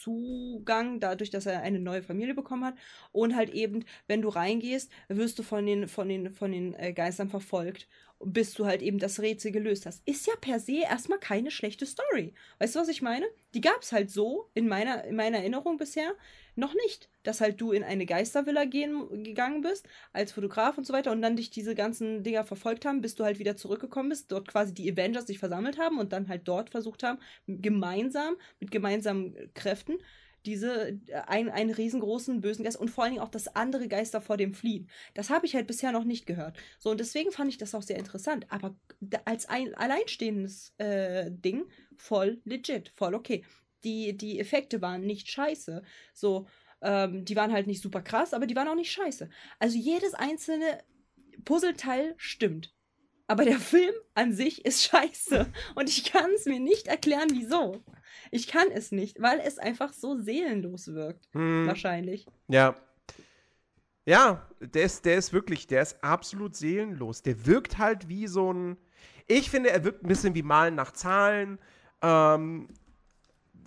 [0.00, 2.74] Zugang, dadurch, dass er eine neue Familie bekommen hat.
[3.12, 6.92] Und halt eben, wenn du reingehst, wirst du von den, von den, von den äh,
[6.92, 7.88] Geistern verfolgt,
[8.20, 10.06] bis du halt eben das Rätsel gelöst hast.
[10.06, 12.34] Ist ja per se erstmal keine schlechte Story.
[12.58, 13.26] Weißt du, was ich meine?
[13.54, 16.14] Die gab es halt so in meiner, in meiner Erinnerung bisher
[16.56, 17.08] noch nicht.
[17.22, 21.22] Dass halt du in eine Geistervilla gehen, gegangen bist, als Fotograf und so weiter, und
[21.22, 24.74] dann dich diese ganzen Dinger verfolgt haben, bis du halt wieder zurückgekommen bist, dort quasi
[24.74, 29.98] die Avengers sich versammelt haben und dann halt dort versucht haben, gemeinsam, mit gemeinsamen Kräften,
[30.46, 34.36] diese, ein, einen riesengroßen bösen Geist und vor allen Dingen auch, dass andere Geister vor
[34.36, 34.90] dem fliehen.
[35.14, 36.58] Das habe ich halt bisher noch nicht gehört.
[36.78, 38.46] So, und deswegen fand ich das auch sehr interessant.
[38.50, 38.76] Aber
[39.24, 41.64] als ein alleinstehendes äh, Ding
[41.96, 43.44] voll legit, voll okay.
[43.84, 45.82] Die, die Effekte waren nicht scheiße.
[46.12, 46.46] So,
[46.82, 49.28] ähm, die waren halt nicht super krass, aber die waren auch nicht scheiße.
[49.58, 50.82] Also jedes einzelne
[51.44, 52.74] Puzzleteil stimmt.
[53.26, 55.46] Aber der Film an sich ist scheiße.
[55.74, 57.82] Und ich kann es mir nicht erklären, wieso.
[58.30, 61.26] Ich kann es nicht, weil es einfach so seelenlos wirkt.
[61.32, 62.26] Hm, Wahrscheinlich.
[62.48, 62.74] ja.
[64.06, 67.22] Ja, der ist, der ist wirklich, der ist absolut seelenlos.
[67.22, 68.76] Der wirkt halt wie so ein.
[69.26, 71.58] Ich finde, er wirkt ein bisschen wie Malen nach Zahlen.
[72.02, 72.68] Ähm,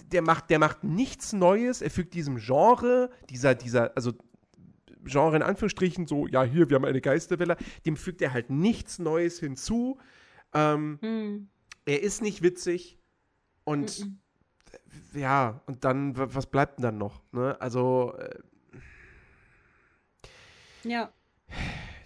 [0.06, 1.82] der macht, der macht nichts Neues.
[1.82, 4.14] Er fügt diesem Genre, dieser, dieser, also
[5.04, 9.00] Genre in Anführungsstrichen, so, ja, hier, wir haben eine Geisterwelle, dem fügt er halt nichts
[9.00, 9.98] Neues hinzu.
[10.54, 11.50] Ähm, Hm.
[11.86, 12.98] er ist nicht witzig
[13.64, 14.20] und Mhm.
[15.20, 17.22] ja, und dann, wa- was bleibt denn dann noch?
[17.32, 17.56] Ne?
[17.62, 18.40] Also, äh,
[20.84, 21.12] Ja.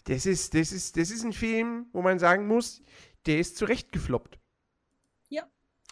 [0.05, 2.81] das ist, das ist, das ist ein Film, wo man sagen muss,
[3.25, 4.35] der ist zurecht gefloppt.
[4.35, 4.40] Ja.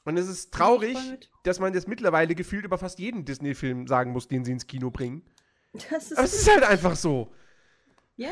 [0.10, 0.98] Und es ist traurig,
[1.44, 4.90] dass man das mittlerweile gefühlt über fast jeden Disney-Film sagen muss, den sie ins Kino
[4.90, 5.24] bringen.
[5.92, 7.32] Das ist, Aber es ist halt einfach so.
[8.16, 8.32] ja.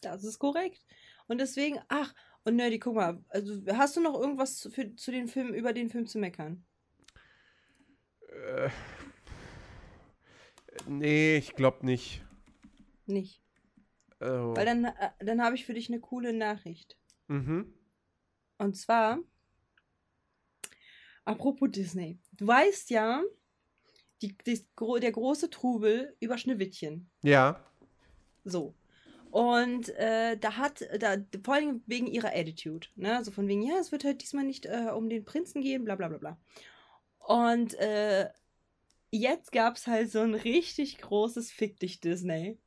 [0.00, 0.86] Das ist korrekt.
[1.26, 2.14] Und deswegen, ach,
[2.44, 5.74] und Nerdy, guck mal, also hast du noch irgendwas zu, für, zu den Filmen, über
[5.74, 6.64] den Film zu meckern?
[8.28, 8.70] Äh,
[10.86, 12.24] nee, ich glaube nicht.
[13.04, 13.42] Nicht.
[14.20, 14.56] Oh.
[14.56, 16.96] Weil dann, äh, dann habe ich für dich eine coole Nachricht.
[17.28, 17.74] Mhm.
[18.56, 19.18] Und zwar,
[21.26, 22.18] apropos Disney.
[22.38, 23.22] Du weißt ja,
[24.22, 24.64] die, die,
[25.00, 27.10] der große Trubel über Schneewittchen.
[27.22, 27.62] Ja.
[28.44, 28.74] So.
[29.30, 33.22] Und äh, da hat, da, vor allem wegen ihrer Attitude, ne?
[33.22, 35.96] So von wegen, ja, es wird halt diesmal nicht äh, um den Prinzen gehen, bla
[35.96, 36.38] bla bla bla.
[37.18, 38.30] Und äh,
[39.10, 42.58] jetzt gab es halt so ein richtig großes Fick dich Disney.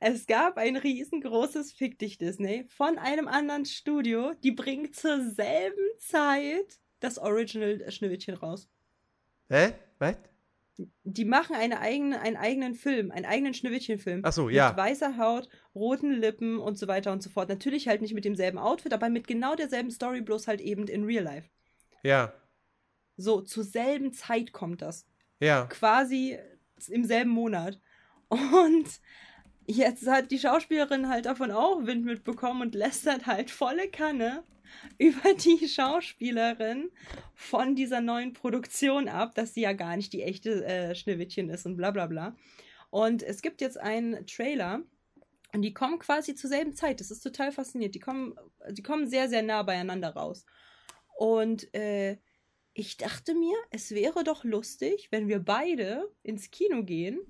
[0.00, 5.86] Es gab ein riesengroßes Fick dich Disney von einem anderen Studio, die bringen zur selben
[5.98, 8.68] Zeit das Original Schneewittchen raus.
[9.48, 9.72] Hä?
[9.98, 10.16] Was?
[11.04, 14.22] Die machen eine eigene, einen eigenen Film, einen eigenen Schneewittchen-Film.
[14.24, 14.68] Ach so, ja.
[14.68, 17.48] Mit weißer Haut, roten Lippen und so weiter und so fort.
[17.48, 21.04] Natürlich halt nicht mit demselben Outfit, aber mit genau derselben Story, bloß halt eben in
[21.04, 21.48] Real Life.
[22.02, 22.32] Ja.
[23.16, 25.06] So, zur selben Zeit kommt das.
[25.40, 25.66] Ja.
[25.66, 26.38] Quasi
[26.88, 27.80] im selben Monat.
[28.28, 28.88] Und
[29.66, 34.44] jetzt hat die Schauspielerin halt davon auch Wind mitbekommen und lästert halt volle Kanne
[34.98, 36.90] über die Schauspielerin
[37.34, 41.66] von dieser neuen Produktion ab, dass sie ja gar nicht die echte äh, Schneewittchen ist
[41.66, 42.36] und bla bla bla.
[42.90, 44.82] Und es gibt jetzt einen Trailer
[45.54, 47.00] und die kommen quasi zur selben Zeit.
[47.00, 47.94] Das ist total faszinierend.
[47.94, 48.34] Die kommen,
[48.70, 50.46] die kommen sehr, sehr nah beieinander raus.
[51.16, 52.18] Und äh,
[52.74, 57.20] ich dachte mir, es wäre doch lustig, wenn wir beide ins Kino gehen.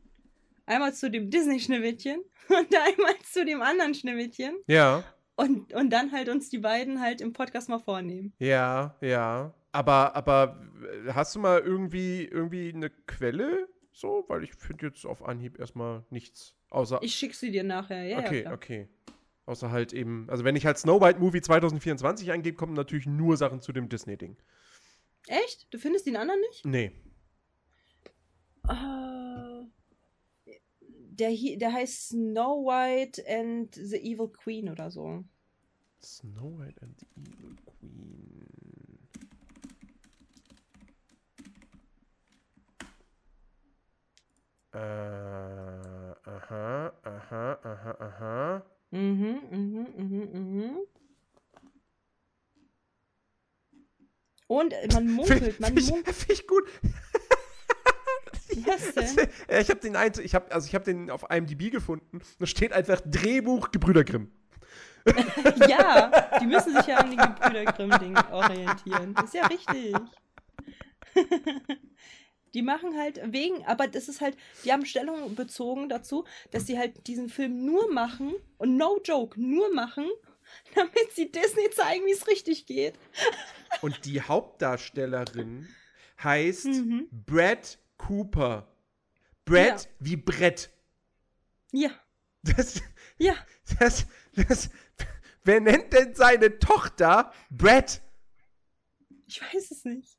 [0.73, 4.57] Einmal zu dem Disney-Schneewittchen und einmal zu dem anderen Schneewittchen.
[4.67, 5.05] Ja.
[5.37, 8.33] Und, und dann halt uns die beiden halt im Podcast mal vornehmen.
[8.39, 9.53] Ja, ja.
[9.73, 10.61] Aber, aber
[11.07, 13.69] äh, hast du mal irgendwie, irgendwie eine Quelle?
[13.93, 16.55] So, weil ich finde jetzt auf Anhieb erstmal nichts.
[16.71, 17.01] Außer.
[17.03, 18.19] Ich schick sie dir nachher, ja.
[18.19, 18.89] okay, ja, okay.
[19.45, 23.37] Außer halt eben, also wenn ich halt Snow White Movie 2024 eingebe, kommen natürlich nur
[23.37, 24.37] Sachen zu dem Disney-Ding.
[25.27, 25.73] Echt?
[25.73, 26.65] Du findest den anderen nicht?
[26.65, 26.93] Nee.
[28.69, 29.12] Äh,
[31.23, 35.25] der, der heißt Snow White and the Evil Queen oder so.
[36.03, 38.49] Snow White and the Evil Queen.
[44.75, 46.17] Äh, aha,
[47.05, 48.63] aha, aha, aha.
[48.91, 50.77] Mhm, mhm, mhm, mhm.
[54.49, 56.17] Und man munkelt, man munkelt.
[56.17, 56.65] find ich gut.
[58.67, 59.29] Das- denn?
[59.49, 62.21] äh, Ich habe den ein, ich habe also ich habe den auf IMDb gefunden.
[62.39, 64.31] Da steht einfach Drehbuch Gebrüder Grimm.
[65.69, 69.15] Ja, die müssen sich ja an den Gebrüder Grimm-Ding orientieren.
[69.25, 69.95] Ist ja richtig.
[72.55, 76.79] Die machen halt wegen, aber das ist halt, die haben Stellung bezogen dazu, dass sie
[76.79, 80.05] halt diesen Film nur machen und no joke, nur machen,
[80.75, 82.95] damit sie Disney zeigen, wie es richtig geht.
[83.81, 85.67] Und die Hauptdarstellerin
[86.23, 87.09] heißt Mhm.
[87.11, 88.69] Brad Cooper.
[89.45, 89.91] Brad Ja.
[89.99, 90.71] wie Brett.
[91.73, 91.91] Ja,
[92.43, 92.81] Das,
[93.19, 93.35] ja.
[93.79, 94.71] das, das,
[95.45, 98.03] wer nennt denn seine Tochter Brad?
[99.27, 100.19] Ich weiß es nicht.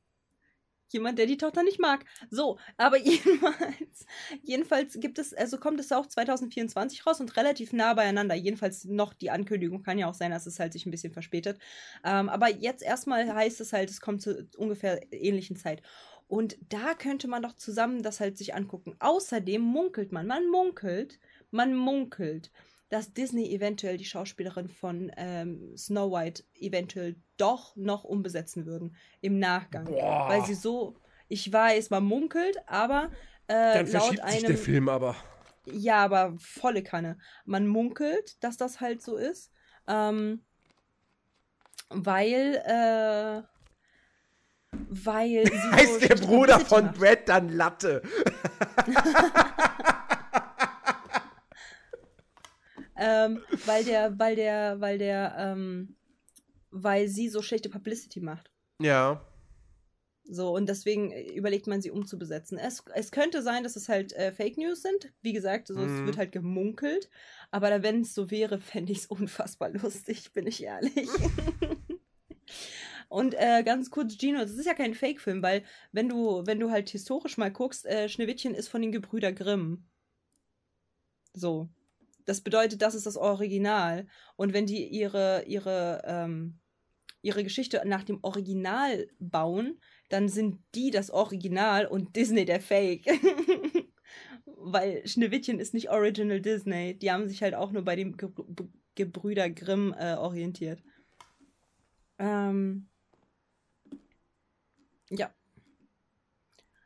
[0.89, 2.05] Jemand, der die Tochter nicht mag.
[2.29, 4.05] So, aber jedenfalls,
[4.43, 8.35] jedenfalls gibt es, also kommt es auch 2024 raus und relativ nah beieinander.
[8.35, 9.81] Jedenfalls noch die Ankündigung.
[9.83, 11.59] Kann ja auch sein, dass es halt sich ein bisschen verspätet.
[12.03, 15.81] Ähm, aber jetzt erstmal heißt es halt, es kommt zu ungefähr ähnlichen Zeit.
[16.33, 18.95] Und da könnte man doch zusammen das halt sich angucken.
[18.97, 21.19] Außerdem munkelt man, man munkelt,
[21.51, 22.51] man munkelt,
[22.89, 29.37] dass Disney eventuell die Schauspielerin von ähm, Snow White eventuell doch noch umbesetzen würden im
[29.37, 29.85] Nachgang.
[29.85, 30.27] Boah.
[30.27, 30.95] Weil sie so,
[31.27, 33.11] ich weiß, man munkelt, aber
[33.45, 35.15] äh, Dann laut verschiebt sich der einem, Film aber.
[35.67, 37.19] ja, aber volle Kanne.
[37.45, 39.51] Man munkelt, dass das halt so ist,
[39.87, 40.43] ähm,
[41.89, 43.52] weil, äh,
[44.89, 46.97] weil sie so Heißt der schlechte Bruder von macht.
[46.99, 48.01] Brad dann Latte?
[52.95, 55.95] ähm, weil der, weil der, weil der, ähm,
[56.71, 58.51] weil sie so schlechte Publicity macht.
[58.79, 59.25] Ja.
[60.25, 62.57] So, und deswegen äh, überlegt man sie umzubesetzen.
[62.57, 65.11] Es, es könnte sein, dass es halt äh, Fake News sind.
[65.21, 65.99] Wie gesagt, so, Mhm.
[66.01, 67.09] es wird halt gemunkelt.
[67.51, 71.09] Aber wenn es so wäre, fände ich es unfassbar lustig, bin ich ehrlich.
[73.13, 76.71] und äh, ganz kurz, Gino, das ist ja kein Fake-Film, weil wenn du, wenn du
[76.71, 79.85] halt historisch mal guckst, äh, Schneewittchen ist von den Gebrüder Grimm.
[81.33, 81.69] So.
[82.25, 84.07] Das bedeutet, das ist das Original.
[84.35, 86.57] Und wenn die ihre, ihre, ähm,
[87.21, 89.79] ihre Geschichte nach dem Original bauen,
[90.09, 93.05] dann sind die das Original und Disney der Fake.
[94.45, 96.97] Weil Schneewittchen ist nicht Original Disney.
[96.97, 100.81] Die haben sich halt auch nur bei dem Ge Ge- Gebrüder Grimm äh, orientiert.
[102.17, 102.89] Ähm.
[105.17, 105.33] Ja.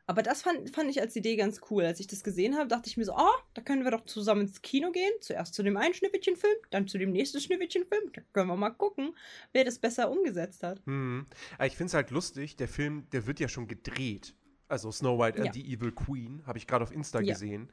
[0.06, 1.84] Aber das fand, fand ich als Idee ganz cool.
[1.84, 4.42] Als ich das gesehen habe, dachte ich mir so, oh, da können wir doch zusammen
[4.42, 5.12] ins Kino gehen.
[5.20, 8.12] Zuerst zu dem einen Schneewittchen-Film, dann zu dem nächsten Schneewittchen-Film.
[8.14, 9.14] Da können wir mal gucken,
[9.52, 10.80] wer das besser umgesetzt hat.
[10.86, 11.26] Hm.
[11.56, 14.34] Aber ich finde es halt lustig, der Film, der wird ja schon gedreht.
[14.66, 15.52] Also Snow White and Ja.
[15.52, 17.34] the Evil Queen, habe ich gerade auf Insta Ja.
[17.34, 17.70] gesehen.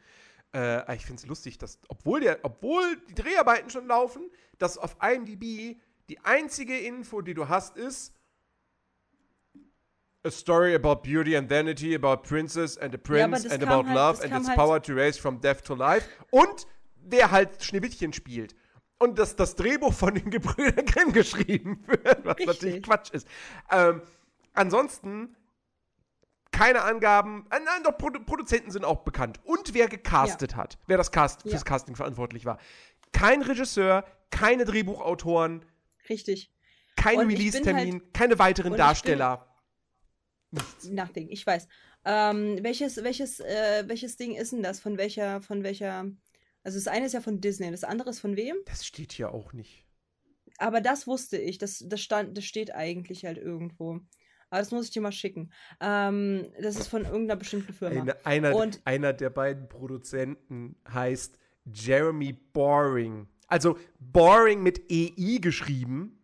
[0.54, 4.98] Äh, ich finde es lustig, dass, obwohl, der, obwohl die Dreharbeiten schon laufen, dass auf
[5.02, 5.78] IMDb
[6.10, 8.14] die einzige Info, die du hast, ist
[10.26, 13.88] A story about beauty and vanity, about princess and a Ja, prince das and about
[13.88, 16.08] halt- love and its halt- power to raise from death to life.
[16.32, 16.66] Und
[16.98, 18.56] wer halt Schneewittchen spielt.
[18.98, 22.48] Und dass das Drehbuch von den Gebrüdern Grimm geschrieben wird, was Richtig.
[22.48, 23.28] natürlich Quatsch ist.
[23.70, 24.02] Ähm,
[24.54, 25.36] ansonsten
[26.52, 27.46] keine Angaben.
[27.52, 29.40] Äh, nein, doch, Produ Produzenten sind auch bekannt.
[29.44, 31.52] Und wer gecastet hat, wer das Cast Ja.
[31.52, 32.58] fürs Casting verantwortlich war.
[33.12, 35.66] Kein Regisseur, keine Drehbuchautoren,
[36.10, 36.52] Richtig.
[36.96, 39.46] kein Release-Termin, keine weiteren Darsteller.
[40.90, 41.68] Nothing, ich weiß.
[42.06, 44.80] Ähm, welches, welches, äh, welches Ding ist denn das?
[44.80, 46.06] Von welcher, von welcher.
[46.64, 48.56] Also das eine ist ja von Disney, das andere ist von wem?
[48.66, 49.86] Das steht hier auch nicht.
[50.58, 51.58] Aber das wusste ich.
[51.58, 54.00] Das, das stand, das steht eigentlich halt irgendwo.
[54.50, 55.52] Aber das muss ich dir mal schicken.
[55.82, 58.02] Ähm, das ist von irgendeiner bestimmten Firma.
[58.02, 61.38] Eine, einer, Und- einer der beiden Produzenten heißt
[61.74, 63.28] Jeremy Boring.
[63.48, 66.20] Also Boring mit EI geschrieben,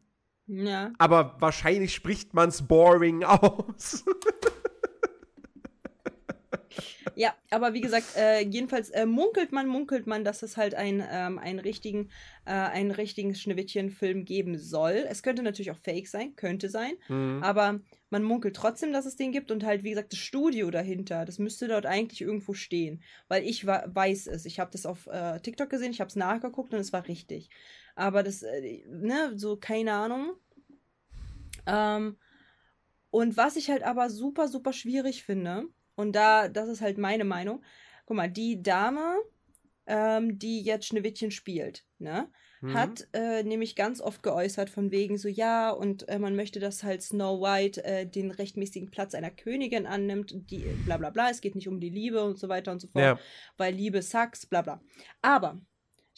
[0.53, 0.91] Ja.
[0.97, 4.03] aber wahrscheinlich spricht man es Boring aus.
[7.15, 11.03] Ja, aber wie gesagt, äh, jedenfalls äh, munkelt man, munkelt man, dass es halt ein,
[11.11, 12.09] ähm, einen richtigen,
[12.45, 15.05] äh, einen richtigen Schneewittchen-Film geben soll.
[15.09, 17.43] Es könnte natürlich auch fake sein, könnte sein, Mhm.
[17.43, 17.79] aber
[18.09, 21.39] man munkelt trotzdem, dass es den gibt und halt, wie gesagt, das Studio dahinter, das
[21.39, 24.45] müsste dort eigentlich irgendwo stehen, weil ich weiß es.
[24.45, 27.49] Ich habe das auf äh, TikTok gesehen, ich habe es nachgeguckt und es war richtig.
[27.95, 30.33] Aber das, äh, ne, so keine Ahnung.
[31.65, 32.17] Ähm,
[33.09, 35.65] und was ich halt aber super, super schwierig finde,
[36.01, 37.63] und da, das ist halt meine Meinung,
[38.05, 39.15] guck mal, die Dame,
[39.87, 42.29] ähm, die jetzt Schneewittchen spielt, ne,
[42.61, 42.75] Mhm.
[42.75, 46.83] hat äh, nämlich ganz oft geäußert von wegen so, ja, und äh, man möchte, dass
[46.83, 51.41] halt Snow White äh, den rechtmäßigen Platz einer Königin annimmt, die bla bla bla, es
[51.41, 53.19] geht nicht um die Liebe und so weiter und so fort, Ja.
[53.57, 54.81] weil Liebe sucks, bla bla.
[55.23, 55.59] Aber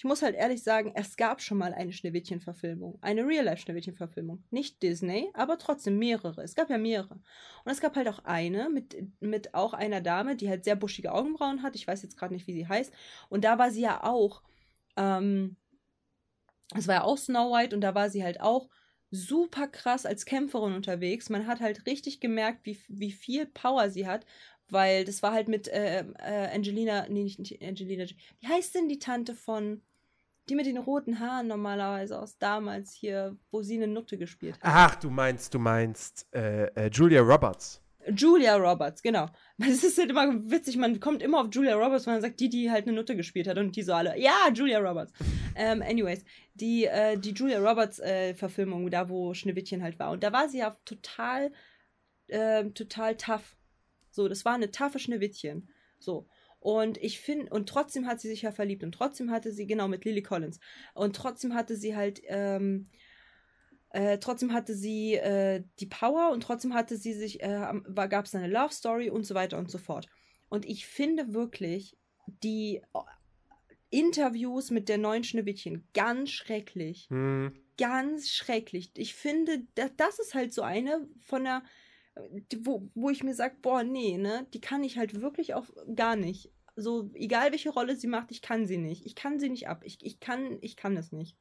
[0.03, 2.99] ich muss halt ehrlich sagen, es gab schon mal eine Schneewittchen-Verfilmung.
[2.99, 4.43] Eine Real-Life-Schneewittchen-Verfilmung.
[4.51, 6.43] Nicht Disney, aber trotzdem mehrere.
[6.43, 7.21] Es gab ja mehrere.
[7.63, 11.13] Und es gab halt auch eine mit, mit auch einer Dame, die halt sehr buschige
[11.13, 11.77] Augenbrauen hat.
[11.77, 12.91] Ich weiß jetzt gerade nicht, wie sie heißt.
[13.29, 14.43] Und da war sie ja auch,
[14.97, 15.55] ähm,
[16.75, 18.67] es war ja auch Snow White und da war sie halt auch
[19.09, 21.29] super krass als Kämpferin unterwegs.
[21.29, 24.25] Man hat halt richtig gemerkt, wie, wie viel Power sie hat,
[24.67, 28.03] weil das war halt mit äh, äh, Angelina, nee, nicht Angelina,
[28.41, 29.81] wie heißt denn die Tante von,
[30.49, 34.61] die mit den roten Haaren normalerweise aus damals hier, wo sie eine Nutte gespielt hat?
[34.63, 37.81] Ach, du meinst, du meinst äh, äh, Julia Roberts.
[38.15, 39.27] Julia Roberts, genau.
[39.57, 42.49] Das ist halt immer witzig, man kommt immer auf Julia Roberts, wenn man sagt, die,
[42.49, 45.13] die halt eine Nutte gespielt hat und die so alle, ja, Julia Roberts.
[45.55, 46.25] ähm, anyways,
[46.55, 50.11] die, äh, die Julia Roberts äh, Verfilmung, da wo Schneewittchen halt war.
[50.11, 51.53] Und da war sie ja total,
[52.27, 53.55] ähm, total tough.
[54.11, 55.69] So, das war eine taffe Schneewittchen.
[55.99, 56.27] So.
[56.63, 59.89] Und ich finde, und trotzdem hat sie sich ja verliebt und trotzdem hatte sie, genau,
[59.89, 60.61] mit Lily Collins.
[60.93, 62.87] Und trotzdem hatte sie halt, ähm,
[63.89, 67.73] äh, trotzdem hatte sie äh, die Power und trotzdem hatte sie sich, äh,
[68.09, 70.07] gab es eine Love Story und so weiter und so fort.
[70.47, 72.99] Und ich finde wirklich die äh,
[73.89, 77.07] Interviews mit der neuen Schneewittchen ganz schrecklich.
[77.09, 77.51] Hm.
[77.77, 78.91] Ganz schrecklich.
[78.95, 81.63] Ich finde, da, das ist halt so eine von der,
[82.51, 85.65] die- wo, wo ich mir sage, boah, nee, ne, die kann ich halt wirklich auch
[85.95, 86.52] gar nicht.
[86.75, 89.05] So, egal welche Rolle sie macht, ich kann sie nicht.
[89.05, 89.83] Ich kann sie nicht ab.
[89.85, 91.37] Ich, ich kann, ich kann das nicht.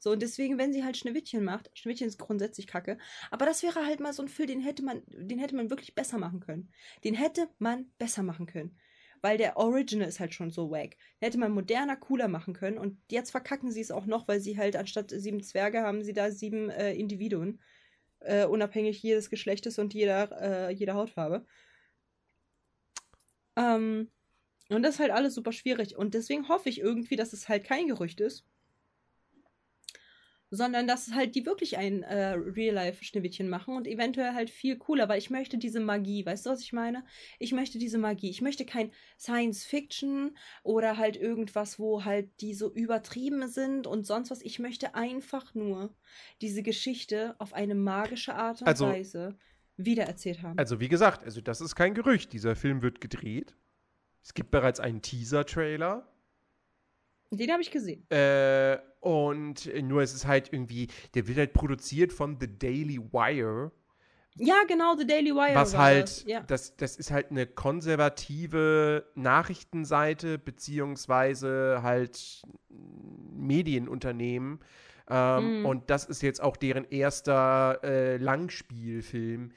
[0.00, 2.98] So, und deswegen, wenn sie halt Schneewittchen macht, Schneewittchen ist grundsätzlich kacke,
[3.30, 5.94] aber das wäre halt mal so ein Film, den hätte man, den hätte man wirklich
[5.94, 6.70] besser machen können.
[7.04, 8.78] Den hätte man besser machen können.
[9.20, 10.90] Weil der Original ist halt schon so wack.
[11.20, 12.78] Den hätte man moderner, cooler machen können.
[12.78, 16.12] Und jetzt verkacken sie es auch noch, weil sie halt anstatt sieben Zwerge haben sie
[16.12, 17.60] da sieben äh, Individuen.
[18.20, 21.44] Äh, unabhängig jedes Geschlechtes und jeder, äh, jeder Hautfarbe.
[23.56, 24.08] Ähm,
[24.76, 25.96] und das ist halt alles super schwierig.
[25.96, 28.44] Und deswegen hoffe ich irgendwie, dass es halt kein Gerücht ist,
[30.50, 35.18] sondern dass halt die wirklich ein äh, Real-Life-Schneewittchen machen und eventuell halt viel cooler, weil
[35.18, 37.04] ich möchte diese Magie, weißt du, was ich meine?
[37.38, 38.30] Ich möchte diese Magie.
[38.30, 44.30] Ich möchte kein Science-Fiction oder halt irgendwas, wo halt die so übertrieben sind und sonst
[44.30, 44.40] was.
[44.40, 45.94] Ich möchte einfach nur
[46.40, 49.38] diese Geschichte auf eine magische Art und Also- Weise
[49.76, 50.58] wiedererzählt haben.
[50.58, 52.32] Also, wie gesagt, also das ist kein Gerücht.
[52.32, 53.54] Dieser Film wird gedreht.
[54.28, 56.06] Es gibt bereits einen Teaser-Trailer.
[57.30, 58.04] Den habe ich gesehen.
[58.10, 62.98] Äh, und äh, nur es ist halt irgendwie, der wird halt produziert von The Daily
[62.98, 63.72] Wire.
[64.34, 65.54] Ja, genau, The Daily Wire.
[65.54, 66.24] was halt, das.
[66.26, 66.40] Ja.
[66.42, 74.60] das, das ist halt eine konservative Nachrichtenseite, beziehungsweise halt Medienunternehmen.
[75.08, 75.64] Ähm, Mhm.
[75.64, 79.52] Und das ist jetzt auch deren erster äh, Langspielfilm.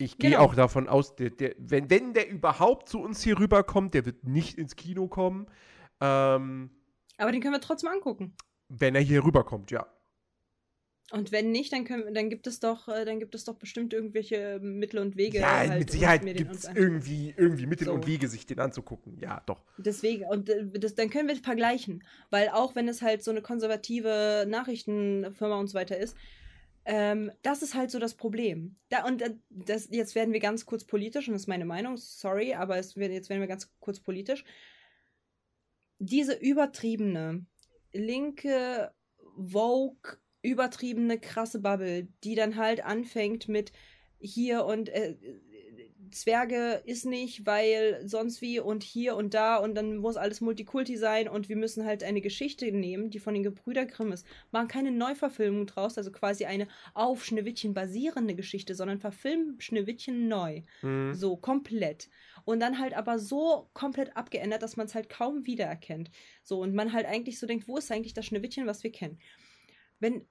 [0.00, 0.42] Ich gehe Genau.
[0.42, 4.24] auch davon aus, der, der, wenn, wenn der überhaupt zu uns hier rüberkommt, der wird
[4.24, 5.46] nicht ins Kino kommen.
[6.00, 6.70] Ähm,
[7.18, 8.34] Aber den können wir trotzdem angucken.
[8.68, 9.86] wenn er hier rüberkommt, ja.
[11.12, 13.92] Und wenn nicht, dann, können, dann, gibt es doch, äh, dann gibt es doch bestimmt
[13.92, 15.40] irgendwelche Mittel und Wege.
[15.40, 17.92] Ja, halt, mit Sicherheit gibt es irgendwie, irgendwie Mittel so.
[17.94, 19.18] und Wege, sich den anzugucken.
[19.18, 19.64] Ja, doch.
[19.76, 22.04] Deswegen, und äh, das, dann können wir vergleichen.
[22.30, 26.16] Weil auch wenn es halt so eine konservative Nachrichtenfirma und so weiter ist,
[26.90, 28.74] ähm, das ist halt so das Problem.
[28.88, 31.96] Da, und äh, das, jetzt werden wir ganz kurz politisch, und das ist meine Meinung,
[31.96, 34.44] sorry, aber es, jetzt werden wir ganz kurz politisch.
[36.00, 37.46] Diese übertriebene,
[37.92, 38.92] linke,
[39.36, 43.70] Vogue, übertriebene, krasse Bubble, die dann halt anfängt mit
[44.18, 45.16] hier und äh,
[46.10, 50.96] Zwerge ist nicht, weil sonst wie und hier und da und dann muss alles Multikulti
[50.96, 54.26] sein und wir müssen halt eine Geschichte nehmen, die von den Gebrüder Grimm ist.
[54.50, 60.62] Machen keine Neuverfilmung draus, also quasi eine auf Schneewittchen basierende Geschichte, sondern verfilmen Schneewittchen neu.
[60.82, 61.14] Mhm.
[61.14, 62.08] So komplett.
[62.44, 66.10] Und dann halt aber so komplett abgeändert, dass man es halt kaum wiedererkennt.
[66.42, 69.18] So und man halt eigentlich so denkt, wo ist eigentlich das Schneewittchen, was wir kennen?
[70.00, 70.26] wenn,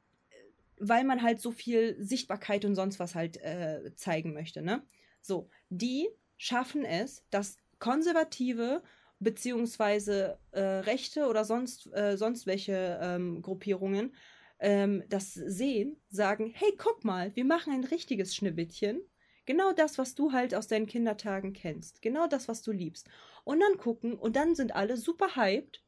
[0.78, 4.84] weil man halt so viel Sichtbarkeit und sonst was halt äh, zeigen möchte, ne?
[5.22, 8.82] So, die schaffen es, dass konservative
[9.20, 14.14] beziehungsweise äh, Rechte oder sonst, äh, sonst welche ähm, Gruppierungen
[14.60, 19.02] ähm, das sehen, sagen, hey, guck mal, wir machen ein richtiges Schneewittchen.
[19.46, 22.02] Genau das, was du halt aus deinen Kindertagen kennst.
[22.02, 23.10] Genau das, was du liebst.
[23.44, 25.84] Und dann gucken und dann sind alle super hyped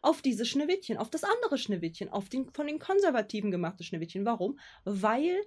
[0.00, 4.24] auf dieses Schneewittchen, auf das andere Schneewittchen, auf den von den Konservativen gemachte Schneewittchen.
[4.24, 4.58] Warum?
[4.84, 5.40] Weil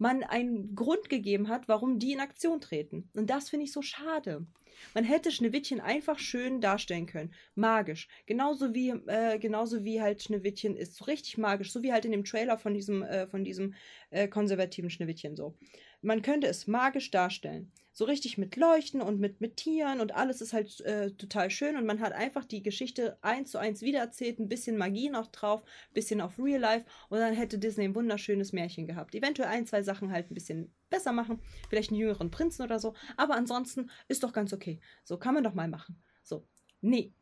[0.00, 3.08] man einen Grund gegeben hat, warum die in Aktion treten.
[3.14, 4.46] Und das finde ich so schade.
[4.94, 7.34] Man hätte Schneewittchen einfach schön darstellen können.
[7.54, 8.08] Magisch.
[8.24, 10.96] Genauso wie, äh, genauso wie halt Schneewittchen ist.
[10.96, 11.70] So richtig magisch.
[11.70, 13.74] So wie halt in dem Trailer von diesem, äh, von diesem
[14.08, 15.54] äh, konservativen Schneewittchen so.
[16.02, 20.40] Man könnte es magisch darstellen so richtig mit Leuchten und mit, mit Tieren und alles
[20.40, 24.38] ist halt äh, total schön und man hat einfach die Geschichte eins zu eins wiedererzählt,
[24.38, 27.94] ein bisschen Magie noch drauf, ein bisschen auf Real Life und dann hätte Disney ein
[27.94, 29.14] wunderschönes Märchen gehabt.
[29.14, 32.94] Eventuell ein, zwei Sachen halt ein bisschen besser machen, vielleicht einen jüngeren Prinzen oder so,
[33.16, 34.80] aber ansonsten ist doch ganz okay.
[35.04, 36.00] So kann man doch mal machen.
[36.22, 36.46] So,
[36.80, 37.12] nee.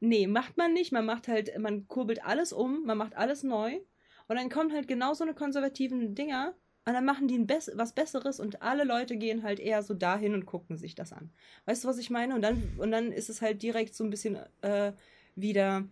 [0.00, 0.92] Nee, macht man nicht.
[0.92, 3.80] Man macht halt, man kurbelt alles um, man macht alles neu
[4.28, 6.54] und dann kommen halt genau so eine konservativen Dinger
[6.86, 10.34] und dann machen die Be was Besseres und alle Leute gehen halt eher so dahin
[10.34, 11.32] und gucken sich das an.
[11.64, 12.32] Weißt du, was ich meine?
[12.34, 14.92] Und dann, und dann ist es halt direkt so ein bisschen äh,
[15.34, 15.84] wieder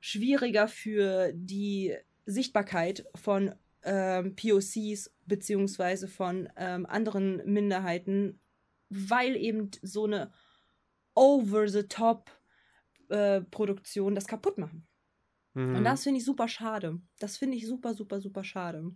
[0.00, 8.38] schwieriger für die Sichtbarkeit von ähm, POCs beziehungsweise von ähm, anderen Minderheiten,
[8.90, 10.30] weil eben so eine
[11.14, 14.86] over-the-top-Produktion äh, das kaputt machen.
[15.54, 15.76] Mhm.
[15.76, 17.00] Und das finde ich super schade.
[17.18, 18.94] Das finde ich super, super, super schade.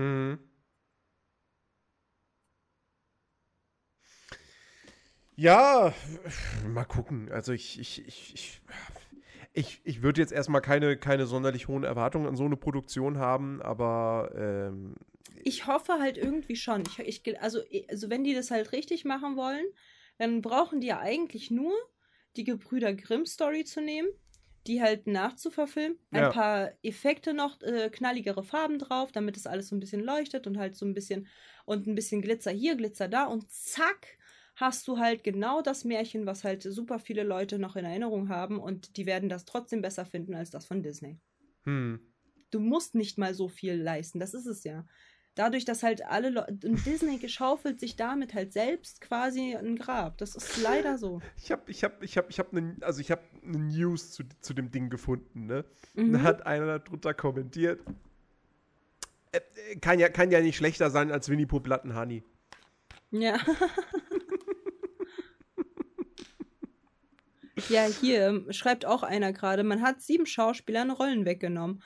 [0.00, 0.38] Mhm.
[5.36, 5.92] Ja,
[6.66, 7.30] mal gucken.
[7.30, 8.60] Also ich, ich, ich, ich,
[9.52, 13.60] ich, ich würde jetzt erstmal keine, keine sonderlich hohen Erwartungen an so eine Produktion haben,
[13.62, 14.96] aber ähm,
[15.42, 16.82] ich hoffe halt irgendwie schon.
[16.82, 19.64] Ich, ich, also, also wenn die das halt richtig machen wollen,
[20.18, 21.72] dann brauchen die ja eigentlich nur
[22.36, 24.08] die Gebrüder Grimm Story zu nehmen
[24.66, 25.98] die halt nachzuverfilmen.
[26.10, 26.30] Ein ja.
[26.30, 30.58] paar Effekte noch, äh, knalligere Farben drauf, damit es alles so ein bisschen leuchtet und
[30.58, 31.26] halt so ein bisschen
[31.64, 34.18] und ein bisschen Glitzer hier, Glitzer da und zack
[34.56, 38.58] hast du halt genau das Märchen, was halt super viele Leute noch in Erinnerung haben
[38.58, 41.18] und die werden das trotzdem besser finden als das von Disney.
[41.64, 42.00] Hm.
[42.50, 44.84] Du musst nicht mal so viel leisten, das ist es ja
[45.40, 46.52] dadurch, dass halt alle Leute.
[46.52, 50.18] Disney geschaufelt sich damit halt selbst quasi ein Grab.
[50.18, 51.22] Das ist leider so.
[51.38, 54.24] Ich habe ich hab, ich hab, ich hab ne, also ich hab eine News zu,
[54.40, 55.64] zu dem Ding gefunden, ne?
[55.94, 56.12] Mhm.
[56.12, 57.80] Da hat einer darunter kommentiert.
[59.32, 59.40] Äh,
[59.80, 62.22] kann, ja, kann ja nicht schlechter sein als Winnie Pooh Honey.
[63.10, 63.38] Ja.
[67.70, 71.82] ja, hier ähm, schreibt auch einer gerade, man hat sieben Schauspielern Rollen weggenommen.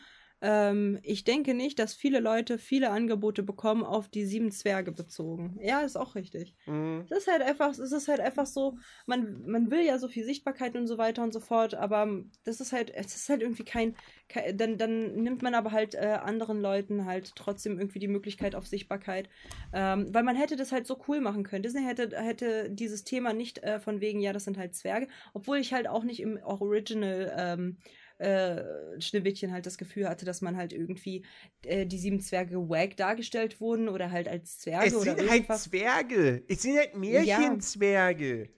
[0.46, 5.58] Ähm, ich denke nicht, dass viele Leute viele Angebote bekommen auf die sieben Zwerge bezogen.
[5.62, 6.54] Ja, ist auch richtig.
[6.66, 7.06] Mhm.
[7.08, 8.76] Es ist halt einfach, es ist halt einfach so,
[9.06, 12.60] man, man will ja so viel Sichtbarkeit und so weiter und so fort, aber das
[12.60, 13.96] ist halt, es ist halt irgendwie kein,
[14.28, 18.54] kein dann, dann nimmt man aber halt äh, anderen Leuten halt trotzdem irgendwie die Möglichkeit
[18.54, 19.30] auf Sichtbarkeit.
[19.72, 21.62] Ähm, weil man hätte das halt so cool machen können.
[21.62, 25.56] Disney hätte, hätte dieses Thema nicht äh, von wegen, ja, das sind halt Zwerge, obwohl
[25.56, 27.78] ich halt auch nicht im Original ähm,
[28.24, 31.24] äh, Schneewittchen halt das Gefühl hatte, dass man halt irgendwie
[31.64, 35.58] äh, die sieben Zwerge wack dargestellt wurden oder halt als Zwerge es oder sind halt
[35.58, 36.42] Zwerge.
[36.48, 38.42] Es sind halt Märchenzwerge.
[38.42, 38.48] Ja.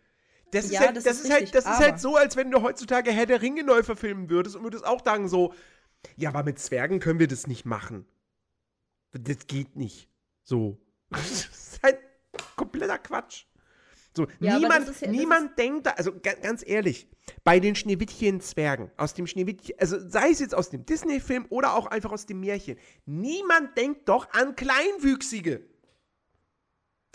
[0.53, 2.51] Das ist, ja, halt, das, das ist, ist halt, das ist halt so, als wenn
[2.51, 5.53] du heutzutage Herr der Ringe neu verfilmen würdest und würdest auch sagen so,
[6.17, 8.07] ja, aber mit Zwergen können wir das nicht machen.
[9.13, 10.09] Das geht nicht.
[10.43, 10.79] So.
[11.11, 11.99] Das ist halt
[12.57, 13.45] kompletter Quatsch.
[14.17, 17.07] So, Ja, niemand, ja- niemand denkt da, also ga, ganz ehrlich,
[17.45, 21.87] bei den Schneewittchen-Zwergen, aus dem Schneewittchen, also sei es jetzt aus dem Disney-Film oder auch
[21.87, 25.63] einfach aus dem Märchen, niemand denkt doch an Kleinwüchsige.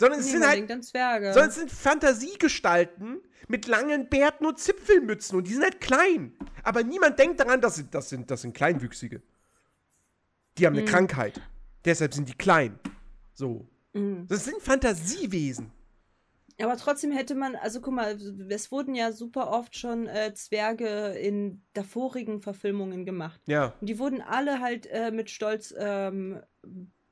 [0.00, 1.32] Sondern es sind halt Zwerge.
[1.32, 6.32] sondern es sind Fantasiegestalten mit langen Bärten und Zipfelmützen und die sind halt klein.
[6.62, 9.22] Aber niemand denkt daran, das sind, das sind, das sind Kleinwüchsige.
[10.58, 10.88] Die haben eine Mhm.
[10.88, 11.40] Krankheit.
[11.84, 12.78] Deshalb sind die klein.
[13.32, 13.66] So.
[13.92, 14.26] Mhm.
[14.28, 15.70] Das sind Fantasiewesen.
[16.62, 18.16] Aber trotzdem hätte man, also guck mal,
[18.48, 23.40] es wurden ja super oft schon äh, Zwerge in davorigen Verfilmungen gemacht.
[23.46, 23.74] Ja.
[23.80, 26.40] Und die wurden alle halt äh, mit Stolz ähm,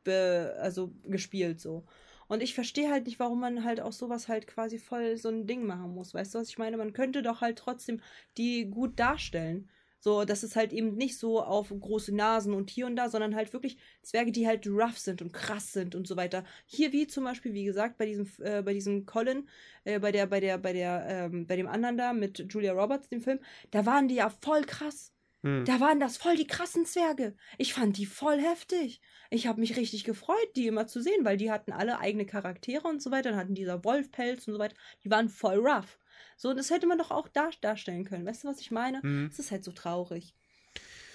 [0.05, 1.85] be, also gespielt so.
[2.29, 5.49] Und ich verstehe halt nicht, warum man halt auch sowas halt quasi voll so ein
[5.49, 6.15] Ding machen muss.
[6.15, 6.77] Weißt du, was ich meine?
[6.77, 8.01] Man könnte doch halt trotzdem
[8.37, 9.69] die gut darstellen.
[10.01, 13.37] So, dass es halt eben nicht so auf große Nasen und hier und da, sondern
[13.37, 16.45] halt wirklich Zwerge, die halt rough sind und krass sind und so weiter.
[16.67, 19.49] Hier wie zum Beispiel, wie gesagt, bei diesem, äh, bei diesem Colin,
[19.85, 23.09] äh, bei der, bei der, bei der, ähm, bei dem anderen da mit Julia Roberts,
[23.11, 23.41] dem Film,
[23.71, 25.13] da waren die ja voll krass.
[25.43, 25.65] Hm.
[25.65, 27.35] Da waren das voll die krassen Zwerge.
[27.59, 29.01] Ich fand die voll heftig.
[29.31, 32.87] Ich habe mich richtig gefreut, die immer zu sehen, weil die hatten alle eigene Charaktere
[32.89, 33.31] und so weiter.
[33.31, 34.77] Dann hatten dieser Wolfpelz und so weiter.
[35.05, 35.99] Die waren voll rough.
[36.37, 38.27] So, das hätte man doch auch dar darstellen können.
[38.27, 39.03] Weißt du, was ich meine?
[39.03, 39.29] Hm.
[39.31, 40.35] Es ist halt so traurig.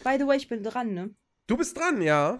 [0.03, 1.15] By the way, ich bin dran, ne?
[1.47, 2.39] Du bist dran, ja.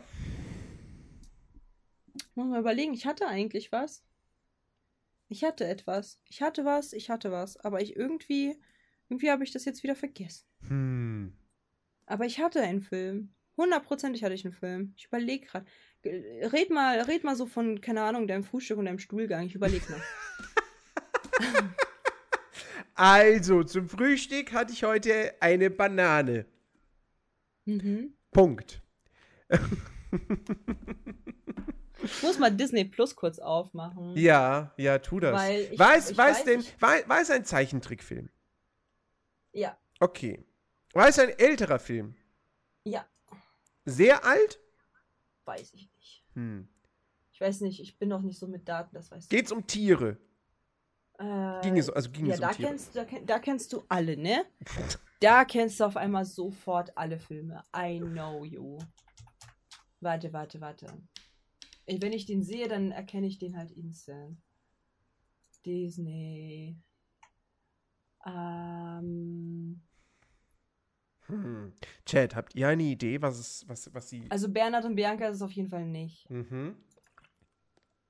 [2.35, 4.03] Muss mal überlegen, ich hatte eigentlich was.
[5.27, 6.19] Ich hatte etwas.
[6.29, 7.57] Ich hatte was, ich hatte was.
[7.57, 8.55] Aber ich irgendwie,
[9.09, 10.45] irgendwie habe ich das jetzt wieder vergessen.
[10.67, 11.37] Hm.
[12.05, 13.33] Aber ich hatte einen Film.
[13.57, 14.93] Hundertprozentig hatte ich einen Film.
[14.97, 15.65] Ich überlege gerade.
[16.03, 19.45] Red mal, red mal so von, keine Ahnung, deinem Frühstück und deinem Stuhlgang.
[19.45, 20.01] Ich überlege noch.
[22.95, 26.45] Also, zum Frühstück hatte ich heute eine Banane.
[27.65, 28.13] mhm.
[28.31, 28.81] Punkt.
[32.03, 34.15] Ich muss mal Disney Plus kurz aufmachen.
[34.17, 35.33] Ja, ja, tu das.
[35.35, 38.29] Weil ich- weiß, ich weiß weiß, denn, ich- war, war es ein Zeichentrickfilm?
[39.53, 39.77] Ja.
[39.99, 40.43] Okay.
[40.93, 42.15] War es ein älterer Film?
[42.83, 43.05] Ja.
[43.85, 44.59] Sehr alt?
[45.45, 46.23] Weiß ich nicht.
[46.33, 46.67] Hm.
[47.31, 49.35] Ich weiß nicht, ich bin noch nicht so mit Daten, das weißt du.
[49.35, 50.17] Geht's um Tiere?
[51.17, 52.69] Äh, Ging es, also ging ja, es um da Tiere?
[52.69, 54.45] kennst, da, da kennst du alle, ne?
[55.21, 57.63] Da kennst du auf einmal sofort alle Filme.
[57.75, 58.77] I know you.
[60.01, 60.87] Warte, warte, warte.
[61.87, 64.37] Wenn ich den sehe, dann erkenne ich den halt instant.
[65.65, 66.77] Disney.
[68.25, 69.81] Ähm,
[71.27, 71.73] Hm.
[72.05, 74.25] Chat, habt ihr eine Idee, was es, was, was sie.
[74.29, 76.29] also Bernhard und Bianca ist es auf jeden Fall nicht.
[76.29, 76.75] Mhm.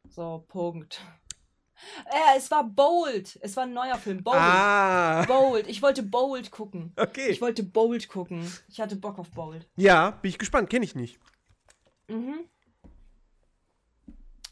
[0.09, 1.01] So, Punkt.
[2.05, 3.37] Äh, es war Bold.
[3.41, 4.23] Es war ein neuer Film.
[4.23, 4.37] Bold.
[4.37, 5.67] Ah, Bold.
[5.67, 6.93] Ich wollte Bold gucken.
[6.97, 7.27] okay.
[7.29, 8.51] Ich wollte Bold gucken.
[8.67, 9.67] Ich hatte Bock auf Bold.
[9.75, 11.19] ja, bin ich gespannt, kenne ich nicht.
[12.07, 12.45] Mhm.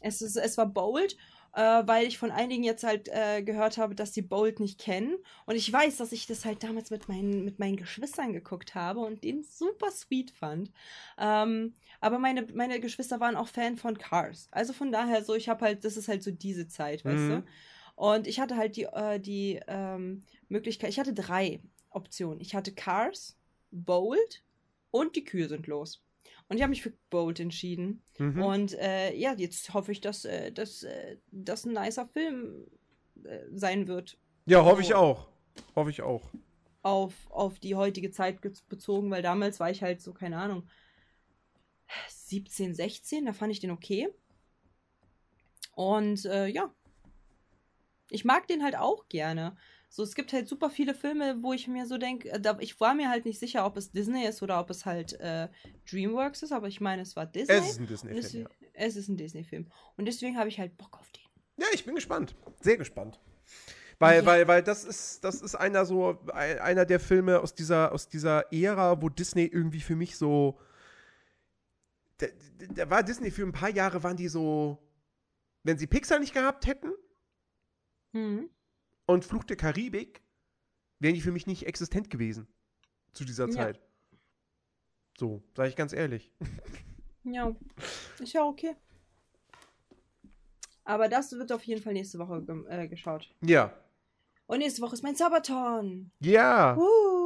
[0.00, 1.16] Es, ist, es war Bold,
[1.54, 5.16] äh, weil ich von einigen jetzt halt äh, gehört habe, dass die Bold nicht kennen.
[5.46, 9.00] Und ich weiß, dass ich das halt damals mit meinen, mit meinen Geschwistern geguckt habe
[9.00, 10.72] und den super sweet fand.
[11.18, 14.48] Ähm, aber meine, meine Geschwister waren auch Fan von Cars.
[14.50, 17.28] Also von daher so, ich habe halt, das ist halt so diese Zeit, weißt Mhm.
[17.30, 17.44] du?
[17.96, 21.60] Und ich hatte halt die, äh, die ähm, Möglichkeit, ich hatte drei
[21.90, 22.40] Optionen.
[22.40, 23.36] Ich hatte Cars,
[23.70, 24.42] Bold
[24.90, 26.02] und die Kühe sind los.
[26.48, 28.02] Und ich habe mich für Bold entschieden.
[28.18, 28.42] Mhm.
[28.42, 30.50] Und äh, ja, jetzt hoffe ich, dass, äh,
[30.84, 32.66] äh, das ein nicer Film
[33.24, 34.18] äh, sein wird.
[34.46, 34.94] ja, hoffe ich so.
[34.96, 35.28] auch.
[35.74, 36.22] Hoffe ich auch.
[36.82, 40.68] Auf, auf die heutige Zeit ge- bezogen, weil damals war ich halt so, keine Ahnung,
[42.08, 44.08] 17, 16, da fand ich den okay.
[45.72, 46.72] Und äh, ja,
[48.10, 49.56] ich mag den halt auch gerne.
[49.96, 52.94] So, es gibt halt super viele Filme, wo ich mir so denke, da, ich war
[52.96, 55.48] mir halt nicht sicher, ob es Disney ist oder ob es halt äh,
[55.88, 57.54] DreamWorks ist, aber ich meine, es war Disney.
[57.54, 58.46] Es ist ein Disney-Film, es, ja.
[58.72, 59.68] es ist ein Disney-Film.
[59.96, 61.22] Und deswegen habe ich halt Bock auf den.
[61.58, 62.34] Ja, ich bin gespannt.
[62.60, 63.20] Sehr gespannt.
[64.00, 64.26] Weil, Ja.
[64.26, 68.08] weil, weil das ist, das ist einer so, ein- einer der Filme aus dieser, aus
[68.08, 70.58] dieser Ära, wo Disney irgendwie für mich so.
[72.18, 72.26] Da,
[72.74, 74.76] da war Disney für ein paar Jahre, waren die so.
[75.62, 76.90] Wenn sie Pixar nicht gehabt hätten
[78.12, 78.50] Mhm.
[79.06, 80.22] Und Fluch der Karibik,
[80.98, 82.48] wären die für mich nicht existent gewesen.
[83.12, 83.52] Zu dieser Ja.
[83.52, 83.80] Zeit.
[85.18, 86.32] So, sage ich ganz ehrlich.
[87.22, 87.54] Ja,
[88.18, 88.76] ist ja okay.
[90.84, 93.34] Aber das wird auf jeden Fall nächste Woche äh, geschaut.
[93.40, 93.72] Ja.
[94.46, 96.10] Und nächste Woche ist mein Sabaton.
[96.20, 96.76] Ja.
[96.76, 97.23] Uh.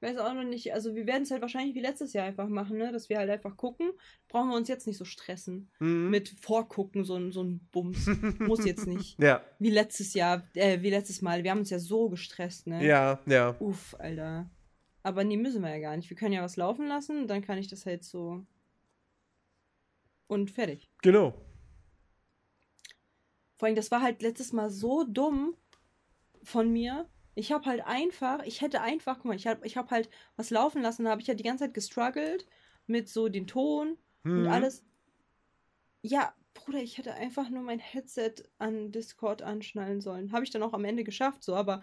[0.00, 2.78] Weiß auch noch nicht, also wir werden es halt wahrscheinlich wie letztes Jahr einfach machen,
[2.78, 2.92] ne?
[2.92, 3.90] Dass wir halt einfach gucken.
[4.28, 5.70] Brauchen wir uns jetzt nicht so stressen.
[5.80, 6.10] Mhm.
[6.10, 8.06] Mit Vorgucken, so, ein- so ein Bums.
[8.38, 9.18] Muss jetzt nicht.
[9.22, 9.42] Ja.
[9.58, 11.42] Wie letztes Jahr, äh, wie letztes Mal.
[11.42, 12.84] Wir haben uns ja so gestresst, ne?
[12.86, 13.56] Ja, ja.
[13.58, 14.48] Uff, Alter.
[15.02, 16.10] Aber nee, müssen wir ja gar nicht.
[16.10, 18.44] Wir können ja was laufen lassen, dann kann ich das halt so.
[20.28, 20.88] Und fertig.
[21.02, 21.34] Genau.
[23.56, 25.54] Vor allem, das war halt letztes Mal so dumm
[26.44, 27.08] von mir.
[27.38, 30.50] Ich habe halt einfach, ich hätte einfach, guck mal, ich habe ich hab halt was
[30.50, 32.46] laufen lassen, da habe ich ja die ganze Zeit gestruggelt
[32.88, 34.46] mit so den Ton und Mhm.
[34.48, 34.84] alles.
[36.02, 40.32] Ja, Bruder, ich hätte einfach nur mein Headset an Discord anschnallen sollen.
[40.32, 41.80] Habe ich dann auch am Ende geschafft, so, aber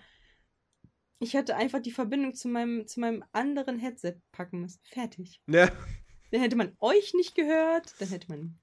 [1.20, 4.82] ich hätte einfach die Verbindung zu meinem, zu meinem anderen Headset packen müssen.
[4.84, 5.42] Fertig.
[5.46, 5.72] Ne?
[6.32, 8.60] Dann hätte man euch nicht gehört, dann hätte man.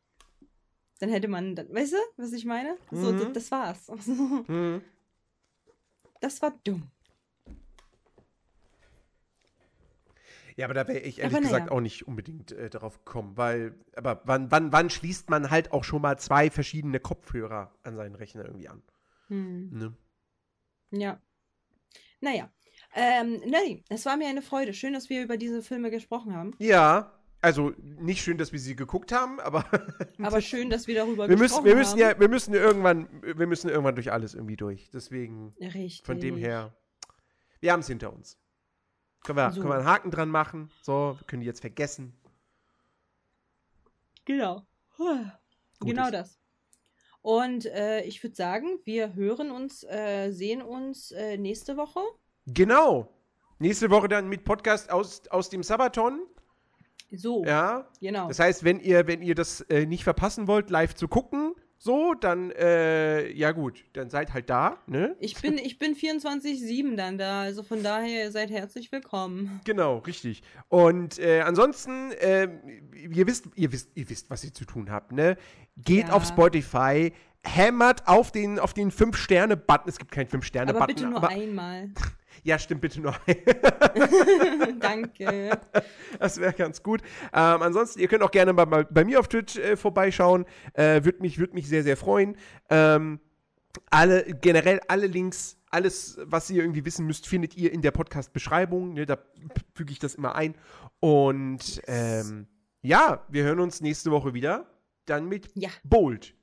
[1.00, 2.76] Dann hätte man, dann, weißt du, was ich meine?
[2.90, 3.18] So, Mhm.
[3.18, 3.88] das, das war's.
[4.48, 4.82] Mhm.
[6.22, 6.88] Das war dumm.
[10.54, 11.76] Ja, aber da wäre ich ehrlich Aber gesagt naja.
[11.76, 15.82] auch nicht unbedingt äh, darauf gekommen, weil, aber wann, wann, wann schließt man halt auch
[15.82, 18.82] schon mal zwei verschiedene Kopfhörer an seinen Rechner irgendwie an?
[19.26, 19.70] Hm.
[19.72, 19.96] Ne?
[20.92, 21.20] Ja.
[22.20, 22.52] Naja.
[22.94, 24.74] Ähm, Nelly, es war mir eine Freude.
[24.74, 26.52] Schön, dass wir über diese Filme gesprochen haben.
[26.58, 29.64] Ja, also nicht schön, dass wir sie geguckt haben, aber
[30.22, 31.98] Aber schön, dass wir darüber wir gesprochen müssen, wir müssen haben.
[31.98, 34.88] ja, wir müssen ja irgendwann, wir müssen irgendwann durch alles irgendwie durch.
[34.90, 36.02] Deswegen Richtig.
[36.04, 36.72] von dem her,
[37.60, 38.38] wir haben es hinter uns.
[39.24, 39.60] Können wir, So.
[39.60, 40.70] können wir einen Haken dran machen?
[40.82, 42.14] So, wir können die jetzt vergessen.
[44.24, 44.66] Genau.
[45.80, 46.12] Genau ist.
[46.12, 46.38] das.
[47.22, 52.00] Und äh, ich würde sagen, wir hören uns, äh, sehen uns äh, nächste Woche.
[52.46, 53.12] Genau.
[53.58, 56.26] Nächste Woche dann mit Podcast aus, aus dem Sabaton.
[57.14, 57.86] So, Ja.
[58.00, 58.28] genau.
[58.28, 62.14] Das heißt, wenn ihr, wenn ihr das äh, nicht verpassen wollt, live zu gucken, so,
[62.14, 65.16] dann, äh, ja gut, dann seid halt da, ne?
[65.18, 69.60] Ich bin, ich bin 24-7 dann da, also von daher seid herzlich willkommen.
[69.64, 70.42] Genau, richtig.
[70.68, 72.48] Und äh, ansonsten, äh,
[73.10, 75.36] ihr wisst, ihr wisst, ihr wisst, was ihr zu tun habt, ne?
[75.76, 76.12] Geht Ja.
[76.14, 77.12] auf Spotify,
[77.42, 79.88] hämmert auf den, auf den 5-Sterne-Button.
[79.88, 80.76] Es gibt keinen 5-Sterne-Button.
[80.82, 81.90] Aber bitte nur einmal.
[82.42, 83.14] Ja, stimmt, bitte nur
[84.80, 85.58] Danke.
[86.18, 87.02] Das wäre ganz gut.
[87.32, 90.44] Ähm, ansonsten, ihr könnt auch gerne bei, bei, bei mir auf Twitch äh, vorbeischauen.
[90.74, 92.36] Äh, Würde mich, würd mich sehr, sehr freuen.
[92.70, 93.20] Ähm,
[93.90, 98.92] alle, generell alle Links, alles, was ihr irgendwie wissen müsst, findet ihr in der Podcast-Beschreibung.
[98.94, 99.18] Ne, da
[99.74, 100.54] füge ich das immer ein.
[101.00, 102.46] Und ähm,
[102.82, 104.66] ja, wir hören uns nächste Woche wieder.
[105.06, 105.70] Dann mit Ja.
[105.84, 106.34] Bold,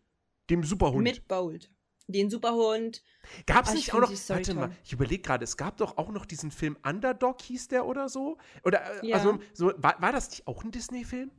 [0.50, 1.04] dem Superhund.
[1.04, 1.70] Mit Bold.
[2.12, 3.04] Den Superhund.
[3.46, 5.98] Gab es Ah, ich nicht auch noch, warte mal, ich überlege gerade, es gab doch
[5.98, 8.38] auch noch diesen Film Underdog, hieß der oder so?
[8.64, 9.18] Oder, äh, Ja.
[9.18, 11.30] also, so, war, war das nicht auch ein Disney-Film?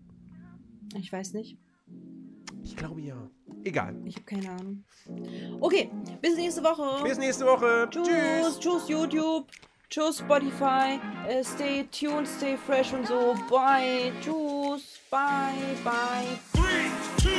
[0.97, 1.59] Ich weiß nicht.
[2.62, 3.16] Ich glaube ja.
[3.64, 3.97] Egal.
[4.05, 4.84] Ich habe keine Ahnung.
[5.60, 5.90] Okay,
[6.22, 7.02] bis nächste Woche.
[7.02, 7.88] Bis nächste Woche.
[7.90, 8.59] Tschüss, Tschüss.
[8.60, 9.51] tschüss YouTube,
[9.88, 13.34] tschüss Spotify, äh, stay tuned, stay fresh und so.
[13.51, 16.38] Bye, tschüss, bye, bye.
[16.52, 17.30] Three, two,